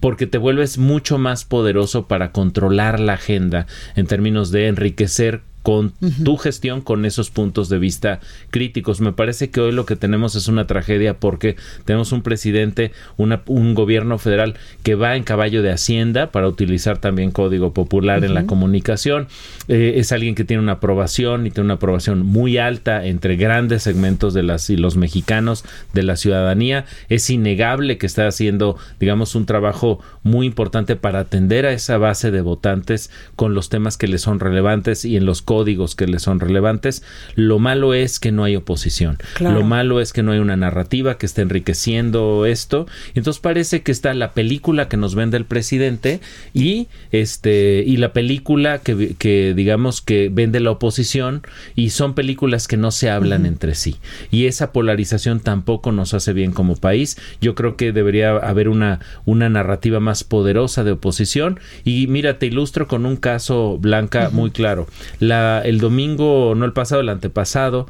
porque 0.00 0.26
te 0.26 0.38
vuelves 0.38 0.76
mucho 0.76 1.18
más 1.18 1.44
poderoso 1.44 2.06
para 2.06 2.30
controlar 2.32 3.00
la 3.00 3.14
agenda 3.14 3.66
en 3.96 4.06
términos 4.06 4.50
de 4.50 4.68
enriquecer 4.68 5.40
con 5.68 5.92
tu 6.24 6.38
gestión 6.38 6.80
con 6.80 7.04
esos 7.04 7.28
puntos 7.28 7.68
de 7.68 7.78
vista 7.78 8.20
críticos. 8.50 9.02
Me 9.02 9.12
parece 9.12 9.50
que 9.50 9.60
hoy 9.60 9.72
lo 9.72 9.84
que 9.84 9.96
tenemos 9.96 10.34
es 10.34 10.48
una 10.48 10.66
tragedia 10.66 11.20
porque 11.20 11.56
tenemos 11.84 12.12
un 12.12 12.22
presidente, 12.22 12.92
un 13.18 13.74
gobierno 13.74 14.16
federal 14.16 14.54
que 14.82 14.94
va 14.94 15.14
en 15.14 15.24
caballo 15.24 15.62
de 15.62 15.70
Hacienda 15.70 16.30
para 16.30 16.48
utilizar 16.48 16.98
también 16.98 17.32
código 17.32 17.74
popular 17.74 18.24
en 18.24 18.32
la 18.32 18.46
comunicación. 18.68 19.28
Eh, 19.68 19.94
es 19.96 20.12
alguien 20.12 20.34
que 20.34 20.44
tiene 20.44 20.62
una 20.62 20.72
aprobación 20.72 21.46
y 21.46 21.50
tiene 21.50 21.66
una 21.66 21.74
aprobación 21.74 22.24
muy 22.24 22.58
alta 22.58 23.06
entre 23.06 23.36
grandes 23.36 23.82
segmentos 23.82 24.34
de 24.34 24.42
las 24.42 24.68
y 24.68 24.76
los 24.76 24.96
mexicanos 24.96 25.64
de 25.94 26.02
la 26.02 26.16
ciudadanía. 26.16 26.84
Es 27.08 27.30
innegable 27.30 27.96
que 27.96 28.06
está 28.06 28.26
haciendo, 28.26 28.76
digamos, 29.00 29.34
un 29.34 29.46
trabajo 29.46 30.00
muy 30.22 30.46
importante 30.46 30.96
para 30.96 31.20
atender 31.20 31.64
a 31.64 31.72
esa 31.72 31.96
base 31.96 32.30
de 32.30 32.42
votantes 32.42 33.10
con 33.36 33.54
los 33.54 33.70
temas 33.70 33.96
que 33.96 34.06
le 34.06 34.18
son 34.18 34.38
relevantes 34.38 35.04
y 35.06 35.16
en 35.16 35.24
los 35.24 35.40
códigos 35.40 35.94
que 35.94 36.06
le 36.06 36.18
son 36.18 36.40
relevantes. 36.40 37.02
Lo 37.34 37.58
malo 37.58 37.94
es 37.94 38.20
que 38.20 38.32
no 38.32 38.44
hay 38.44 38.56
oposición. 38.56 39.16
Lo 39.40 39.62
malo 39.64 40.00
es 40.00 40.12
que 40.12 40.22
no 40.22 40.32
hay 40.32 40.40
una 40.40 40.56
narrativa 40.56 41.16
que 41.16 41.26
esté 41.26 41.42
enriqueciendo 41.42 42.44
esto. 42.44 42.86
Entonces 43.14 43.40
parece 43.40 43.82
que 43.82 43.92
está 43.92 44.12
la 44.12 44.32
película 44.32 44.88
que 44.88 44.98
nos 44.98 45.14
vende 45.14 45.38
el 45.38 45.46
presidente 45.46 46.20
y 46.52 46.88
este 47.12 47.82
y 47.86 47.96
la 47.96 48.12
película 48.12 48.47
que, 48.78 49.14
que 49.18 49.52
digamos 49.54 50.00
que 50.00 50.30
vende 50.32 50.60
la 50.60 50.70
oposición 50.70 51.42
y 51.74 51.90
son 51.90 52.14
películas 52.14 52.66
que 52.66 52.78
no 52.78 52.90
se 52.90 53.10
hablan 53.10 53.44
entre 53.44 53.74
sí. 53.74 53.96
Y 54.30 54.46
esa 54.46 54.72
polarización 54.72 55.40
tampoco 55.40 55.92
nos 55.92 56.14
hace 56.14 56.32
bien 56.32 56.52
como 56.52 56.76
país. 56.76 57.18
Yo 57.40 57.54
creo 57.54 57.76
que 57.76 57.92
debería 57.92 58.30
haber 58.30 58.68
una, 58.68 59.00
una 59.26 59.48
narrativa 59.48 60.00
más 60.00 60.24
poderosa 60.24 60.82
de 60.82 60.92
oposición. 60.92 61.60
Y 61.84 62.06
mira, 62.06 62.38
te 62.38 62.46
ilustro 62.46 62.88
con 62.88 63.04
un 63.04 63.16
caso 63.16 63.78
blanca 63.78 64.30
muy 64.32 64.50
claro. 64.50 64.86
La 65.20 65.60
el 65.64 65.78
domingo, 65.78 66.54
no 66.56 66.64
el 66.64 66.72
pasado, 66.72 67.02
el 67.02 67.08
antepasado, 67.10 67.86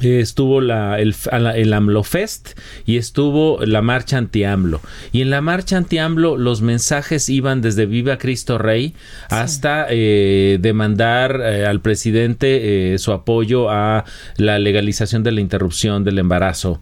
estuvo 0.00 0.60
la, 0.60 0.98
el, 0.98 1.14
el 1.54 1.72
AMLO 1.72 2.02
Fest 2.02 2.58
y 2.86 2.96
estuvo 2.96 3.64
la 3.64 3.82
marcha 3.82 4.18
anti-AMLO. 4.18 4.80
Y 5.12 5.22
en 5.22 5.30
la 5.30 5.40
marcha 5.40 5.76
anti-AMLO 5.76 6.36
los 6.36 6.62
mensajes 6.62 7.28
iban 7.28 7.60
desde 7.60 7.86
Viva 7.86 8.18
Cristo 8.18 8.58
Rey 8.58 8.94
hasta 9.28 9.86
eh, 9.90 10.58
demandar 10.60 11.40
eh, 11.42 11.66
al 11.66 11.80
presidente 11.80 12.94
eh, 12.94 12.98
su 12.98 13.12
apoyo 13.12 13.70
a 13.70 14.04
la 14.36 14.58
legalización 14.58 15.22
de 15.22 15.32
la 15.32 15.40
interrupción 15.40 16.04
del 16.04 16.18
embarazo 16.18 16.80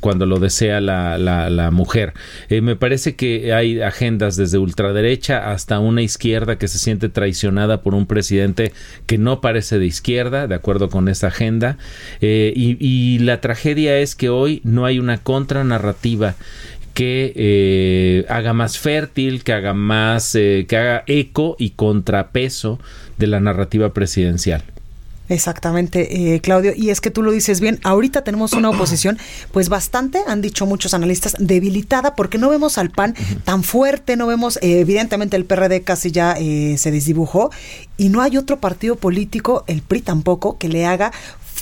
cuando 0.00 0.26
lo 0.26 0.38
desea 0.38 0.80
la, 0.80 1.18
la, 1.18 1.50
la 1.50 1.70
mujer. 1.70 2.14
me 2.48 2.76
parece 2.76 3.16
que 3.16 3.52
hay 3.52 3.80
agendas 3.80 4.36
desde 4.36 4.58
ultraderecha 4.58 5.50
hasta 5.50 5.80
una 5.80 6.02
izquierda 6.02 6.56
que 6.56 6.68
se 6.68 6.78
siente 6.78 7.08
traicionada 7.08 7.82
por 7.82 7.94
un 7.94 8.06
presidente 8.06 8.72
que 9.06 9.18
no 9.18 9.40
parece 9.40 9.78
de 9.78 9.86
izquierda, 9.86 10.46
de 10.46 10.54
acuerdo 10.54 10.88
con 10.88 11.08
esa 11.08 11.28
agenda 11.28 11.55
eh, 12.20 12.52
y, 12.54 13.18
la 13.20 13.40
tragedia 13.40 13.98
es 13.98 14.14
que 14.14 14.28
hoy 14.28 14.60
no 14.64 14.84
hay 14.84 14.98
una 14.98 15.18
contranarrativa 15.18 16.34
que 16.94 17.32
eh, 17.36 18.24
haga 18.28 18.52
más 18.52 18.78
fértil, 18.78 19.44
que 19.44 19.52
haga 19.52 19.74
más, 19.74 20.34
eh, 20.34 20.66
que 20.68 20.76
haga 20.76 21.04
eco 21.06 21.56
y 21.58 21.70
contrapeso 21.70 22.78
de 23.18 23.26
la 23.26 23.40
narrativa 23.40 23.92
presidencial. 23.92 24.62
Exactamente, 25.28 26.40
Claudio. 26.40 26.72
Y 26.76 26.90
es 26.90 27.00
que 27.00 27.10
tú 27.10 27.20
lo 27.20 27.32
dices 27.32 27.60
bien, 27.60 27.80
ahorita 27.82 28.22
tenemos 28.22 28.52
una 28.52 28.70
oposición, 28.70 29.18
pues 29.50 29.68
bastante, 29.68 30.20
han 30.28 30.40
dicho 30.40 30.66
muchos 30.66 30.94
analistas, 30.94 31.34
debilitada, 31.40 32.14
porque 32.14 32.38
no 32.38 32.48
vemos 32.48 32.78
al 32.78 32.90
PAN 32.90 33.16
tan 33.42 33.64
fuerte, 33.64 34.16
no 34.16 34.28
vemos, 34.28 34.56
evidentemente 34.62 35.36
el 35.36 35.44
PRD 35.44 35.82
casi 35.82 36.12
ya 36.12 36.36
se 36.36 36.90
desdibujó, 36.92 37.50
y 37.96 38.08
no 38.08 38.22
hay 38.22 38.36
otro 38.36 38.60
partido 38.60 38.94
político, 38.94 39.64
el 39.66 39.82
PRI 39.82 40.02
tampoco, 40.02 40.58
que 40.58 40.68
le 40.68 40.86
haga 40.86 41.10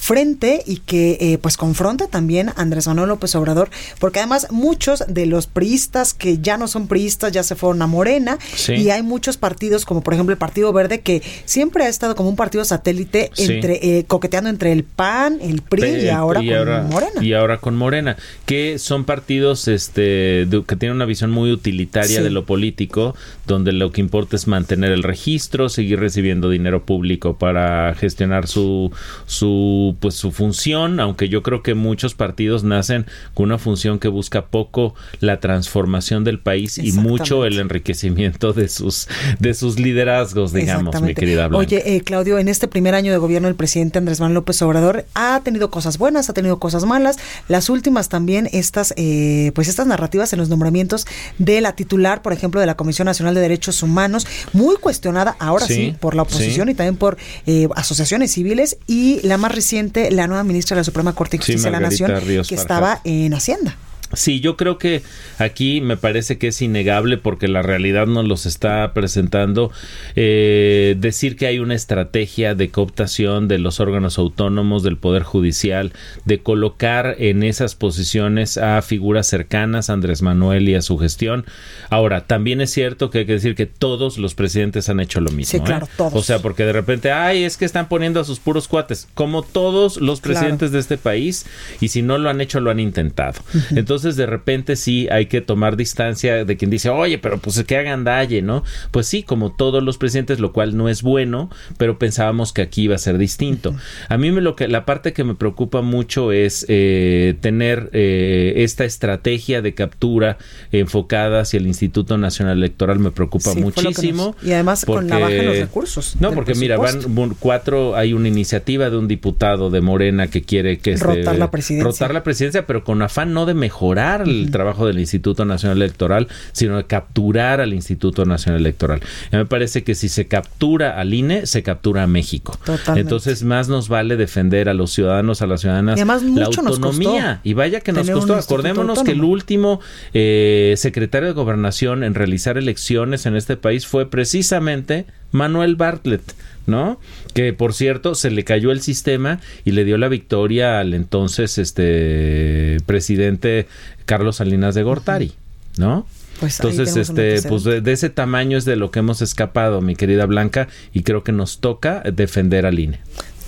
frente 0.04 0.62
y 0.66 0.76
que 0.76 1.16
eh, 1.18 1.38
pues 1.38 1.56
confronte 1.56 2.08
también 2.08 2.50
a 2.50 2.54
Andrés 2.56 2.86
Manuel 2.86 3.08
López 3.08 3.34
Obrador, 3.36 3.70
porque 3.98 4.18
además 4.18 4.48
muchos 4.50 5.02
de 5.08 5.24
los 5.24 5.46
priistas 5.46 6.12
que 6.12 6.36
ya 6.38 6.58
no 6.58 6.68
son 6.68 6.88
priistas 6.88 7.32
ya 7.32 7.42
se 7.42 7.54
fueron 7.54 7.80
a 7.80 7.86
Morena 7.86 8.38
y 8.68 8.90
hay 8.90 9.02
muchos 9.02 9.38
partidos 9.38 9.86
como 9.86 10.02
por 10.02 10.12
ejemplo 10.12 10.34
el 10.34 10.38
Partido 10.38 10.74
Verde 10.74 11.00
que 11.00 11.22
siempre 11.46 11.84
ha 11.84 11.88
estado 11.88 12.14
como 12.16 12.28
un 12.28 12.36
partido 12.36 12.66
satélite 12.66 13.30
entre 13.38 13.98
eh, 13.98 14.04
coqueteando 14.04 14.50
entre 14.50 14.72
el 14.72 14.84
PAN, 14.84 15.38
el 15.40 15.62
PRI 15.62 16.04
y 16.04 16.08
ahora 16.10 16.40
con 16.40 16.90
Morena. 16.90 17.24
Y 17.24 17.32
ahora 17.32 17.56
con 17.56 17.74
Morena, 17.74 18.16
que 18.44 18.78
son 18.78 19.04
partidos 19.04 19.68
este 19.68 20.46
que 20.66 20.76
tienen 20.76 20.96
una 20.96 21.06
visión 21.06 21.30
muy 21.30 21.50
utilitaria 21.50 22.22
de 22.22 22.28
lo 22.28 22.44
político, 22.44 23.16
donde 23.46 23.72
lo 23.72 23.90
que 23.90 24.02
importa 24.02 24.36
es 24.36 24.48
mantener 24.48 24.92
el 24.92 25.02
registro, 25.02 25.70
seguir 25.70 25.98
recibiendo 25.98 26.50
dinero 26.50 26.84
público 26.84 27.38
para 27.38 27.94
gestionar 27.94 28.46
su 28.48 28.92
su 29.26 29.93
pues 29.98 30.14
su 30.14 30.32
función, 30.32 31.00
aunque 31.00 31.28
yo 31.28 31.42
creo 31.42 31.62
que 31.62 31.74
muchos 31.74 32.14
partidos 32.14 32.64
nacen 32.64 33.06
con 33.34 33.46
una 33.46 33.58
función 33.58 33.98
que 33.98 34.08
busca 34.08 34.46
poco 34.46 34.94
la 35.20 35.40
transformación 35.40 36.24
del 36.24 36.38
país 36.38 36.78
y 36.78 36.92
mucho 36.92 37.44
el 37.44 37.58
enriquecimiento 37.58 38.52
de 38.52 38.68
sus 38.68 39.08
de 39.38 39.54
sus 39.54 39.78
liderazgos, 39.78 40.52
digamos, 40.52 41.00
mi 41.00 41.14
querida 41.14 41.48
Blanca. 41.48 41.66
Oye, 41.66 41.96
eh, 41.96 42.00
Claudio, 42.02 42.38
en 42.38 42.48
este 42.48 42.68
primer 42.68 42.94
año 42.94 43.12
de 43.12 43.18
gobierno 43.18 43.48
el 43.48 43.54
presidente 43.54 43.98
Andrés 43.98 44.20
Manuel 44.20 44.34
López 44.34 44.60
Obrador 44.62 45.04
ha 45.14 45.40
tenido 45.44 45.70
cosas 45.70 45.98
buenas, 45.98 46.28
ha 46.28 46.32
tenido 46.32 46.58
cosas 46.58 46.84
malas. 46.84 47.18
Las 47.48 47.68
últimas 47.70 48.08
también 48.08 48.48
estas 48.52 48.94
eh, 48.96 49.52
pues 49.54 49.68
estas 49.68 49.86
narrativas 49.86 50.32
en 50.32 50.38
los 50.38 50.48
nombramientos 50.48 51.06
de 51.38 51.60
la 51.60 51.74
titular, 51.74 52.22
por 52.22 52.32
ejemplo, 52.32 52.60
de 52.60 52.66
la 52.66 52.76
Comisión 52.76 53.06
Nacional 53.06 53.34
de 53.34 53.40
Derechos 53.40 53.82
Humanos, 53.82 54.26
muy 54.52 54.76
cuestionada 54.76 55.36
ahora 55.38 55.66
sí, 55.66 55.96
por 56.00 56.14
la 56.14 56.22
oposición 56.22 56.68
y 56.68 56.74
también 56.74 56.96
por 56.96 57.16
eh, 57.46 57.68
asociaciones 57.76 58.32
civiles 58.32 58.78
y 58.86 59.20
la 59.26 59.38
más 59.38 59.52
reciente 59.52 59.83
la 60.10 60.26
nueva 60.26 60.44
ministra 60.44 60.74
de 60.74 60.80
la 60.80 60.84
Suprema 60.84 61.12
Corte 61.14 61.36
de 61.36 61.38
Justicia 61.38 61.70
de 61.70 61.72
la 61.72 61.80
Nación, 61.80 62.12
que 62.48 62.54
estaba 62.54 63.00
en 63.04 63.34
Hacienda. 63.34 63.76
Sí, 64.12 64.40
yo 64.40 64.56
creo 64.56 64.78
que 64.78 65.02
aquí 65.38 65.80
me 65.80 65.96
parece 65.96 66.38
que 66.38 66.48
es 66.48 66.62
innegable 66.62 67.16
porque 67.16 67.48
la 67.48 67.62
realidad 67.62 68.06
nos 68.06 68.26
los 68.26 68.46
está 68.46 68.92
presentando. 68.92 69.72
Eh, 70.14 70.96
decir 70.98 71.36
que 71.36 71.46
hay 71.46 71.58
una 71.58 71.74
estrategia 71.74 72.54
de 72.54 72.70
cooptación 72.70 73.48
de 73.48 73.58
los 73.58 73.80
órganos 73.80 74.18
autónomos 74.18 74.82
del 74.82 74.96
Poder 74.96 75.22
Judicial, 75.22 75.92
de 76.24 76.40
colocar 76.40 77.16
en 77.18 77.42
esas 77.42 77.74
posiciones 77.74 78.58
a 78.58 78.80
figuras 78.82 79.26
cercanas 79.26 79.90
a 79.90 79.94
Andrés 79.94 80.22
Manuel 80.22 80.68
y 80.68 80.74
a 80.74 80.82
su 80.82 80.98
gestión. 80.98 81.44
Ahora, 81.90 82.26
también 82.26 82.60
es 82.60 82.70
cierto 82.70 83.10
que 83.10 83.20
hay 83.20 83.26
que 83.26 83.32
decir 83.32 83.54
que 83.54 83.66
todos 83.66 84.18
los 84.18 84.34
presidentes 84.34 84.88
han 84.88 85.00
hecho 85.00 85.20
lo 85.20 85.30
mismo. 85.30 85.58
Sí, 85.58 85.60
claro, 85.60 85.86
¿eh? 85.86 85.90
todos. 85.96 86.14
O 86.14 86.22
sea, 86.22 86.40
porque 86.40 86.64
de 86.64 86.72
repente, 86.72 87.10
ay, 87.10 87.44
es 87.44 87.56
que 87.56 87.64
están 87.64 87.88
poniendo 87.88 88.20
a 88.20 88.24
sus 88.24 88.38
puros 88.38 88.68
cuates, 88.68 89.08
como 89.14 89.42
todos 89.42 89.96
los 89.96 90.20
presidentes 90.20 90.72
de 90.72 90.78
este 90.78 90.98
país, 90.98 91.46
y 91.80 91.88
si 91.88 92.02
no 92.02 92.18
lo 92.18 92.30
han 92.30 92.40
hecho, 92.40 92.60
lo 92.60 92.70
han 92.70 92.80
intentado. 92.80 93.40
Entonces, 93.70 93.93
de 94.02 94.26
repente 94.26 94.76
sí 94.76 95.08
hay 95.10 95.26
que 95.26 95.40
tomar 95.40 95.76
distancia 95.76 96.44
de 96.44 96.56
quien 96.56 96.70
dice, 96.70 96.88
oye, 96.90 97.18
pero 97.18 97.38
pues 97.38 97.62
que 97.64 97.76
hagan 97.76 98.04
dalle, 98.04 98.42
¿no? 98.42 98.62
Pues 98.90 99.06
sí, 99.06 99.22
como 99.22 99.52
todos 99.54 99.82
los 99.82 99.96
presidentes, 99.98 100.40
lo 100.40 100.52
cual 100.52 100.76
no 100.76 100.88
es 100.88 101.02
bueno, 101.02 101.50
pero 101.78 101.98
pensábamos 101.98 102.52
que 102.52 102.62
aquí 102.62 102.82
iba 102.82 102.94
a 102.94 102.98
ser 102.98 103.18
distinto. 103.18 103.74
A 104.08 104.18
mí 104.18 104.30
me 104.32 104.40
lo 104.40 104.56
que, 104.56 104.68
la 104.68 104.84
parte 104.84 105.12
que 105.12 105.24
me 105.24 105.34
preocupa 105.34 105.80
mucho 105.82 106.32
es 106.32 106.66
eh, 106.68 107.36
tener 107.40 107.90
eh, 107.92 108.54
esta 108.56 108.84
estrategia 108.84 109.62
de 109.62 109.74
captura 109.74 110.38
enfocada 110.72 111.40
hacia 111.40 111.58
el 111.58 111.66
Instituto 111.66 112.18
Nacional 112.18 112.58
Electoral, 112.58 112.98
me 112.98 113.10
preocupa 113.10 113.50
Sí, 113.50 113.60
muchísimo. 113.60 114.34
nos- 114.38 114.46
y 114.48 114.52
además 114.52 114.84
con 114.84 115.08
la 115.08 115.18
baja 115.18 115.32
en 115.32 115.36
los 115.38 115.46
porque- 115.46 115.60
recursos. 115.62 116.16
No, 116.20 116.32
porque 116.32 116.54
mira, 116.54 116.76
van 116.76 117.00
cuatro, 117.38 117.96
hay 117.96 118.12
una 118.12 118.28
iniciativa 118.28 118.90
de 118.90 118.96
un 118.96 119.08
diputado 119.08 119.70
de 119.70 119.80
Morena 119.80 120.26
que 120.28 120.42
quiere 120.42 120.78
que 120.78 120.92
este, 120.92 121.04
Rotar 121.06 121.36
la 121.38 121.50
presidencia. 121.50 121.84
rotar 121.90 122.14
la 122.14 122.22
presidencia, 122.22 122.66
pero 122.66 122.84
con 122.84 123.02
afán 123.02 123.32
no 123.32 123.46
de 123.46 123.54
mejorar 123.54 123.83
el 124.22 124.50
trabajo 124.50 124.86
del 124.86 124.98
Instituto 124.98 125.44
Nacional 125.44 125.78
Electoral, 125.78 126.28
sino 126.52 126.76
de 126.76 126.84
capturar 126.84 127.60
al 127.60 127.74
Instituto 127.74 128.24
Nacional 128.24 128.60
Electoral. 128.60 129.00
Y 129.32 129.36
me 129.36 129.46
parece 129.46 129.84
que 129.84 129.94
si 129.94 130.08
se 130.08 130.26
captura 130.26 130.98
al 130.98 131.12
INE, 131.14 131.46
se 131.46 131.62
captura 131.62 132.04
a 132.04 132.06
México. 132.06 132.58
Totalmente. 132.64 133.00
Entonces, 133.00 133.42
más 133.42 133.68
nos 133.68 133.88
vale 133.88 134.16
defender 134.16 134.68
a 134.68 134.74
los 134.74 134.92
ciudadanos, 134.92 135.42
a 135.42 135.46
las 135.46 135.60
ciudadanas, 135.60 135.96
Y 135.96 136.00
además 136.00 136.22
la 136.22 136.46
mucho 136.46 136.62
nos 136.62 136.76
autonomía. 136.76 137.34
costó 137.34 137.40
y 137.48 137.54
vaya 137.54 137.80
que 137.80 137.92
nos 137.92 138.10
costó. 138.10 138.34
Acordémonos 138.34 139.02
que 139.02 139.12
el 139.12 139.24
último 139.24 139.80
eh, 140.12 140.74
secretario 140.76 141.28
de 141.28 141.34
gobernación 141.34 142.04
en 142.04 142.14
realizar 142.14 142.58
elecciones 142.58 143.26
en 143.26 143.36
este 143.36 143.56
país 143.56 143.86
fue 143.86 144.08
precisamente 144.10 145.06
Manuel 145.34 145.76
Bartlett. 145.76 146.22
¿No? 146.66 146.98
Que 147.34 147.52
por 147.52 147.74
cierto 147.74 148.14
se 148.14 148.30
le 148.30 148.42
cayó 148.42 148.72
el 148.72 148.80
sistema 148.80 149.38
y 149.66 149.72
le 149.72 149.84
dio 149.84 149.98
la 149.98 150.08
victoria 150.08 150.78
al 150.78 150.94
entonces 150.94 151.58
este 151.58 152.78
presidente 152.86 153.66
Carlos 154.06 154.36
Salinas 154.36 154.74
de 154.74 154.82
Gortari, 154.82 155.34
¿no? 155.76 156.06
Pues 156.40 156.58
entonces, 156.58 156.96
este, 156.96 157.42
pues 157.42 157.64
de, 157.64 157.80
de 157.80 157.92
ese 157.92 158.08
tamaño 158.10 158.56
es 158.56 158.64
de 158.64 158.76
lo 158.76 158.90
que 158.90 159.00
hemos 159.00 159.22
escapado, 159.22 159.80
mi 159.82 159.94
querida 159.94 160.26
Blanca, 160.26 160.68
y 160.92 161.02
creo 161.02 161.22
que 161.22 161.32
nos 161.32 161.60
toca 161.60 162.02
defender 162.12 162.66
al 162.66 162.78
INE. 162.78 163.00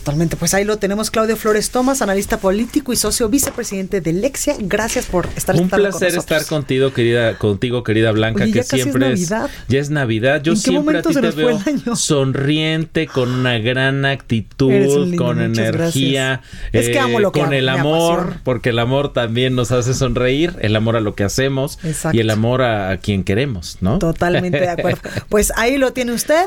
Totalmente, 0.07 0.37
pues 0.37 0.55
ahí 0.55 0.63
lo 0.63 0.77
tenemos, 0.79 1.11
Claudio 1.11 1.37
Flores 1.37 1.71
Tomás, 1.71 2.01
analista 2.01 2.39
político 2.39 2.93
y 2.93 2.97
socio 2.97 3.29
vicepresidente 3.29 4.01
de 4.01 4.13
Lexia. 4.13 4.55
Gracias 4.61 5.07
por 5.07 5.29
estar 5.35 5.57
Un 5.57 5.63
con 5.63 5.71
placer 5.81 6.15
nosotros. 6.15 6.15
estar 6.19 6.47
contigo, 6.47 6.93
querida, 6.93 7.37
contigo, 7.39 7.83
querida 7.83 8.13
Blanca, 8.13 8.45
Oye, 8.45 8.53
que 8.53 8.59
ya 8.61 8.63
casi 8.63 8.77
es 8.77 8.83
siempre 8.85 9.09
Navidad. 9.09 9.51
ya 9.67 9.81
es 9.81 9.91
Navidad. 9.91 10.43
Yo 10.45 10.53
¿En 10.53 10.59
siempre 10.59 10.99
a 10.99 11.03
ti 11.03 11.13
te 11.13 11.31
veo 11.33 11.61
sonriente, 11.97 13.09
con 13.09 13.33
una 13.33 13.59
gran 13.59 14.05
actitud, 14.05 14.71
lindo, 14.71 15.25
con 15.25 15.41
energía. 15.41 16.41
Es 16.71 16.89
que 16.89 17.01
amo 17.01 17.19
lo 17.19 17.33
que 17.33 17.41
con 17.41 17.53
el 17.53 17.69
amor, 17.69 18.35
porque 18.45 18.69
el 18.69 18.79
amor 18.79 19.13
también 19.13 19.57
nos 19.57 19.73
hace 19.73 19.93
sonreír, 19.93 20.55
el 20.61 20.77
amor 20.77 20.95
a 20.95 21.01
lo 21.01 21.17
que 21.17 21.25
hacemos 21.25 21.81
Exacto. 21.83 22.17
y 22.17 22.21
el 22.21 22.31
amor 22.31 22.63
a, 22.63 22.91
a 22.91 22.97
quien 22.99 23.25
queremos, 23.25 23.79
¿no? 23.81 23.99
Totalmente 23.99 24.61
de 24.61 24.69
acuerdo. 24.69 25.01
Pues 25.29 25.53
ahí 25.57 25.79
lo 25.79 25.93
tiene 25.93 26.13
usted. 26.13 26.47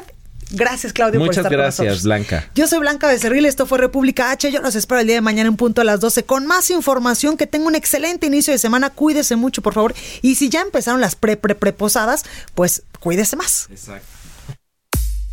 Gracias, 0.52 0.94
Claudio, 0.94 1.20
por 1.20 1.28
Muchas 1.28 1.38
estar 1.46 1.52
con 1.52 1.58
gracias, 1.60 1.80
nosotros. 1.86 2.04
Blanca. 2.04 2.50
Yo 2.56 2.68
soy 2.68 2.80
Blanca 2.80 3.08
Becerril, 3.08 3.46
esto 3.46 3.66
fue 3.66 3.78
República 3.78 4.32
H. 4.32 4.52
Yo 4.52 4.62
los 4.62 4.76
espero 4.76 5.00
el 5.00 5.08
día 5.08 5.16
de 5.16 5.22
mañana 5.22 5.48
en 5.48 5.56
punto 5.56 5.82
a 5.82 5.84
las 5.84 6.00
12 6.00 6.24
con 6.24 6.48
más 6.48 6.70
información. 6.72 7.38
Que 7.38 7.48
tenga 7.48 7.68
un 7.68 7.76
excelente 7.76 8.28
inicio 8.28 8.52
de 8.52 8.58
semana. 8.60 8.90
Cuídese 8.90 9.36
mucho, 9.36 9.62
por 9.62 9.74
favor. 9.74 9.94
Y 10.22 10.36
si 10.36 10.50
ya 10.50 10.62
empezaron 10.62 11.02
las 11.02 11.16
pre 11.16 11.38
pre 11.38 11.56
preposadas, 11.56 12.24
pues 12.56 12.84
cuídese 13.00 13.36
más. 13.36 13.68
Exacto. 13.70 14.19